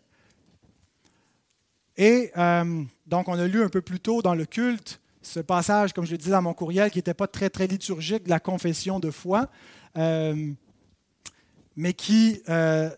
Et 1.96 2.32
euh, 2.38 2.84
donc 3.06 3.28
on 3.28 3.38
a 3.38 3.48
lu 3.48 3.64
un 3.64 3.70
peu 3.70 3.82
plus 3.82 4.00
tôt 4.00 4.22
dans 4.22 4.34
le 4.36 4.46
culte 4.46 5.00
ce 5.22 5.40
passage, 5.40 5.94
comme 5.94 6.06
je 6.06 6.12
le 6.12 6.18
disais 6.18 6.32
dans 6.32 6.42
mon 6.42 6.54
courriel, 6.54 6.92
qui 6.92 6.98
n'était 6.98 7.14
pas 7.14 7.28
très 7.28 7.50
très 7.50 7.68
liturgique, 7.68 8.26
de 8.26 8.30
la 8.30 8.40
confession 8.40 9.00
de 9.00 9.10
foi. 9.10 9.50
Euh, 9.98 10.52
mais 11.76 11.94
qui 11.94 12.42
euh, 12.50 12.90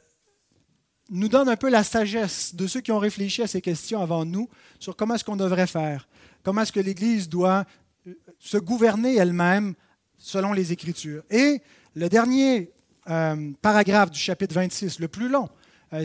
nous 1.09 1.29
donne 1.29 1.49
un 1.49 1.55
peu 1.55 1.69
la 1.69 1.83
sagesse 1.83 2.55
de 2.55 2.67
ceux 2.67 2.81
qui 2.81 2.91
ont 2.91 2.99
réfléchi 2.99 3.41
à 3.41 3.47
ces 3.47 3.61
questions 3.61 4.01
avant 4.01 4.25
nous 4.25 4.49
sur 4.79 4.95
comment 4.95 5.15
est-ce 5.15 5.23
qu'on 5.23 5.35
devrait 5.35 5.67
faire, 5.67 6.07
comment 6.43 6.61
est-ce 6.61 6.71
que 6.71 6.79
l'Église 6.79 7.29
doit 7.29 7.65
euh, 8.07 8.13
se 8.39 8.57
gouverner 8.57 9.15
elle-même 9.15 9.75
selon 10.17 10.53
les 10.53 10.71
Écritures. 10.71 11.23
Et 11.29 11.61
le 11.93 12.09
dernier 12.09 12.71
euh, 13.09 13.51
paragraphe 13.61 14.11
du 14.11 14.19
chapitre 14.19 14.55
26, 14.55 14.99
le 14.99 15.07
plus 15.07 15.29
long, 15.29 15.49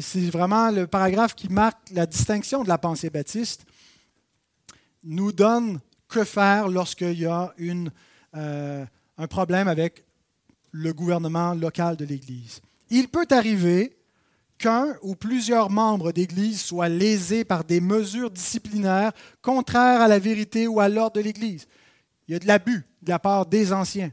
c'est 0.00 0.30
vraiment 0.30 0.70
le 0.70 0.86
paragraphe 0.86 1.34
qui 1.34 1.48
marque 1.48 1.90
la 1.90 2.06
distinction 2.06 2.62
de 2.62 2.68
la 2.68 2.78
pensée 2.78 3.10
baptiste, 3.10 3.64
nous 5.02 5.32
donne 5.32 5.80
que 6.06 6.22
faire 6.22 6.68
lorsqu'il 6.68 7.18
y 7.18 7.26
a 7.26 7.52
une, 7.56 7.90
un 8.32 9.26
problème 9.28 9.66
avec 9.66 10.04
le 10.72 10.92
gouvernement 10.92 11.54
local 11.54 11.96
de 11.96 12.04
l'Église. 12.04 12.60
Il 12.90 13.08
peut 13.08 13.26
arriver 13.30 13.96
qu'un 14.58 14.94
ou 15.02 15.14
plusieurs 15.14 15.70
membres 15.70 16.12
d'Église 16.12 16.60
soient 16.60 16.88
lésés 16.88 17.44
par 17.44 17.64
des 17.64 17.80
mesures 17.80 18.30
disciplinaires 18.30 19.12
contraires 19.42 20.02
à 20.02 20.08
la 20.08 20.18
vérité 20.18 20.66
ou 20.66 20.80
à 20.80 20.88
l'ordre 20.88 21.16
de 21.16 21.22
l'Église. 21.22 21.66
Il 22.28 22.32
y 22.32 22.36
a 22.36 22.38
de 22.38 22.46
l'abus 22.46 22.84
de 23.02 23.10
la 23.10 23.18
part 23.18 23.46
des 23.46 23.72
anciens. 23.72 24.12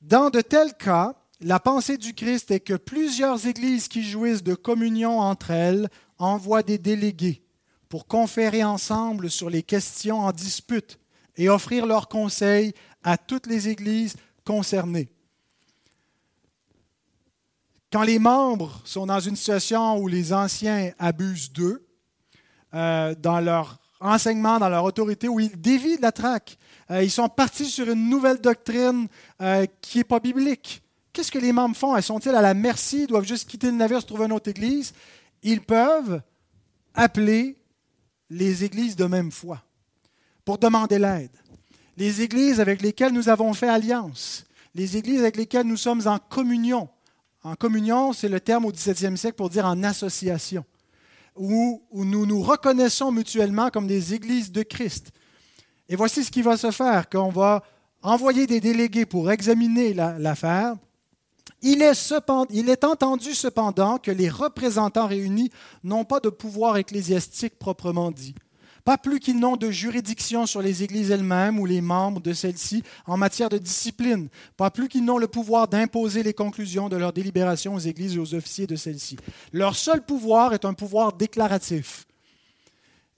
Dans 0.00 0.30
de 0.30 0.40
tels 0.40 0.74
cas, 0.74 1.14
la 1.40 1.60
pensée 1.60 1.98
du 1.98 2.14
Christ 2.14 2.50
est 2.50 2.60
que 2.60 2.74
plusieurs 2.74 3.46
églises 3.46 3.88
qui 3.88 4.02
jouissent 4.02 4.42
de 4.42 4.54
communion 4.54 5.20
entre 5.20 5.50
elles 5.50 5.88
envoient 6.18 6.62
des 6.62 6.78
délégués 6.78 7.42
pour 7.88 8.06
conférer 8.06 8.64
ensemble 8.64 9.30
sur 9.30 9.50
les 9.50 9.62
questions 9.62 10.20
en 10.20 10.32
dispute 10.32 10.98
et 11.36 11.50
offrir 11.50 11.86
leurs 11.86 12.08
conseils 12.08 12.72
à 13.04 13.18
toutes 13.18 13.46
les 13.46 13.68
églises 13.68 14.16
concernées. 14.46 15.10
Quand 17.92 18.02
les 18.02 18.18
membres 18.18 18.80
sont 18.84 19.06
dans 19.06 19.20
une 19.20 19.36
situation 19.36 19.98
où 19.98 20.08
les 20.08 20.32
anciens 20.32 20.92
abusent 20.98 21.52
d'eux, 21.52 21.86
euh, 22.74 23.14
dans 23.14 23.40
leur 23.40 23.78
enseignement, 24.00 24.58
dans 24.58 24.68
leur 24.68 24.84
autorité, 24.84 25.28
où 25.28 25.40
ils 25.40 25.60
dévient 25.60 25.96
de 25.96 26.02
la 26.02 26.12
traque, 26.12 26.58
euh, 26.90 27.02
ils 27.02 27.10
sont 27.10 27.28
partis 27.28 27.66
sur 27.66 27.90
une 27.90 28.08
nouvelle 28.08 28.40
doctrine 28.40 29.08
euh, 29.40 29.66
qui 29.80 29.98
n'est 29.98 30.04
pas 30.04 30.20
biblique. 30.20 30.82
Qu'est-ce 31.12 31.32
que 31.32 31.38
les 31.38 31.52
membres 31.52 31.76
font? 31.76 32.00
Sont-ils 32.00 32.34
à 32.34 32.42
la 32.42 32.54
merci? 32.54 33.02
Ils 33.02 33.06
doivent 33.06 33.26
juste 33.26 33.48
quitter 33.48 33.68
le 33.68 33.76
navire, 33.76 34.00
se 34.00 34.06
trouver 34.06 34.26
une 34.26 34.32
autre 34.32 34.50
église? 34.50 34.92
Ils 35.42 35.62
peuvent 35.62 36.20
appeler 36.94 37.56
les 38.28 38.64
églises 38.64 38.96
de 38.96 39.06
même 39.06 39.30
foi 39.30 39.62
pour 40.44 40.58
demander 40.58 40.98
l'aide 40.98 41.30
les 41.96 42.22
églises 42.22 42.60
avec 42.60 42.82
lesquelles 42.82 43.12
nous 43.12 43.28
avons 43.28 43.52
fait 43.52 43.68
alliance, 43.68 44.44
les 44.74 44.96
églises 44.96 45.20
avec 45.20 45.36
lesquelles 45.36 45.66
nous 45.66 45.76
sommes 45.76 46.06
en 46.06 46.18
communion. 46.18 46.88
En 47.42 47.54
communion, 47.54 48.12
c'est 48.12 48.28
le 48.28 48.40
terme 48.40 48.64
au 48.66 48.72
XVIIe 48.72 49.16
siècle 49.16 49.36
pour 49.36 49.50
dire 49.50 49.64
en 49.66 49.82
association, 49.82 50.64
où, 51.36 51.82
nous 51.92 52.26
nous 52.26 52.42
reconnaissons 52.42 53.12
mutuellement 53.12 53.70
comme 53.70 53.86
des 53.86 54.14
églises 54.14 54.52
de 54.52 54.62
Christ. 54.62 55.12
Et 55.88 55.96
voici 55.96 56.24
ce 56.24 56.30
qui 56.30 56.42
va 56.42 56.56
se 56.56 56.70
faire, 56.70 57.08
qu'on 57.08 57.30
va 57.30 57.62
envoyer 58.02 58.46
des 58.46 58.60
délégués 58.60 59.06
pour 59.06 59.30
examiner 59.30 59.94
l'affaire. 59.94 60.74
il, 61.62 61.82
est 61.82 62.12
il 62.50 62.68
est 62.68 62.84
entendu 62.84 63.32
cependant 63.34 63.98
que 63.98 64.10
les 64.10 64.28
représentants 64.28 65.06
réunis 65.06 65.50
n'ont 65.84 66.04
pas 66.04 66.20
de 66.20 66.28
pouvoir 66.28 66.76
ecclésiastique 66.76 67.58
proprement 67.58 68.10
dit 68.10 68.34
pas 68.86 68.98
plus 68.98 69.18
qu'ils 69.18 69.40
n'ont 69.40 69.56
de 69.56 69.68
juridiction 69.68 70.46
sur 70.46 70.62
les 70.62 70.84
églises 70.84 71.10
elles-mêmes 71.10 71.58
ou 71.58 71.66
les 71.66 71.80
membres 71.80 72.20
de 72.20 72.32
celles-ci 72.32 72.84
en 73.06 73.16
matière 73.16 73.48
de 73.48 73.58
discipline, 73.58 74.28
pas 74.56 74.70
plus 74.70 74.86
qu'ils 74.86 75.04
n'ont 75.04 75.18
le 75.18 75.26
pouvoir 75.26 75.66
d'imposer 75.66 76.22
les 76.22 76.32
conclusions 76.32 76.88
de 76.88 76.96
leurs 76.96 77.12
délibérations 77.12 77.74
aux 77.74 77.80
églises 77.80 78.14
et 78.14 78.20
aux 78.20 78.32
officiers 78.36 78.68
de 78.68 78.76
celles-ci. 78.76 79.16
Leur 79.52 79.74
seul 79.74 80.04
pouvoir 80.04 80.54
est 80.54 80.64
un 80.64 80.72
pouvoir 80.72 81.12
déclaratif. 81.12 82.06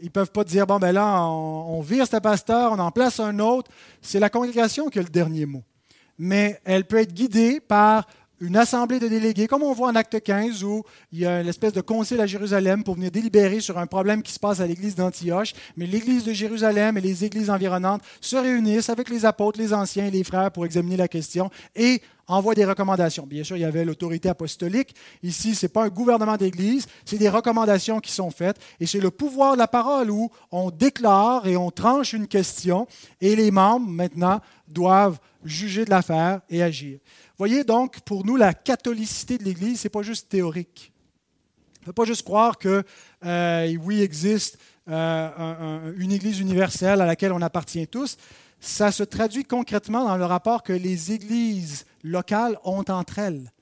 Ils 0.01 0.07
ne 0.07 0.11
peuvent 0.11 0.33
pas 0.33 0.43
dire, 0.43 0.67
bon, 0.67 0.79
ben 0.79 0.93
là, 0.93 1.27
on, 1.27 1.83
vire 1.83 2.07
ce 2.07 2.17
pasteur, 2.17 2.73
on 2.73 2.79
en 2.79 2.91
place 2.91 3.21
un 3.21 3.39
autre. 3.39 3.71
C'est 4.01 4.21
la 4.21 4.31
congrégation 4.31 4.89
qui 4.89 4.99
a 4.99 5.03
le 5.03 5.11
dernier 5.11 5.45
mot. 5.45 5.65
Mais 6.17 6.63
elle 6.65 6.87
peut 6.87 6.99
être 6.99 7.13
guidée 7.13 7.61
par 7.61 8.07
une 8.41 8.57
assemblée 8.57 8.99
de 9.01 9.09
délégués, 9.09 9.47
comme 9.47 9.63
on 9.63 9.73
voit 9.73 9.89
en 9.89 9.95
Acte 9.95 10.21
15, 10.21 10.63
où 10.65 10.85
il 11.13 11.21
y 11.21 11.27
a 11.27 11.41
une 11.41 11.49
espèce 11.49 11.73
de 11.73 11.81
concile 11.81 12.21
à 12.21 12.27
Jérusalem 12.27 12.85
pour 12.85 12.95
venir 12.95 13.11
délibérer 13.11 13.61
sur 13.61 13.79
un 13.79 13.87
problème 13.87 14.23
qui 14.23 14.33
se 14.33 14.39
passe 14.39 14.61
à 14.61 14.67
l'église 14.67 14.95
d'Antioche. 14.95 15.55
Mais 15.77 15.87
l'église 15.87 16.25
de 16.25 16.33
Jérusalem 16.33 16.97
et 16.97 17.01
les 17.01 17.25
églises 17.25 17.51
environnantes 17.51 18.03
se 18.21 18.37
réunissent 18.37 18.91
avec 18.91 19.09
les 19.09 19.25
apôtres, 19.25 19.59
les 19.59 19.75
anciens 19.75 20.07
et 20.07 20.11
les 20.11 20.25
frères 20.25 20.51
pour 20.51 20.65
examiner 20.65 20.97
la 20.97 21.09
question. 21.09 21.51
Et 21.75 22.01
envoie 22.29 22.55
des 22.55 22.65
recommandations. 22.65 23.27
Bien 23.27 23.43
sûr, 23.43 23.57
il 23.57 23.61
y 23.61 23.65
avait 23.65 23.85
l'autorité 23.85 24.29
apostolique. 24.29 24.95
Ici, 25.23 25.55
ce 25.55 25.65
n'est 25.65 25.71
pas 25.71 25.85
un 25.85 25.89
gouvernement 25.89 26.37
d'Église, 26.37 26.87
c'est 27.05 27.19
des 27.19 27.29
recommandations 27.29 28.01
qui 28.01 28.13
sont 28.13 28.31
faites. 28.31 28.59
Et 28.81 28.87
c'est 28.87 29.01
le 29.01 29.11
pouvoir 29.11 29.55
de 29.55 29.59
la 29.59 29.67
parole 29.67 30.11
où 30.11 30.31
on 30.53 30.71
déclare 30.71 31.47
et 31.47 31.57
on 31.57 31.71
tranche 31.71 32.13
une 32.13 32.29
question 32.29 32.87
et 33.21 33.35
les 33.35 33.51
membres, 33.51 33.89
maintenant, 33.89 34.41
doivent 34.69 35.19
juger 35.45 35.85
de 35.85 35.91
l'affaire 35.91 36.41
et 36.51 36.63
agir. 36.63 36.99
Voyez 37.39 37.63
donc, 37.63 38.01
pour 38.01 38.27
nous, 38.27 38.35
la 38.35 38.53
catholicité 38.53 39.39
de 39.39 39.45
l'Église, 39.45 39.81
ce 39.81 39.87
n'est 39.87 39.91
pas 39.91 40.03
juste 40.03 40.29
théorique. 40.29 40.93
Il 41.77 41.83
ne 41.83 41.87
faut 41.87 41.93
pas 41.93 42.05
juste 42.05 42.25
croire 42.25 42.59
que, 42.59 42.83
euh, 43.25 43.77
oui, 43.81 44.03
existe 44.03 44.59
euh, 44.89 45.93
une 45.97 46.11
Église 46.11 46.41
universelle 46.41 47.01
à 47.01 47.07
laquelle 47.07 47.33
on 47.33 47.41
appartient 47.41 47.87
tous. 47.87 48.17
Ça 48.59 48.91
se 48.91 49.05
traduit 49.05 49.45
concrètement 49.45 50.05
dans 50.05 50.17
le 50.17 50.25
rapport 50.25 50.65
que 50.65 50.73
les 50.73 51.13
églises 51.13 51.87
locales 52.03 52.59
ont 52.65 52.85
entre 52.89 53.21
elles. 53.21 53.53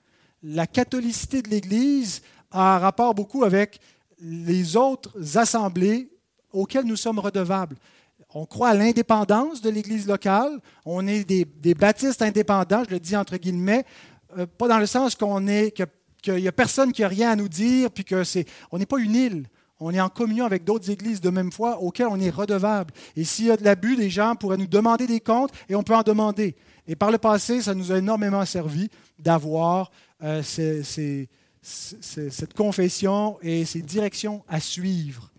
La 0.43 0.67
catholicité 0.67 1.43
de 1.43 1.51
l'Église 1.51 2.23
a 2.51 2.77
un 2.77 2.79
rapport 2.79 3.15
beaucoup 3.15 3.45
avec 3.45 3.79
les 4.19 4.77
autres 4.77 5.37
assemblées 5.37 6.09
auxquelles 6.51 6.87
nous 6.87 6.97
sommes 6.97 7.19
redevables. 7.19 7.77
On 8.39 8.45
croit 8.45 8.69
à 8.69 8.75
l'indépendance 8.75 9.63
de 9.63 9.71
l'Église 9.71 10.07
locale. 10.07 10.61
On 10.85 11.07
est 11.07 11.25
des, 11.25 11.75
baptistes 11.75 12.21
indépendants, 12.21 12.85
je 12.85 12.91
le 12.91 13.01
dis 13.01 13.17
entre 13.17 13.39
guillemets, 13.39 13.87
euh, 14.37 14.45
pas 14.45 14.69
dans 14.69 14.79
le 14.79 14.85
sens 14.85 15.15
qu'on 15.15 15.47
est 15.47 15.75
qu'il 16.21 16.35
n'y 16.35 16.47
a 16.47 16.53
personne 16.53 16.93
qui 16.93 17.03
a 17.03 17.09
rien 17.09 17.31
à 17.31 17.37
nous 17.37 17.49
dire, 17.49 17.91
puis 17.91 18.05
que 18.05 18.25
c'est, 18.25 18.45
on 18.71 18.79
n'est 18.79 18.85
pas 18.85 18.99
une 18.99 19.15
île. 19.15 19.47
On 19.81 19.95
est 19.95 20.01
en 20.03 20.11
communion 20.11 20.45
avec 20.45 20.65
d'autres 20.65 20.91
églises 20.91 21.23
de 21.23 21.31
même 21.31 21.51
foi 21.51 21.81
auxquelles 21.81 22.09
on 22.11 22.21
est 22.21 22.29
redevable. 22.29 22.93
Et 23.17 23.25
s'il 23.25 23.47
y 23.47 23.51
a 23.51 23.57
de 23.57 23.65
l'abus, 23.65 23.97
les 23.97 24.11
gens 24.11 24.35
pourraient 24.35 24.59
nous 24.59 24.67
demander 24.67 25.07
des 25.07 25.21
comptes 25.21 25.53
et 25.71 25.75
on 25.75 25.83
peut 25.83 25.97
en 25.97 26.03
demander. 26.03 26.57
Et 26.87 26.95
par 26.95 27.11
le 27.11 27.17
passé, 27.17 27.63
ça 27.63 27.75
nous 27.75 27.91
a 27.91 27.97
énormément 27.97 28.45
servi 28.45 28.91
d'avoir 29.19 29.91
euh, 30.23 30.43
cette 30.43 32.53
confession 32.55 33.39
et 33.41 33.65
ces 33.65 33.81
directions 33.81 34.45
à 34.47 34.61
suivre. 34.61 35.31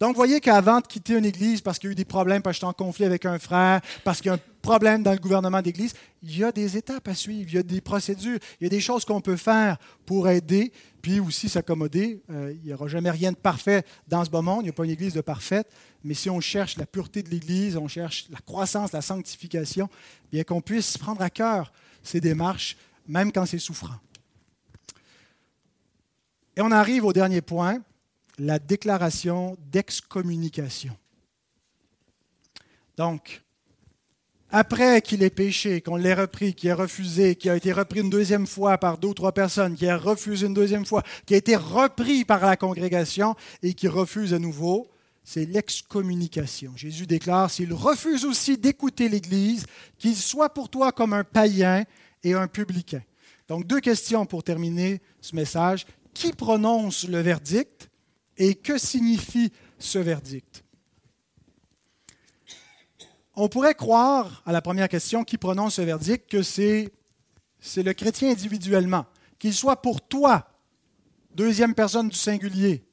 Donc, 0.00 0.10
vous 0.10 0.16
voyez 0.16 0.40
qu'avant 0.40 0.80
de 0.80 0.86
quitter 0.86 1.14
une 1.14 1.24
église 1.24 1.60
parce 1.60 1.78
qu'il 1.78 1.88
y 1.88 1.90
a 1.90 1.92
eu 1.92 1.96
des 1.96 2.04
problèmes, 2.04 2.40
parce 2.40 2.56
que 2.56 2.60
j'étais 2.60 2.66
en 2.66 2.72
conflit 2.72 3.04
avec 3.04 3.26
un 3.26 3.38
frère, 3.38 3.80
parce 4.04 4.18
qu'il 4.18 4.28
y 4.28 4.30
a 4.30 4.34
un 4.34 4.40
problème 4.62 5.02
dans 5.02 5.12
le 5.12 5.18
gouvernement 5.18 5.60
d'église, 5.60 5.92
il 6.22 6.38
y 6.38 6.44
a 6.44 6.52
des 6.52 6.76
étapes 6.76 7.08
à 7.08 7.14
suivre, 7.14 7.48
il 7.50 7.56
y 7.56 7.58
a 7.58 7.64
des 7.64 7.80
procédures, 7.80 8.38
il 8.60 8.64
y 8.64 8.66
a 8.66 8.70
des 8.70 8.80
choses 8.80 9.04
qu'on 9.04 9.20
peut 9.20 9.36
faire 9.36 9.76
pour 10.06 10.28
aider, 10.28 10.72
puis 11.02 11.18
aussi 11.18 11.48
s'accommoder. 11.48 12.22
Euh, 12.30 12.54
il 12.54 12.68
n'y 12.68 12.72
aura 12.72 12.86
jamais 12.86 13.10
rien 13.10 13.32
de 13.32 13.36
parfait 13.36 13.84
dans 14.06 14.24
ce 14.24 14.30
beau 14.30 14.40
monde, 14.40 14.60
il 14.60 14.64
n'y 14.64 14.70
a 14.70 14.72
pas 14.72 14.84
une 14.84 14.92
église 14.92 15.14
de 15.14 15.20
parfaite, 15.20 15.68
mais 16.04 16.14
si 16.14 16.30
on 16.30 16.40
cherche 16.40 16.76
la 16.76 16.86
pureté 16.86 17.24
de 17.24 17.30
l'église, 17.30 17.76
on 17.76 17.88
cherche 17.88 18.26
la 18.30 18.38
croissance, 18.38 18.92
la 18.92 19.02
sanctification, 19.02 19.88
bien 20.30 20.44
qu'on 20.44 20.60
puisse 20.60 20.96
prendre 20.96 21.22
à 21.22 21.30
cœur 21.30 21.72
ces 22.04 22.20
démarches, 22.20 22.76
même 23.08 23.32
quand 23.32 23.46
c'est 23.46 23.58
souffrant. 23.58 23.96
Et 26.56 26.60
on 26.60 26.70
arrive 26.70 27.04
au 27.04 27.12
dernier 27.12 27.40
point, 27.40 27.80
la 28.38 28.58
déclaration 28.58 29.56
d'excommunication. 29.70 30.96
Donc, 32.96 33.42
après 34.50 35.02
qu'il 35.02 35.22
ait 35.22 35.30
péché, 35.30 35.82
qu'on 35.82 35.96
l'ait 35.96 36.14
repris, 36.14 36.54
qu'il 36.54 36.70
ait 36.70 36.74
refusé, 36.74 37.36
qu'il 37.36 37.50
a 37.50 37.56
été 37.56 37.72
repris 37.72 38.00
une 38.00 38.10
deuxième 38.10 38.46
fois 38.46 38.78
par 38.78 38.96
deux 38.96 39.08
ou 39.08 39.14
trois 39.14 39.32
personnes, 39.32 39.76
qu'il 39.76 39.88
a 39.88 39.98
refusé 39.98 40.46
une 40.46 40.54
deuxième 40.54 40.86
fois, 40.86 41.02
qu'il 41.26 41.34
a 41.34 41.38
été 41.38 41.54
repris 41.54 42.24
par 42.24 42.44
la 42.44 42.56
congrégation 42.56 43.36
et 43.62 43.74
qu'il 43.74 43.90
refuse 43.90 44.32
à 44.32 44.38
nouveau, 44.38 44.88
c'est 45.22 45.44
l'excommunication. 45.44 46.72
Jésus 46.76 47.06
déclare, 47.06 47.50
s'il 47.50 47.74
refuse 47.74 48.24
aussi 48.24 48.56
d'écouter 48.56 49.10
l'Église, 49.10 49.66
qu'il 49.98 50.16
soit 50.16 50.54
pour 50.54 50.70
toi 50.70 50.90
comme 50.90 51.12
un 51.12 51.24
païen 51.24 51.84
et 52.24 52.32
un 52.32 52.48
publicain. 52.48 53.02
Donc 53.46 53.66
deux 53.66 53.80
questions 53.80 54.24
pour 54.24 54.42
terminer 54.42 55.02
ce 55.20 55.36
message. 55.36 55.86
Qui 56.14 56.32
prononce 56.32 57.06
le 57.06 57.20
verdict? 57.20 57.87
Et 58.38 58.54
que 58.54 58.78
signifie 58.78 59.52
ce 59.78 59.98
verdict? 59.98 60.64
On 63.36 63.48
pourrait 63.48 63.74
croire, 63.74 64.42
à 64.46 64.52
la 64.52 64.62
première 64.62 64.88
question, 64.88 65.22
qui 65.22 65.38
prononce 65.38 65.74
ce 65.74 65.82
verdict, 65.82 66.28
que 66.28 66.42
c'est, 66.42 66.92
c'est 67.60 67.82
le 67.82 67.92
chrétien 67.92 68.30
individuellement, 68.30 69.06
qu'il 69.38 69.54
soit 69.54 69.80
pour 69.80 70.00
toi, 70.00 70.48
deuxième 71.34 71.74
personne 71.74 72.08
du 72.08 72.16
singulier, 72.16 72.84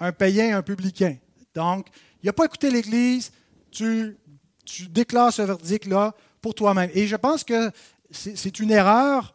un 0.00 0.10
païen, 0.10 0.56
un 0.56 0.62
publicain. 0.62 1.16
Donc, 1.54 1.86
il 2.22 2.26
n'a 2.26 2.32
pas 2.32 2.46
écouté 2.46 2.70
l'Église, 2.70 3.30
tu, 3.70 4.16
tu 4.64 4.88
déclares 4.88 5.32
ce 5.32 5.42
verdict-là 5.42 6.14
pour 6.40 6.54
toi-même. 6.54 6.90
Et 6.94 7.06
je 7.06 7.16
pense 7.16 7.44
que 7.44 7.70
c'est 8.10 8.58
une 8.58 8.72
erreur 8.72 9.34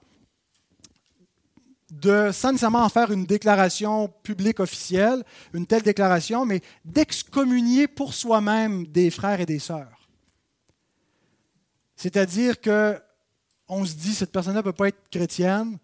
de, 1.92 2.32
sans 2.32 2.52
nécessairement 2.52 2.84
en 2.84 2.90
faire 2.90 3.12
une 3.12 3.26
déclaration 3.26 4.10
publique 4.24 4.60
officielle, 4.60 5.24
une 5.54 5.66
telle 5.66 5.84
déclaration, 5.84 6.46
mais 6.46 6.62
d'excommunier 6.86 7.88
pour 7.88 8.14
soi-même 8.14 8.86
des 8.88 9.10
frères 9.10 9.40
et 9.40 9.46
des 9.46 9.60
sœurs. 9.60 10.10
C'est-à-dire 11.96 12.62
que 12.62 13.00
on 13.70 13.84
se 13.84 13.96
dit, 13.96 14.14
cette 14.14 14.32
personne-là 14.32 14.60
ne 14.60 14.64
peut 14.64 14.74
pas 14.74 14.88
être 14.88 15.10
chrétienne, 15.10 15.78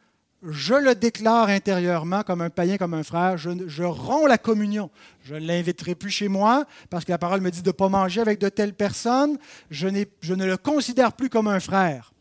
je 0.45 0.73
le 0.73 0.93
déclare 0.93 1.47
intérieurement 1.47 2.23
comme 2.23 2.41
un 2.41 2.49
païen, 2.49 2.77
comme 2.77 2.93
un 2.93 3.03
frère, 3.03 3.37
je, 3.37 3.83
romps 3.83 4.27
la 4.27 4.37
communion. 4.37 4.89
Je 5.23 5.35
ne 5.35 5.47
l'inviterai 5.47 5.95
plus 5.95 6.09
chez 6.09 6.27
moi 6.27 6.65
parce 6.89 7.05
que 7.05 7.11
la 7.11 7.17
parole 7.17 7.41
me 7.41 7.49
dit 7.49 7.61
de 7.61 7.69
ne 7.69 7.71
pas 7.71 7.87
manger 7.87 8.21
avec 8.21 8.39
de 8.39 8.49
telles 8.49 8.73
personnes. 8.73 9.37
Je, 9.69 9.87
je 10.19 10.33
ne 10.33 10.45
le 10.45 10.57
considère 10.57 11.13
plus 11.13 11.29
comme 11.29 11.47
un 11.47 11.61
frère. 11.61 12.12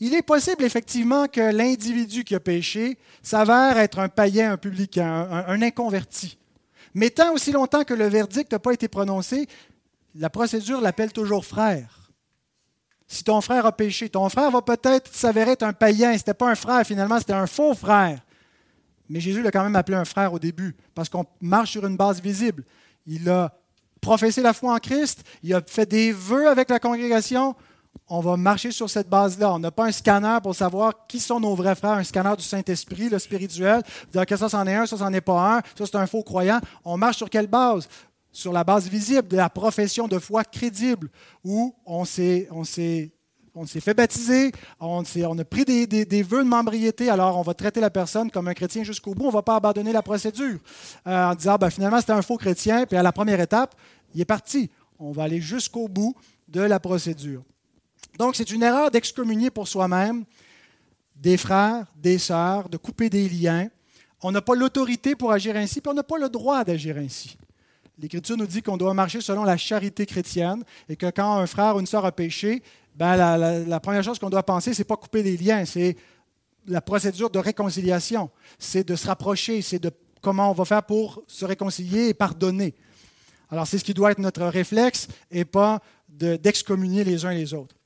Il 0.00 0.14
est 0.14 0.22
possible 0.22 0.64
effectivement 0.64 1.26
que 1.26 1.40
l'individu 1.40 2.24
qui 2.24 2.34
a 2.34 2.40
péché 2.40 2.98
s'avère 3.22 3.78
être 3.78 3.98
un 3.98 4.08
païen, 4.08 4.52
un 4.52 4.56
publicain, 4.56 5.44
un, 5.46 5.62
inconverti. 5.62 6.38
Mais 6.94 7.10
tant 7.10 7.32
aussi 7.32 7.52
longtemps 7.52 7.84
que 7.84 7.94
le 7.94 8.06
verdict 8.06 8.52
n'a 8.52 8.58
pas 8.58 8.72
été 8.72 8.88
prononcé, 8.88 9.46
la 10.14 10.30
procédure 10.30 10.80
l'appelle 10.80 11.12
toujours 11.12 11.44
frère. 11.44 12.12
Si 13.06 13.24
ton 13.24 13.40
frère 13.40 13.66
a 13.66 13.72
péché, 13.72 14.08
ton 14.08 14.28
frère 14.28 14.50
va 14.50 14.62
peut-être 14.62 15.14
s'avérer 15.14 15.52
être 15.52 15.62
un 15.62 15.72
païen. 15.72 16.12
Ce 16.12 16.18
n'était 16.18 16.34
pas 16.34 16.50
un 16.50 16.54
frère 16.54 16.84
finalement, 16.86 17.18
c'était 17.18 17.32
un 17.32 17.46
faux 17.46 17.74
frère. 17.74 18.20
Mais 19.08 19.20
Jésus 19.20 19.42
l'a 19.42 19.50
quand 19.50 19.62
même 19.62 19.76
appelé 19.76 19.96
un 19.96 20.04
frère 20.04 20.32
au 20.32 20.38
début, 20.38 20.76
parce 20.94 21.08
qu'on 21.08 21.24
marche 21.40 21.72
sur 21.72 21.86
une 21.86 21.96
base 21.96 22.20
visible. 22.20 22.64
Il 23.06 23.28
a 23.30 23.54
professé 24.00 24.42
la 24.42 24.52
foi 24.52 24.74
en 24.74 24.78
Christ, 24.78 25.24
il 25.42 25.54
a 25.54 25.62
fait 25.66 25.86
des 25.86 26.12
vœux 26.12 26.48
avec 26.48 26.68
la 26.68 26.78
congrégation, 26.78 27.56
on 28.08 28.20
va 28.20 28.36
marcher 28.36 28.70
sur 28.70 28.88
cette 28.88 29.08
base-là. 29.08 29.52
On 29.52 29.58
n'a 29.58 29.70
pas 29.70 29.86
un 29.86 29.92
scanner 29.92 30.38
pour 30.42 30.54
savoir 30.54 31.06
qui 31.06 31.20
sont 31.20 31.40
nos 31.40 31.54
vrais 31.54 31.74
frères, 31.74 31.92
un 31.92 32.04
scanner 32.04 32.34
du 32.36 32.44
Saint-Esprit, 32.44 33.08
le 33.08 33.18
spirituel. 33.18 33.82
Dire 34.12 34.26
que 34.26 34.36
ça, 34.36 34.48
c'en 34.48 34.66
est 34.66 34.74
un, 34.74 34.86
ça, 34.86 34.96
c'en 34.96 35.12
est 35.12 35.20
pas 35.20 35.56
un, 35.56 35.60
ça, 35.76 35.84
c'est 35.86 35.96
un 35.96 36.06
faux 36.06 36.22
croyant. 36.22 36.60
On 36.84 36.96
marche 36.96 37.18
sur 37.18 37.28
quelle 37.28 37.46
base? 37.46 37.88
Sur 38.32 38.52
la 38.52 38.64
base 38.64 38.88
visible 38.88 39.28
de 39.28 39.36
la 39.36 39.50
profession 39.50 40.06
de 40.06 40.18
foi 40.18 40.44
crédible, 40.44 41.10
où 41.44 41.74
on 41.84 42.04
s'est, 42.04 42.48
fait 43.80 43.94
baptiser, 43.94 44.52
on, 44.80 45.02
a 45.02 45.44
pris 45.44 45.64
des, 45.64 46.22
vœux 46.22 46.44
de 46.44 46.48
membriété, 46.48 47.10
alors 47.10 47.38
on 47.38 47.42
va 47.42 47.54
traiter 47.54 47.80
la 47.80 47.90
personne 47.90 48.30
comme 48.30 48.48
un 48.48 48.54
chrétien 48.54 48.84
jusqu'au 48.84 49.14
bout, 49.14 49.24
on 49.24 49.28
ne 49.28 49.32
va 49.32 49.42
pas 49.42 49.56
abandonner 49.56 49.92
la 49.92 50.02
procédure 50.02 50.58
euh, 51.06 51.30
en 51.30 51.34
disant 51.34 51.56
ben, 51.56 51.70
finalement 51.70 52.00
c'était 52.00 52.12
un 52.12 52.22
faux 52.22 52.36
chrétien, 52.36 52.86
puis 52.86 52.96
à 52.96 53.02
la 53.02 53.12
première 53.12 53.40
étape, 53.40 53.74
il 54.14 54.20
est 54.20 54.26
parti. 54.26 54.70
On 54.98 55.10
va 55.10 55.24
aller 55.24 55.40
jusqu'au 55.40 55.88
bout 55.88 56.14
de 56.48 56.60
la 56.60 56.78
procédure. 56.80 57.42
Donc, 58.18 58.36
c'est 58.36 58.50
une 58.50 58.62
erreur 58.62 58.90
d'excommunier 58.90 59.50
pour 59.50 59.68
soi-même 59.68 60.24
des 61.16 61.36
frères, 61.36 61.86
des 61.96 62.18
sœurs, 62.18 62.68
de 62.68 62.76
couper 62.76 63.10
des 63.10 63.28
liens. 63.28 63.68
On 64.22 64.32
n'a 64.32 64.40
pas 64.40 64.54
l'autorité 64.54 65.14
pour 65.14 65.32
agir 65.32 65.56
ainsi, 65.56 65.80
puis 65.80 65.90
on 65.90 65.94
n'a 65.94 66.02
pas 66.02 66.18
le 66.18 66.28
droit 66.28 66.64
d'agir 66.64 66.96
ainsi. 66.96 67.36
L'Écriture 67.98 68.36
nous 68.36 68.46
dit 68.46 68.62
qu'on 68.62 68.76
doit 68.76 68.94
marcher 68.94 69.20
selon 69.20 69.42
la 69.42 69.56
charité 69.56 70.06
chrétienne 70.06 70.62
et 70.88 70.96
que 70.96 71.10
quand 71.10 71.36
un 71.36 71.46
frère 71.46 71.76
ou 71.76 71.80
une 71.80 71.86
sœur 71.86 72.04
a 72.04 72.12
péché, 72.12 72.62
ben 72.94 73.16
la, 73.16 73.80
première 73.80 74.02
chose 74.02 74.18
qu'on 74.18 74.30
doit 74.30 74.42
penser, 74.44 74.74
c'est 74.74 74.84
pas 74.84 74.96
couper 74.96 75.22
des 75.22 75.36
liens, 75.36 75.64
c'est 75.64 75.96
la 76.66 76.80
procédure 76.80 77.30
de 77.30 77.38
réconciliation, 77.38 78.30
c'est 78.58 78.86
de 78.86 78.94
se 78.94 79.06
rapprocher, 79.06 79.62
c'est 79.62 79.78
de 79.78 79.90
comment 80.20 80.50
on 80.50 80.54
va 80.54 80.64
faire 80.64 80.82
pour 80.82 81.22
se 81.26 81.44
réconcilier 81.44 82.08
et 82.08 82.14
pardonner. 82.14 82.74
Alors 83.50 83.66
c'est 83.66 83.78
ce 83.78 83.84
qui 83.84 83.94
doit 83.94 84.12
être 84.12 84.18
notre 84.18 84.44
réflexe 84.44 85.08
et 85.30 85.44
pas 85.44 85.80
d'excommunier 86.08 87.04
les 87.04 87.24
uns 87.24 87.32
les 87.32 87.54
autres. 87.54 87.77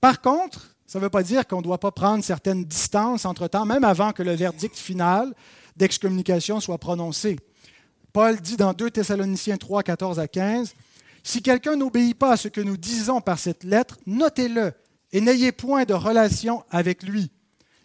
Par 0.00 0.20
contre, 0.20 0.74
ça 0.86 0.98
ne 0.98 1.04
veut 1.04 1.10
pas 1.10 1.22
dire 1.22 1.46
qu'on 1.46 1.58
ne 1.58 1.62
doit 1.62 1.78
pas 1.78 1.92
prendre 1.92 2.24
certaines 2.24 2.64
distances 2.64 3.24
entre-temps, 3.24 3.66
même 3.66 3.84
avant 3.84 4.12
que 4.12 4.22
le 4.22 4.32
verdict 4.32 4.76
final 4.76 5.34
d'excommunication 5.76 6.60
soit 6.60 6.78
prononcé. 6.78 7.36
Paul 8.12 8.40
dit 8.40 8.56
dans 8.56 8.72
2 8.72 8.90
Thessaloniciens 8.90 9.56
3, 9.56 9.82
14 9.82 10.18
à 10.18 10.26
15, 10.26 10.74
Si 11.22 11.42
quelqu'un 11.42 11.76
n'obéit 11.76 12.18
pas 12.18 12.32
à 12.32 12.36
ce 12.36 12.48
que 12.48 12.60
nous 12.60 12.76
disons 12.76 13.20
par 13.20 13.38
cette 13.38 13.62
lettre, 13.62 13.98
notez-le 14.06 14.72
et 15.12 15.20
n'ayez 15.20 15.52
point 15.52 15.84
de 15.84 15.94
relation 15.94 16.64
avec 16.70 17.02
lui. 17.02 17.30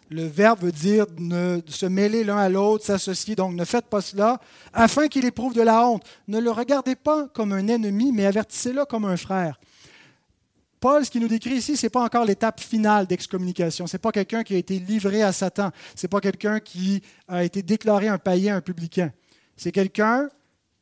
Le 0.08 0.24
verbe 0.24 0.60
veut 0.62 0.72
dire 0.72 1.06
ne, 1.18 1.60
se 1.66 1.86
mêler 1.86 2.22
l'un 2.22 2.38
à 2.38 2.48
l'autre, 2.48 2.84
s'associer, 2.84 3.34
donc 3.34 3.54
ne 3.54 3.64
faites 3.64 3.86
pas 3.86 4.00
cela, 4.00 4.40
afin 4.72 5.08
qu'il 5.08 5.24
éprouve 5.24 5.52
de 5.52 5.62
la 5.62 5.86
honte. 5.86 6.04
Ne 6.28 6.38
le 6.38 6.50
regardez 6.50 6.94
pas 6.94 7.26
comme 7.34 7.52
un 7.52 7.66
ennemi, 7.66 8.12
mais 8.12 8.24
avertissez-le 8.24 8.84
comme 8.84 9.04
un 9.04 9.16
frère. 9.16 9.58
Paul, 10.80 11.04
ce 11.04 11.10
qu'il 11.10 11.22
nous 11.22 11.28
décrit 11.28 11.54
ici, 11.54 11.76
ce 11.76 11.86
n'est 11.86 11.90
pas 11.90 12.02
encore 12.02 12.24
l'étape 12.24 12.60
finale 12.60 13.06
d'excommunication. 13.06 13.86
Ce 13.86 13.96
n'est 13.96 14.00
pas 14.00 14.12
quelqu'un 14.12 14.42
qui 14.42 14.54
a 14.54 14.58
été 14.58 14.78
livré 14.78 15.22
à 15.22 15.32
Satan. 15.32 15.70
Ce 15.94 16.06
n'est 16.06 16.08
pas 16.08 16.20
quelqu'un 16.20 16.60
qui 16.60 17.02
a 17.28 17.44
été 17.44 17.62
déclaré 17.62 18.08
un 18.08 18.18
païen, 18.18 18.56
un 18.56 18.60
publicain. 18.60 19.12
C'est 19.56 19.72
quelqu'un 19.72 20.28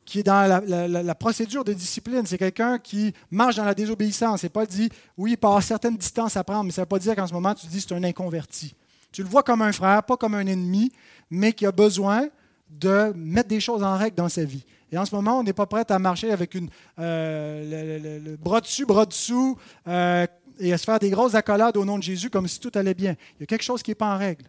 qui 0.05 0.19
est 0.19 0.23
dans 0.23 0.63
la, 0.67 1.15
procédure 1.15 1.63
de 1.63 1.73
discipline. 1.73 2.25
C'est 2.25 2.37
quelqu'un 2.37 2.77
qui 2.77 3.13
marche 3.31 3.55
dans 3.55 3.65
la 3.65 3.73
désobéissance. 3.73 4.41
C'est 4.41 4.49
pas 4.49 4.65
dit, 4.65 4.89
oui, 5.17 5.31
il 5.31 5.37
peut 5.37 5.47
avoir 5.47 5.63
certaines 5.63 5.97
distances 5.97 6.37
à 6.37 6.43
prendre, 6.43 6.65
mais 6.65 6.71
ça 6.71 6.81
ne 6.81 6.85
veut 6.85 6.89
pas 6.89 6.99
dire 6.99 7.15
qu'en 7.15 7.25
ce 7.25 7.33
moment, 7.33 7.55
tu 7.55 7.65
dis 7.67 7.81
c'est 7.81 7.93
un 7.93 8.03
inconverti. 8.03 8.75
Tu 9.11 9.23
le 9.23 9.29
vois 9.29 9.43
comme 9.43 9.61
un 9.61 9.71
frère, 9.71 10.03
pas 10.03 10.17
comme 10.17 10.35
un 10.35 10.45
ennemi, 10.45 10.91
mais 11.31 11.53
qui 11.53 11.65
a 11.65 11.71
besoin 11.71 12.27
de 12.69 13.13
mettre 13.15 13.49
des 13.49 13.59
choses 13.59 13.81
en 13.81 13.97
règle 13.97 14.15
dans 14.15 14.29
sa 14.29 14.43
vie. 14.43 14.65
Et 14.91 14.97
en 14.97 15.05
ce 15.05 15.13
moment, 15.15 15.39
on 15.39 15.43
n'est 15.43 15.53
pas 15.53 15.65
prêt 15.65 15.89
à 15.89 15.99
marcher 15.99 16.31
avec 16.31 16.53
une, 16.55 16.69
euh, 16.99 18.19
le, 18.19 18.37
bras 18.37 18.61
dessus, 18.61 18.85
bras 18.85 19.05
dessous, 19.05 19.57
euh, 19.87 20.25
et 20.59 20.73
à 20.73 20.77
se 20.77 20.83
faire 20.85 20.99
des 20.99 21.09
grosses 21.09 21.35
accolades 21.35 21.75
au 21.77 21.85
nom 21.85 21.97
de 21.97 22.03
Jésus 22.03 22.29
comme 22.29 22.47
si 22.47 22.59
tout 22.59 22.71
allait 22.75 22.93
bien. 22.93 23.15
Il 23.37 23.41
y 23.41 23.43
a 23.43 23.47
quelque 23.47 23.63
chose 23.63 23.83
qui 23.83 23.91
n'est 23.91 23.95
pas 23.95 24.13
en 24.13 24.17
règle. 24.17 24.45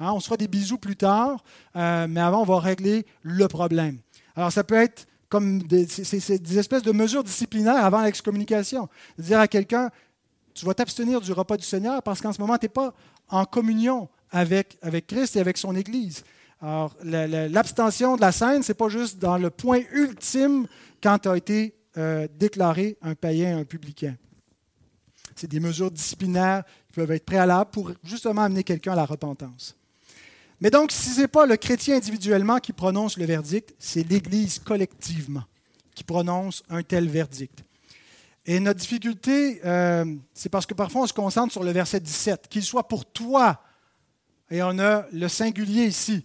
Hein, 0.00 0.12
on 0.12 0.20
se 0.20 0.26
fera 0.26 0.36
des 0.36 0.46
bisous 0.46 0.78
plus 0.78 0.96
tard, 0.96 1.42
euh, 1.74 2.06
mais 2.08 2.20
avant, 2.20 2.42
on 2.42 2.44
va 2.44 2.60
régler 2.60 3.04
le 3.22 3.48
problème. 3.48 3.98
Alors, 4.36 4.52
ça 4.52 4.62
peut 4.62 4.76
être 4.76 5.06
comme 5.28 5.62
des, 5.62 6.00
espèces 6.00 6.82
de 6.82 6.92
mesures 6.92 7.24
disciplinaires 7.24 7.84
avant 7.84 8.02
l'excommunication. 8.02 8.88
Dire 9.18 9.40
à 9.40 9.48
quelqu'un, 9.48 9.90
tu 10.54 10.64
vas 10.64 10.74
t'abstenir 10.74 11.20
du 11.20 11.32
repas 11.32 11.56
du 11.56 11.64
Seigneur 11.64 12.02
parce 12.02 12.20
qu'en 12.20 12.32
ce 12.32 12.40
moment, 12.40 12.56
tu 12.56 12.64
n'es 12.64 12.70
pas 12.70 12.94
en 13.28 13.44
communion 13.44 14.08
avec, 14.30 14.78
avec 14.82 15.06
Christ 15.06 15.36
et 15.36 15.40
avec 15.40 15.58
son 15.58 15.74
Église. 15.74 16.24
Alors, 16.60 16.96
l'abstention 17.02 18.16
de 18.16 18.20
la 18.20 18.32
scène, 18.32 18.62
ce 18.62 18.72
n'est 18.72 18.76
pas 18.76 18.88
juste 18.88 19.18
dans 19.18 19.38
le 19.38 19.50
point 19.50 19.80
ultime 19.92 20.66
quand 21.02 21.18
tu 21.20 21.28
as 21.28 21.36
été 21.36 21.74
euh, 21.96 22.26
déclaré 22.36 22.96
un 23.02 23.14
païen, 23.14 23.58
un 23.58 23.64
publicain. 23.64 24.16
C'est 25.36 25.46
des 25.46 25.60
mesures 25.60 25.90
disciplinaires 25.90 26.64
qui 26.88 26.94
peuvent 26.94 27.12
être 27.12 27.24
préalables 27.24 27.70
pour 27.70 27.92
justement 28.02 28.42
amener 28.42 28.64
quelqu'un 28.64 28.92
à 28.92 28.96
la 28.96 29.04
repentance. 29.04 29.76
Mais 30.60 30.70
donc, 30.70 30.90
si 30.90 31.10
ce 31.10 31.20
n'est 31.20 31.28
pas 31.28 31.46
le 31.46 31.56
chrétien 31.56 31.96
individuellement 31.96 32.58
qui 32.58 32.72
prononce 32.72 33.16
le 33.16 33.24
verdict, 33.24 33.74
c'est 33.78 34.02
l'Église 34.02 34.58
collectivement 34.58 35.44
qui 35.94 36.02
prononce 36.02 36.62
un 36.68 36.82
tel 36.82 37.08
verdict. 37.08 37.64
Et 38.46 38.58
notre 38.60 38.80
difficulté, 38.80 39.60
euh, 39.64 40.04
c'est 40.32 40.48
parce 40.48 40.66
que 40.66 40.74
parfois 40.74 41.02
on 41.02 41.06
se 41.06 41.12
concentre 41.12 41.52
sur 41.52 41.62
le 41.62 41.70
verset 41.70 42.00
17, 42.00 42.48
qu'il 42.48 42.62
soit 42.64 42.88
pour 42.88 43.04
toi, 43.04 43.60
et 44.50 44.62
on 44.62 44.78
a 44.78 45.06
le 45.12 45.28
singulier 45.28 45.84
ici. 45.84 46.24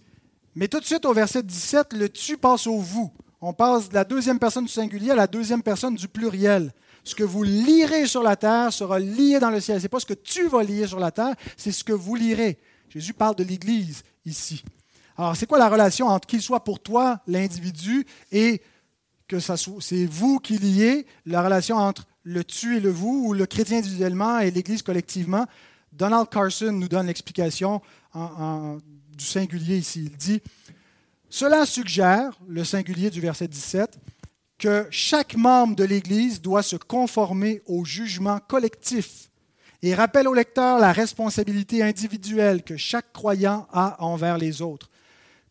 Mais 0.54 0.68
tout 0.68 0.80
de 0.80 0.84
suite 0.84 1.04
au 1.04 1.12
verset 1.12 1.42
17, 1.42 1.94
le 1.94 2.08
tu 2.08 2.36
passe 2.36 2.66
au 2.66 2.78
vous. 2.78 3.12
On 3.40 3.52
passe 3.52 3.88
de 3.88 3.94
la 3.94 4.04
deuxième 4.04 4.38
personne 4.38 4.64
du 4.64 4.72
singulier 4.72 5.10
à 5.10 5.16
la 5.16 5.26
deuxième 5.26 5.62
personne 5.62 5.94
du 5.94 6.08
pluriel. 6.08 6.72
Ce 7.02 7.14
que 7.14 7.24
vous 7.24 7.42
lirez 7.42 8.06
sur 8.06 8.22
la 8.22 8.36
terre 8.36 8.72
sera 8.72 8.98
lié 8.98 9.38
dans 9.38 9.50
le 9.50 9.60
ciel. 9.60 9.78
Ce 9.78 9.82
n'est 9.82 9.88
pas 9.88 10.00
ce 10.00 10.06
que 10.06 10.14
tu 10.14 10.48
vas 10.48 10.62
lire 10.62 10.88
sur 10.88 11.00
la 11.00 11.10
terre, 11.10 11.34
c'est 11.56 11.72
ce 11.72 11.84
que 11.84 11.92
vous 11.92 12.14
lirez. 12.14 12.58
Jésus 12.88 13.12
parle 13.12 13.34
de 13.34 13.44
l'Église 13.44 14.02
ici. 14.24 14.64
Alors, 15.16 15.36
c'est 15.36 15.46
quoi 15.46 15.58
la 15.58 15.68
relation 15.68 16.06
entre 16.06 16.26
qu'il 16.26 16.40
soit 16.40 16.64
pour 16.64 16.80
toi, 16.80 17.20
l'individu, 17.26 18.06
et 18.32 18.62
que 19.28 19.38
c'est 19.40 20.06
vous 20.06 20.38
qui 20.38 20.58
liez, 20.58 21.06
la 21.26 21.42
relation 21.42 21.76
entre 21.76 22.06
le 22.22 22.42
tu 22.42 22.76
et 22.76 22.80
le 22.80 22.90
vous, 22.90 23.26
ou 23.26 23.32
le 23.34 23.46
chrétien 23.46 23.78
individuellement 23.78 24.38
et 24.38 24.50
l'Église 24.50 24.82
collectivement? 24.82 25.46
Donald 25.92 26.28
Carson 26.28 26.72
nous 26.72 26.88
donne 26.88 27.06
l'explication 27.06 27.82
du 29.14 29.24
singulier 29.24 29.78
ici. 29.78 30.04
Il 30.04 30.16
dit 30.16 30.42
Cela 31.28 31.66
suggère, 31.66 32.38
le 32.46 32.64
singulier 32.64 33.10
du 33.10 33.20
verset 33.20 33.48
17, 33.48 33.98
que 34.58 34.86
chaque 34.90 35.36
membre 35.36 35.76
de 35.76 35.84
l'Église 35.84 36.40
doit 36.40 36.62
se 36.62 36.76
conformer 36.76 37.62
au 37.66 37.84
jugement 37.84 38.38
collectif 38.38 39.30
et 39.82 39.94
rappelle 39.94 40.28
au 40.28 40.34
lecteur 40.34 40.78
la 40.78 40.92
responsabilité 40.92 41.82
individuelle 41.82 42.62
que 42.62 42.76
chaque 42.76 43.12
croyant 43.12 43.66
a 43.72 44.02
envers 44.02 44.38
les 44.38 44.62
autres, 44.62 44.90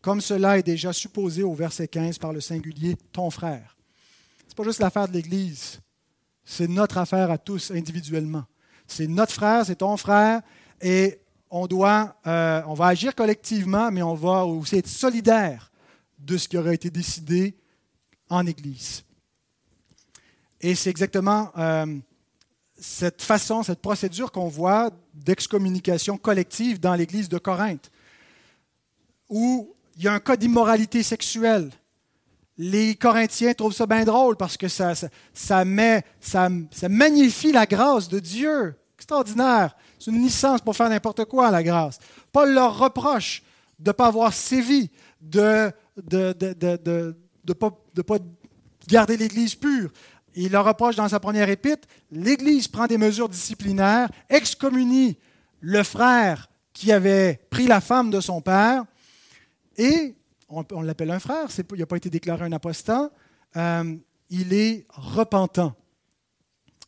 comme 0.00 0.20
cela 0.20 0.58
est 0.58 0.64
déjà 0.64 0.92
supposé 0.92 1.42
au 1.42 1.54
verset 1.54 1.86
15 1.86 2.18
par 2.18 2.32
le 2.32 2.40
singulier 2.40 2.96
ton 3.12 3.30
frère. 3.30 3.76
Ce 4.40 4.52
n'est 4.52 4.54
pas 4.56 4.64
juste 4.64 4.80
l'affaire 4.80 5.06
de 5.06 5.12
l'Église, 5.12 5.80
c'est 6.44 6.68
notre 6.68 6.98
affaire 6.98 7.30
à 7.30 7.38
tous 7.38 7.70
individuellement. 7.70 8.44
C'est 8.86 9.06
notre 9.06 9.32
frère, 9.32 9.64
c'est 9.64 9.76
ton 9.76 9.96
frère, 9.96 10.42
et 10.80 11.20
on, 11.50 11.66
doit, 11.66 12.16
euh, 12.26 12.62
on 12.66 12.74
va 12.74 12.86
agir 12.86 13.14
collectivement, 13.14 13.90
mais 13.90 14.02
on 14.02 14.14
va 14.14 14.44
aussi 14.44 14.76
être 14.76 14.88
solidaire 14.88 15.70
de 16.18 16.36
ce 16.36 16.48
qui 16.48 16.56
aurait 16.56 16.74
été 16.74 16.90
décidé 16.90 17.54
en 18.28 18.46
Église. 18.46 19.04
Et 20.60 20.74
c'est 20.74 20.90
exactement 20.90 21.50
euh, 21.58 21.86
cette 22.76 23.22
façon, 23.22 23.62
cette 23.62 23.80
procédure 23.80 24.32
qu'on 24.32 24.48
voit 24.48 24.90
d'excommunication 25.12 26.16
collective 26.16 26.80
dans 26.80 26.94
l'Église 26.94 27.28
de 27.28 27.38
Corinthe, 27.38 27.90
où 29.28 29.74
il 29.96 30.04
y 30.04 30.08
a 30.08 30.12
un 30.12 30.20
cas 30.20 30.36
d'immoralité 30.36 31.02
sexuelle. 31.02 31.70
Les 32.56 32.94
Corinthiens 32.94 33.52
trouvent 33.54 33.74
ça 33.74 33.86
bien 33.86 34.04
drôle 34.04 34.36
parce 34.36 34.56
que 34.56 34.68
ça, 34.68 34.92
ça, 35.32 35.64
met, 35.64 36.04
ça, 36.20 36.48
magnifie 36.88 37.52
la 37.52 37.66
grâce 37.66 38.08
de 38.08 38.20
Dieu. 38.20 38.74
Extraordinaire. 39.04 39.76
C'est 39.98 40.10
une 40.10 40.22
licence 40.22 40.60
pour 40.60 40.74
faire 40.74 40.88
n'importe 40.88 41.26
quoi, 41.26 41.50
la 41.50 41.62
grâce. 41.62 41.98
Paul 42.32 42.52
leur 42.54 42.78
reproche 42.78 43.42
de 43.78 43.90
ne 43.90 43.92
pas 43.92 44.06
avoir 44.06 44.32
sévi, 44.32 44.90
de 45.20 45.70
ne 46.10 47.52
pas 47.52 48.18
garder 48.88 49.16
l'Église 49.16 49.54
pure 49.54 49.90
il 50.36 50.52
leur 50.52 50.64
reproche 50.64 50.96
dans 50.96 51.08
sa 51.08 51.20
première 51.20 51.48
épître, 51.48 51.86
l'Église 52.10 52.68
prend 52.68 52.86
des 52.86 52.98
mesures 52.98 53.28
disciplinaires, 53.28 54.08
excommunie 54.28 55.16
le 55.60 55.82
frère 55.82 56.48
qui 56.72 56.92
avait 56.92 57.40
pris 57.50 57.66
la 57.66 57.80
femme 57.80 58.10
de 58.10 58.20
son 58.20 58.40
père, 58.40 58.84
et 59.76 60.14
on, 60.48 60.82
l'appelle 60.82 61.10
un 61.10 61.20
frère, 61.20 61.46
il 61.72 61.78
n'a 61.78 61.86
pas 61.86 61.96
été 61.96 62.10
déclaré 62.10 62.44
un 62.44 62.52
apostat, 62.52 63.10
euh, 63.56 63.96
il 64.30 64.52
est 64.52 64.86
repentant. 64.90 65.74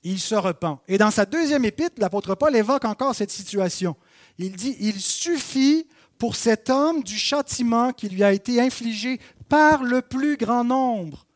Il 0.09 0.21
se 0.21 0.35
repent. 0.35 0.81
Et 0.89 0.99
dans 0.99 1.11
sa 1.11 1.27
deuxième 1.27 1.65
épître, 1.65 1.97
l'apôtre 1.99 2.35
Paul 2.35 2.55
évoque 2.55 2.85
encore 2.85 3.15
cette 3.15 3.31
situation. 3.31 3.97
Il 4.39 4.55
dit, 4.57 4.77
il 4.81 5.01
suffit 5.01 5.87
pour 6.19 6.37
cet 6.37 6.71
homme 6.71 7.03
du 7.03 7.17
châtiment 7.17 7.93
qui 7.93 8.09
lui 8.09 8.23
a 8.23 8.33
été 8.33 8.61
infligé 8.61 9.21
par 9.49 9.83
le 9.83 10.03
plus 10.03 10.37
grand 10.37 10.65
nombre 10.65 11.27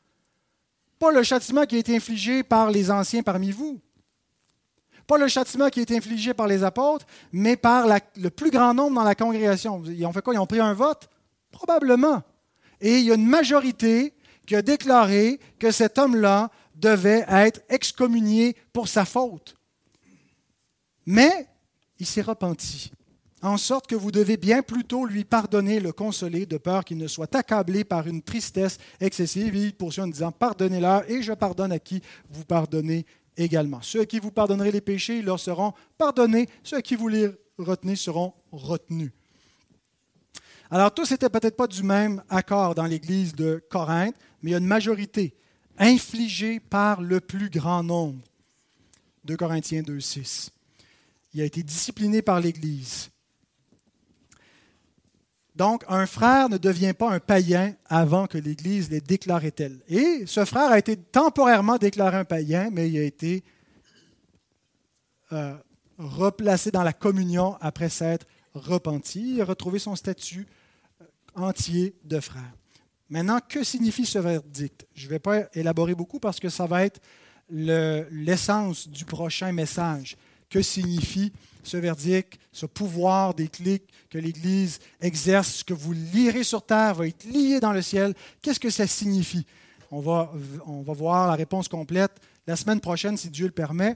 pas 1.00 1.10
le 1.10 1.22
châtiment 1.22 1.64
qui 1.64 1.76
a 1.76 1.78
été 1.78 1.96
infligé 1.96 2.42
par 2.42 2.70
les 2.70 2.90
anciens 2.90 3.22
parmi 3.22 3.50
vous. 3.50 3.80
Pas 5.06 5.16
le 5.16 5.28
châtiment 5.28 5.70
qui 5.70 5.80
a 5.80 5.82
été 5.82 5.96
infligé 5.96 6.34
par 6.34 6.46
les 6.46 6.62
apôtres, 6.62 7.06
mais 7.32 7.56
par 7.56 7.86
le 8.16 8.28
plus 8.28 8.50
grand 8.50 8.74
nombre 8.74 8.96
dans 8.96 9.02
la 9.02 9.14
congrégation. 9.14 9.82
Ils 9.86 10.04
ont 10.06 10.12
fait 10.12 10.20
quoi? 10.20 10.34
Ils 10.34 10.38
ont 10.38 10.46
pris 10.46 10.60
un 10.60 10.74
vote? 10.74 11.08
Probablement. 11.50 12.22
Et 12.82 12.98
il 12.98 13.06
y 13.06 13.10
a 13.10 13.14
une 13.14 13.26
majorité 13.26 14.12
qui 14.46 14.54
a 14.54 14.60
déclaré 14.60 15.40
que 15.58 15.70
cet 15.70 15.96
homme-là 15.96 16.50
devait 16.81 17.24
être 17.28 17.61
excommunié 17.68 18.57
pour 18.72 18.89
sa 18.89 19.05
faute. 19.05 19.55
Mais 21.07 21.49
il 21.99 22.07
s'est 22.07 22.22
repenti 22.22 22.91
en 23.43 23.57
sorte 23.57 23.87
que 23.87 23.95
vous 23.95 24.11
devez 24.11 24.37
bien 24.37 24.62
plutôt 24.62 25.07
lui 25.07 25.24
pardonner, 25.24 25.81
le 25.81 25.93
consoler, 25.93 26.47
de 26.47 26.59
peur 26.59 26.85
qu'il 26.85 26.99
ne 26.99 27.07
soit 27.07 27.35
accablé 27.35 27.85
par 27.85 28.07
une 28.07 28.22
tristesse 28.22 28.78
excessive. 29.01 29.55
Il 29.55 29.74
poursuit 29.74 30.03
en 30.03 30.07
disant, 30.09 30.33
pardonnez-leur 30.33 31.11
et 31.11 31.22
je 31.22 31.33
pardonne 31.33 31.72
à 31.72 31.78
qui 31.78 32.03
vous 32.28 32.45
pardonnez 32.45 33.07
également. 33.37 33.81
Ceux 33.83 34.01
à 34.01 34.07
qui 34.07 34.18
vous 34.18 34.31
pardonnerez 34.31 34.72
les 34.72 34.81
péchés, 34.81 35.18
ils 35.18 35.24
leur 35.24 35.41
seront 35.41 35.72
pardonnés. 35.97 36.49
Ceux 36.62 36.76
à 36.76 36.83
qui 36.83 36.97
vous 36.97 37.09
les 37.09 37.31
retenez 37.59 37.97
seront 37.97 38.35
retenus. 38.53 39.12
Alors 40.70 40.93
tous 40.93 41.11
n'étaient 41.11 41.31
peut-être 41.31 41.57
pas 41.57 41.66
du 41.66 41.83
même 41.83 42.22
accord 42.28 42.74
dans 42.74 42.85
l'Église 42.85 43.35
de 43.35 43.64
Corinthe, 43.70 44.14
mais 44.43 44.51
il 44.51 44.53
y 44.53 44.55
a 44.55 44.59
une 44.59 44.66
majorité 44.66 45.35
infligée 45.81 46.61
par 46.61 47.01
le 47.01 47.18
plus 47.20 47.51
grand 47.51 47.83
nombre. 47.83 48.22
De 49.24 49.35
Corinthiens 49.35 49.83
2.6. 49.83 50.51
Il 51.35 51.41
a 51.41 51.45
été 51.45 51.62
discipliné 51.62 52.22
par 52.22 52.41
l'Église. 52.41 53.11
Donc, 55.57 55.85
un 55.89 56.07
frère 56.07 56.49
ne 56.49 56.57
devient 56.57 56.95
pas 56.97 57.11
un 57.11 57.20
païen 57.20 57.74
avant 57.87 58.26
que 58.26 58.39
l'Église 58.39 58.91
l'ait 58.91 59.01
déclaré 59.01 59.53
tel. 59.53 59.81
Et 59.89 60.24
ce 60.26 60.45
frère 60.45 60.70
a 60.70 60.78
été 60.78 60.97
temporairement 60.97 61.76
déclaré 61.76 62.16
un 62.16 62.24
païen, 62.24 62.70
mais 62.72 62.89
il 62.89 62.99
a 62.99 63.03
été 63.03 63.45
euh, 65.33 65.55
replacé 65.99 66.70
dans 66.70 66.83
la 66.83 66.93
communion 66.93 67.57
après 67.61 67.91
s'être 67.91 68.26
repenti 68.55 69.39
et 69.39 69.43
retrouvé 69.43 69.78
son 69.78 69.97
statut 69.97 70.47
euh, 71.03 71.05
entier 71.35 71.95
de 72.05 72.20
frère. 72.20 72.53
Maintenant, 73.11 73.40
que 73.46 73.64
signifie 73.64 74.06
ce 74.06 74.20
verdict? 74.20 74.86
Je 74.94 75.06
ne 75.06 75.11
vais 75.11 75.18
pas 75.18 75.42
élaborer 75.54 75.94
beaucoup 75.96 76.20
parce 76.20 76.38
que 76.38 76.48
ça 76.48 76.66
va 76.66 76.84
être 76.84 77.00
l'essence 77.50 78.88
du 78.88 79.04
prochain 79.04 79.50
message. 79.50 80.16
Que 80.48 80.62
signifie 80.62 81.32
ce 81.62 81.76
verdict, 81.76 82.38
ce 82.52 82.66
pouvoir 82.66 83.34
des 83.34 83.48
clics 83.48 83.88
que 84.08 84.18
l'Église 84.18 84.78
exerce, 85.00 85.56
ce 85.56 85.64
que 85.64 85.74
vous 85.74 85.92
lirez 85.92 86.44
sur 86.44 86.62
terre 86.62 86.94
va 86.94 87.08
être 87.08 87.24
lié 87.24 87.61
dans 87.61 87.72
le 87.72 87.82
ciel. 87.82 88.14
Qu'est-ce 88.42 88.61
que 88.61 88.70
ça 88.70 88.86
signifie? 88.86 89.44
On 89.90 90.00
va, 90.00 90.32
on 90.66 90.82
va 90.82 90.92
voir 90.92 91.28
la 91.28 91.34
réponse 91.34 91.68
complète 91.68 92.12
la 92.46 92.56
semaine 92.56 92.80
prochaine, 92.80 93.16
si 93.16 93.28
Dieu 93.28 93.46
le 93.46 93.52
permet. 93.52 93.94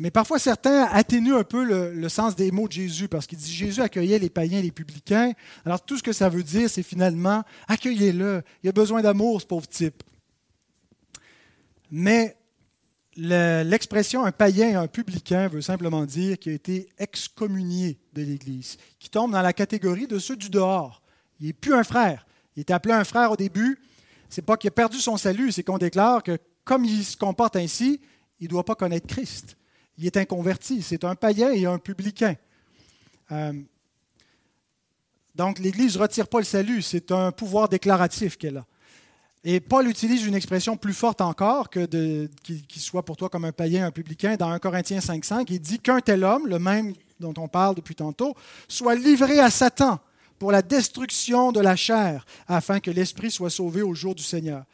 Mais 0.00 0.10
parfois, 0.10 0.38
certains 0.38 0.84
atténuent 0.84 1.36
un 1.36 1.44
peu 1.44 1.62
le, 1.62 2.08
sens 2.08 2.34
des 2.34 2.50
mots 2.50 2.66
de 2.66 2.72
Jésus, 2.72 3.06
parce 3.06 3.26
qu'il 3.26 3.36
dit 3.36 3.52
Jésus 3.52 3.82
accueillait 3.82 4.18
les 4.18 4.30
païens 4.30 4.60
et 4.60 4.62
les 4.62 4.70
publicains. 4.70 5.32
Alors, 5.66 5.84
tout 5.84 5.98
ce 5.98 6.02
que 6.02 6.14
ça 6.14 6.30
veut 6.30 6.42
dire, 6.42 6.70
c'est 6.70 6.82
finalement 6.82 7.44
accueillez-le. 7.68 8.42
Il 8.62 8.70
a 8.70 8.72
besoin 8.72 9.02
d'amour, 9.02 9.42
ce 9.42 9.46
pauvre 9.46 9.68
type. 9.68 10.02
Mais 11.90 12.34
l'expression 13.14 14.24
un 14.24 14.32
païen 14.32 14.70
et 14.70 14.74
un 14.74 14.86
publicain 14.86 15.48
veut 15.48 15.60
simplement 15.60 16.06
dire 16.06 16.38
qu'il 16.38 16.52
a 16.52 16.54
été 16.54 16.88
excommunié 16.96 17.98
de 18.14 18.22
l'Église, 18.22 18.78
qui 18.98 19.10
tombe 19.10 19.32
dans 19.32 19.42
la 19.42 19.52
catégorie 19.52 20.06
de 20.06 20.18
ceux 20.18 20.36
du 20.36 20.48
dehors. 20.48 21.02
Il 21.40 21.48
n'est 21.48 21.52
plus 21.52 21.74
un 21.74 21.84
frère. 21.84 22.26
Il 22.56 22.62
était 22.62 22.72
appelé 22.72 22.94
un 22.94 23.04
frère 23.04 23.32
au 23.32 23.36
début. 23.36 23.78
C'est 24.30 24.40
pas 24.40 24.56
qu'il 24.56 24.68
a 24.68 24.70
perdu 24.70 24.96
son 24.96 25.18
salut, 25.18 25.52
c'est 25.52 25.62
qu'on 25.62 25.76
déclare 25.76 26.22
que 26.22 26.38
comme 26.64 26.86
il 26.86 27.04
se 27.04 27.18
comporte 27.18 27.56
ainsi, 27.56 28.00
il 28.38 28.44
ne 28.44 28.48
doit 28.48 28.64
pas 28.64 28.74
connaître 28.74 29.06
Christ. 29.06 29.58
Il 30.00 30.06
est 30.06 30.16
inconverti. 30.16 30.80
C'est 30.80 31.04
un 31.04 31.14
païen 31.14 31.50
et 31.50 31.66
un 31.66 31.78
publicain. 31.78 32.34
Euh, 33.32 33.52
donc 35.34 35.58
l'Église 35.58 35.96
ne 35.96 36.02
retire 36.02 36.26
pas 36.26 36.38
le 36.38 36.44
salut, 36.44 36.82
c'est 36.82 37.12
un 37.12 37.30
pouvoir 37.32 37.68
déclaratif 37.68 38.36
qu'elle 38.36 38.56
a. 38.56 38.66
Et 39.44 39.60
Paul 39.60 39.88
utilise 39.88 40.26
une 40.26 40.34
expression 40.34 40.76
plus 40.76 40.92
forte 40.94 41.20
encore 41.20 41.70
que 41.70 41.86
qu'il 42.42 42.80
soit 42.80 43.04
pour 43.04 43.16
toi 43.16 43.28
comme 43.28 43.44
un 43.44 43.52
païen, 43.52 43.86
un 43.86 43.90
publicain. 43.90 44.36
Dans 44.36 44.50
1 44.50 44.58
Corinthiens 44.58 44.98
5.5, 44.98 45.46
il 45.48 45.60
dit 45.60 45.78
qu'un 45.78 46.00
tel 46.00 46.24
homme, 46.24 46.46
le 46.46 46.58
même 46.58 46.94
dont 47.20 47.34
on 47.36 47.48
parle 47.48 47.74
depuis 47.74 47.94
tantôt, 47.94 48.34
soit 48.68 48.94
livré 48.94 49.38
à 49.38 49.50
Satan 49.50 49.98
pour 50.38 50.50
la 50.50 50.62
destruction 50.62 51.52
de 51.52 51.60
la 51.60 51.76
chair, 51.76 52.26
afin 52.48 52.80
que 52.80 52.90
l'esprit 52.90 53.30
soit 53.30 53.50
sauvé 53.50 53.82
au 53.82 53.94
jour 53.94 54.14
du 54.14 54.22
Seigneur. 54.22 54.64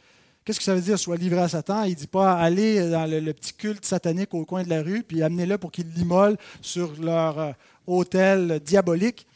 Qu'est-ce 0.46 0.58
que 0.58 0.64
ça 0.64 0.74
veut 0.74 0.80
dire, 0.80 0.98
soit 0.98 1.16
livré 1.16 1.40
à 1.40 1.48
Satan? 1.48 1.82
Il 1.82 1.90
ne 1.90 1.94
dit 1.96 2.06
pas 2.06 2.38
aller 2.38 2.88
dans 2.88 3.04
le, 3.04 3.32
petit 3.34 3.52
culte 3.52 3.84
satanique 3.84 4.32
au 4.32 4.46
coin 4.46 4.62
de 4.62 4.70
la 4.70 4.82
rue, 4.82 5.02
puis 5.02 5.22
amenez-le 5.22 5.58
pour 5.58 5.70
qu'il 5.70 5.92
l'immole 5.92 6.38
sur 6.62 6.94
leur 7.02 7.38
euh, 7.38 7.52
autel 7.86 8.60
diabolique. 8.60 9.26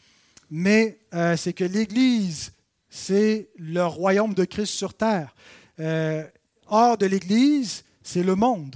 Mais 0.49 0.97
euh, 1.13 1.37
c'est 1.37 1.53
que 1.53 1.63
l'Église 1.63 2.51
c'est 2.91 3.49
le 3.55 3.85
royaume 3.85 4.35
de 4.35 4.43
Christ 4.43 4.73
sur 4.73 4.93
terre. 4.93 5.33
Euh, 5.79 6.23
hors 6.67 6.97
de 6.97 7.05
l'Église, 7.07 7.85
c'est 8.03 8.21
le 8.21 8.35
monde. 8.35 8.75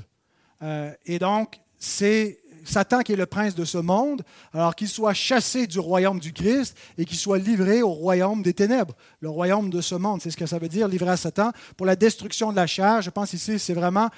Euh, 0.64 0.92
et 1.06 1.20
donc, 1.20 1.60
c'est 1.78 2.40
Satan 2.66 3.01
qui 3.01 3.13
est 3.13 3.18
le 3.18 3.26
prince 3.26 3.55
de 3.55 3.66
ce 3.66 3.78
monde, 3.78 4.24
alors 4.53 4.76
qu'il 4.76 4.89
soit 4.89 5.13
chassé 5.13 5.68
du 5.68 5.80
royaume 5.80 6.20
du 6.20 6.34
Christ 6.34 6.78
et 6.97 7.05
qu'il 7.05 7.18
soit 7.18 7.38
livré 7.38 7.82
au 7.82 7.91
royaume 7.91 8.41
des 8.41 8.53
ténèbres, 8.53 8.95
le 9.20 9.30
royaume 9.30 9.70
de 9.70 9.82
ce 9.82 9.95
monde. 9.95 10.22
C'est 10.22 10.32
ce 10.32 10.38
que 10.38 10.45
ça 10.45 10.59
veut 10.59 10.70
dire, 10.70 10.88
livré 10.88 11.11
à 11.11 11.18
Satan, 11.18 11.51
pour 11.78 11.86
la 11.86 11.95
destruction 11.95 12.51
de 12.51 12.57
la 12.57 12.68
chair. 12.68 13.01
Je 13.01 13.09
pense 13.09 13.34
ici, 13.34 13.59
c'est 13.59 13.74
vraiment 13.74 14.09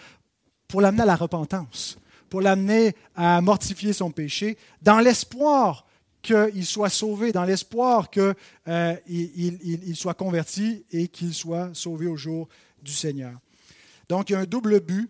pour 0.68 0.82
l'amener 0.82 1.04
à 1.04 1.06
la 1.06 1.16
repentance, 1.16 1.98
pour 2.30 2.42
l'amener 2.42 2.96
à 3.16 3.42
mortifier 3.42 3.94
son 3.94 4.12
péché, 4.12 4.58
dans 4.82 5.00
l'espoir 5.00 5.86
qu'il 6.22 6.66
soit 6.66 6.90
sauvé, 6.90 7.32
dans 7.32 7.46
l'espoir 7.46 8.10
qu'il 8.10 8.34
euh, 8.68 8.96
soit 9.94 10.14
converti 10.14 10.84
et 10.92 11.08
qu'il 11.08 11.34
soit 11.34 11.70
sauvé 11.74 12.08
au 12.08 12.18
jour 12.18 12.50
du 12.82 12.92
Seigneur. 12.92 13.34
Donc, 14.10 14.30
il 14.30 14.34
y 14.34 14.36
a 14.36 14.40
un 14.40 14.46
double 14.46 14.80
but. 14.80 15.10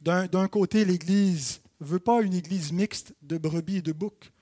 D'un 0.00 0.48
côté, 0.48 0.84
l'Église 0.84 1.60
veut 1.80 1.98
pas 1.98 2.22
une 2.22 2.34
Église 2.34 2.72
mixte 2.72 3.14
de 3.22 3.38
brebis 3.38 3.76
et 3.76 3.82
de 3.82 3.92
boucs. 3.92 4.32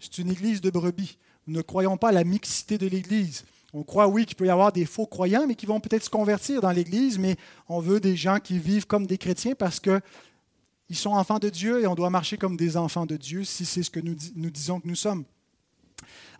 C'est 0.00 0.18
une 0.18 0.30
Église 0.30 0.60
de 0.60 0.70
brebis. 0.70 1.18
Nous 1.46 1.56
ne 1.56 1.62
croyons 1.62 1.96
pas 1.96 2.08
à 2.08 2.12
la 2.12 2.24
mixité 2.24 2.78
de 2.78 2.86
l'Église. 2.86 3.44
On 3.72 3.82
croit, 3.82 4.08
oui, 4.08 4.24
qu'il 4.24 4.36
peut 4.36 4.46
y 4.46 4.50
avoir 4.50 4.72
des 4.72 4.86
faux 4.86 5.06
croyants, 5.06 5.46
mais 5.46 5.54
qui 5.54 5.66
vont 5.66 5.80
peut-être 5.80 6.04
se 6.04 6.10
convertir 6.10 6.60
dans 6.60 6.70
l'Église, 6.70 7.18
mais 7.18 7.36
on 7.68 7.80
veut 7.80 8.00
des 8.00 8.16
gens 8.16 8.38
qui 8.38 8.58
vivent 8.58 8.86
comme 8.86 9.06
des 9.06 9.18
chrétiens 9.18 9.54
parce 9.54 9.80
qu'ils 9.80 10.00
sont 10.92 11.10
enfants 11.10 11.38
de 11.38 11.50
Dieu 11.50 11.82
et 11.82 11.86
on 11.86 11.94
doit 11.94 12.10
marcher 12.10 12.38
comme 12.38 12.56
des 12.56 12.76
enfants 12.76 13.06
de 13.06 13.16
Dieu 13.16 13.44
si 13.44 13.66
c'est 13.66 13.82
ce 13.82 13.90
que 13.90 14.00
nous, 14.00 14.14
disons 14.50 14.80
que 14.80 14.88
nous 14.88 14.96
sommes. 14.96 15.24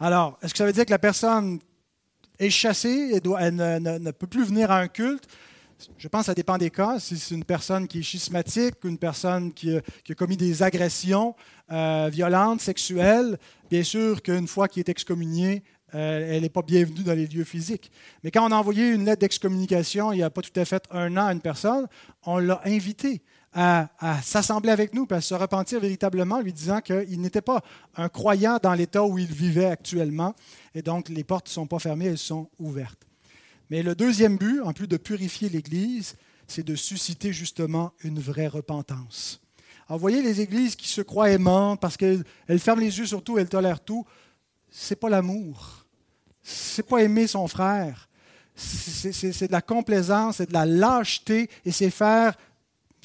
Alors, 0.00 0.38
est-ce 0.42 0.54
que 0.54 0.58
ça 0.58 0.66
veut 0.66 0.72
dire 0.72 0.86
que 0.86 0.90
la 0.90 0.98
personne 0.98 1.58
est 2.38 2.50
chassée 2.50 3.10
et 3.12 3.20
doit, 3.20 3.50
ne, 3.50 4.10
peut 4.12 4.26
plus 4.26 4.44
venir 4.44 4.70
à 4.70 4.78
un 4.78 4.88
culte? 4.88 5.26
Je 5.98 6.08
pense 6.08 6.22
que 6.22 6.26
ça 6.26 6.34
dépend 6.34 6.56
des 6.58 6.70
cas. 6.70 6.98
Si 6.98 7.18
c'est 7.18 7.34
une 7.34 7.44
personne 7.44 7.86
qui 7.86 7.98
est 7.98 8.02
schismatique, 8.02 8.76
une 8.84 8.98
personne 8.98 9.52
qui, 9.52 9.76
a 9.76 10.14
commis 10.14 10.36
des 10.36 10.62
agressions 10.62 11.34
euh, 11.70 12.08
violentes, 12.10 12.60
sexuelles, 12.60 13.38
bien 13.70 13.82
sûr 13.82 14.22
qu'une 14.22 14.46
fois 14.46 14.68
qu'il 14.68 14.80
est 14.80 14.88
excommunié, 14.88 15.62
euh, 15.94 16.34
elle 16.34 16.42
n'est 16.42 16.48
pas 16.48 16.62
bienvenue 16.62 17.02
dans 17.02 17.12
les 17.14 17.26
lieux 17.26 17.44
physiques. 17.44 17.90
Mais 18.22 18.30
quand 18.30 18.46
on 18.46 18.52
a 18.52 18.56
envoyé 18.56 18.88
une 18.90 19.04
lettre 19.04 19.20
d'excommunication 19.20 20.12
il 20.12 20.16
n'y 20.16 20.22
a 20.22 20.30
pas 20.30 20.42
tout 20.42 20.58
à 20.58 20.64
fait 20.64 20.84
un 20.90 21.16
an 21.16 21.26
à 21.26 21.32
une 21.32 21.40
personne, 21.40 21.86
on 22.24 22.38
l'a 22.38 22.60
invité 22.64 23.22
à, 23.52 23.88
s'assembler 24.22 24.70
avec 24.70 24.92
nous, 24.92 25.06
et 25.10 25.14
à 25.14 25.20
se 25.20 25.34
repentir 25.34 25.80
véritablement, 25.80 26.40
lui 26.40 26.52
disant 26.52 26.80
qu'il 26.80 27.20
n'était 27.20 27.40
pas 27.40 27.62
un 27.96 28.08
croyant 28.08 28.58
dans 28.62 28.74
l'état 28.74 29.02
où 29.02 29.16
il 29.16 29.32
vivait 29.32 29.66
actuellement. 29.66 30.34
Et 30.74 30.82
donc, 30.82 31.08
les 31.08 31.24
portes 31.24 31.46
ne 31.46 31.52
sont 31.52 31.66
pas 31.66 31.78
fermées, 31.78 32.06
elles 32.06 32.18
sont 32.18 32.50
ouvertes. 32.58 33.05
Mais 33.70 33.82
le 33.82 33.94
deuxième 33.94 34.36
but, 34.36 34.60
en 34.60 34.72
plus 34.72 34.86
de 34.86 34.96
purifier 34.96 35.48
l'Église, 35.48 36.16
c'est 36.46 36.64
de 36.64 36.74
susciter 36.74 37.32
justement 37.32 37.92
une 38.02 38.20
vraie 38.20 38.46
repentance. 38.46 39.40
Alors, 39.88 39.98
vous 39.98 40.02
voyez 40.02 40.22
les 40.22 40.40
églises 40.40 40.76
qui 40.76 40.88
se 40.88 41.00
croient 41.00 41.30
aimantes 41.30 41.80
parce 41.80 41.96
qu'elles 41.96 42.24
ferment 42.58 42.82
les 42.82 42.98
yeux 42.98 43.06
sur 43.06 43.22
tout, 43.22 43.38
elles 43.38 43.48
tolèrent 43.48 43.84
tout. 43.84 44.04
C'est 44.70 44.96
pas 44.96 45.08
l'amour. 45.08 45.84
C'est 46.42 46.86
pas 46.86 46.98
aimer 46.98 47.26
son 47.26 47.48
frère. 47.48 48.08
C'est 48.54 49.48
de 49.48 49.52
la 49.52 49.60
complaisance, 49.60 50.36
c'est 50.36 50.48
de 50.48 50.52
la 50.54 50.64
lâcheté 50.64 51.50
et 51.64 51.72
c'est 51.72 51.90
faire 51.90 52.36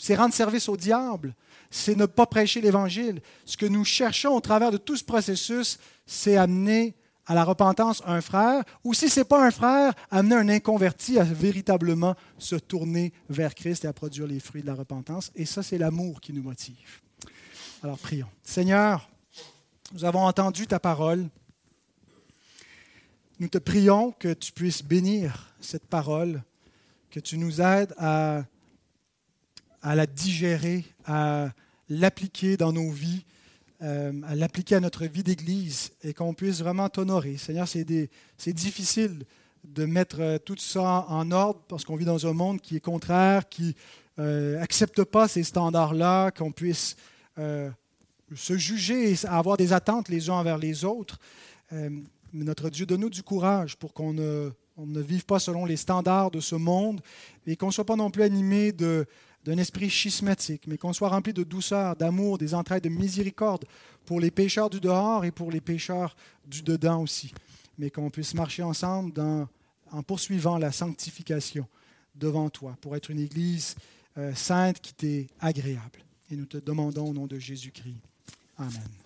c'est 0.02 0.16
rendre 0.16 0.34
service 0.34 0.68
au 0.68 0.76
diable, 0.76 1.36
c'est 1.70 1.96
ne 1.96 2.08
pas 2.08 2.26
prêcher 2.26 2.60
l'Évangile. 2.60 3.22
Ce 3.46 3.56
que 3.56 3.68
nous 3.68 3.86
cherchons 3.86 4.36
au 4.36 4.42
travers 4.42 4.72
de 4.72 4.78
tout 4.78 4.98
ce 4.98 5.04
processus, 5.04 5.78
c'est 6.08 6.38
amener 6.38 6.96
à 7.26 7.36
la 7.36 7.44
repentance 7.44 8.02
un 8.06 8.22
frère, 8.22 8.64
ou 8.84 8.94
si 8.94 9.10
ce 9.10 9.20
n'est 9.20 9.26
pas 9.26 9.46
un 9.46 9.52
frère, 9.52 9.94
amener 10.10 10.36
un 10.36 10.50
inconverti 10.50 11.20
à 11.20 11.24
véritablement 11.24 12.16
se 12.38 12.56
tourner 12.56 13.14
vers 13.30 13.56
Christ 13.56 13.86
et 13.86 13.88
à 13.88 13.94
produire 13.94 14.28
les 14.28 14.40
fruits 14.40 14.62
de 14.62 14.68
la 14.68 14.76
repentance. 14.76 15.32
Et 15.36 15.46
ça, 15.46 15.64
c'est 15.64 15.78
l'amour 15.78 16.20
qui 16.22 16.34
nous 16.34 16.44
motive. 16.44 17.02
Alors 17.84 17.98
prions. 17.98 18.30
Seigneur, 18.44 19.10
nous 19.94 20.06
avons 20.06 20.26
entendu 20.26 20.68
ta 20.68 20.80
parole. 20.80 21.28
Nous 23.40 23.48
te 23.48 23.58
prions 23.58 24.12
que 24.12 24.34
tu 24.34 24.52
puisses 24.52 24.84
bénir 24.84 25.54
cette 25.62 25.88
parole, 25.88 26.44
que 27.10 27.20
tu 27.20 27.38
nous 27.38 27.62
aides 27.62 27.94
à 27.98 28.44
à 29.82 29.96
la 29.96 30.06
digérer, 30.06 30.86
à 31.06 31.50
l'appliquer 31.90 32.58
dans 32.58 32.72
nos 32.72 32.92
vies, 32.92 33.26
euh, 33.84 34.12
à 34.28 34.36
l'appliquer 34.36 34.76
à 34.76 34.80
notre 34.80 35.08
vie 35.08 35.24
d'Église 35.24 35.92
et 36.04 36.14
qu'on 36.14 36.36
puisse 36.36 36.60
vraiment 36.60 36.88
t'honorer. 36.88 37.38
Seigneur, 37.38 37.68
c'est 37.68 38.54
difficile 38.54 39.26
de 39.64 39.86
mettre 39.86 40.18
euh, 40.20 40.38
tout 40.38 40.56
ça 40.58 41.08
en 41.10 41.32
ordre 41.32 41.62
parce 41.68 41.84
qu'on 41.84 41.96
vit 41.96 42.06
dans 42.06 42.28
un 42.28 42.34
monde 42.34 42.62
qui 42.62 42.76
est 42.76 42.80
contraire, 42.80 43.50
qui 43.50 43.76
n'accepte 44.20 45.00
euh, 45.00 45.06
pas 45.06 45.28
ces 45.28 45.42
standards-là, 45.42 46.30
qu'on 46.30 46.52
puisse 46.52 46.96
se 47.38 48.56
juger 48.56 49.14
et 49.14 49.26
avoir 49.26 49.58
des 49.58 49.74
attentes 49.74 50.10
les 50.10 50.30
uns 50.30 50.36
envers 50.36 50.60
les 50.60 50.86
autres. 50.86 51.18
mais 51.72 52.04
notre 52.34 52.70
Dieu, 52.70 52.86
donne-nous 52.86 53.10
du 53.10 53.24
courage 53.24 53.78
pour 53.78 53.94
qu'on 53.94 54.14
ne, 54.14 54.52
ne 54.78 55.02
vive 55.02 55.26
pas 55.26 55.40
selon 55.40 55.66
les 55.66 55.76
standards 55.78 56.30
de 56.30 56.40
ce 56.40 56.54
monde 56.56 57.02
et 57.48 57.56
qu'on 57.56 57.68
ne 57.68 57.72
soit 57.72 57.86
pas 57.86 57.96
non 57.96 58.12
plus 58.12 58.22
animé 58.22 58.74
de 58.74 59.08
d'un 59.46 59.58
esprit 59.58 59.90
schismatique, 59.90 60.68
mais 60.68 60.78
qu'on 60.78 60.94
soit 60.94 61.10
rempli 61.10 61.34
de 61.34 61.44
douceur, 61.44 61.96
d'amour, 61.96 62.38
des 62.38 62.54
entrailles 62.54 62.82
de 62.82 62.90
miséricorde 62.90 63.66
pour 64.06 64.20
les 64.20 64.32
pécheurs 64.32 64.70
du 64.70 64.80
dehors 64.80 65.26
et 65.26 65.32
pour 65.32 65.52
les 65.52 65.62
pécheurs 65.62 66.16
du 66.46 66.62
dedans 66.62 67.02
aussi, 67.02 67.34
mais 67.78 67.90
qu'on 67.90 68.10
puisse 68.10 68.34
marcher 68.34 68.64
ensemble 68.64 69.14
en 69.92 70.04
poursuivant 70.04 70.58
la 70.58 70.72
sanctification 70.72 71.68
devant 72.16 72.50
toi 72.50 72.78
pour 72.82 72.96
être 72.96 73.10
une 73.10 73.20
Église 73.20 73.76
euh, 74.18 74.34
sainte 74.36 74.80
qui 74.82 74.94
t'est 74.94 75.28
agréable. 75.40 76.04
Et 76.30 76.36
nous 76.36 76.46
te 76.46 76.58
demandons 76.58 77.10
au 77.10 77.14
nom 77.14 77.28
de 77.28 77.40
Jésus-Christ. 77.40 77.98
Amen. 78.58 79.01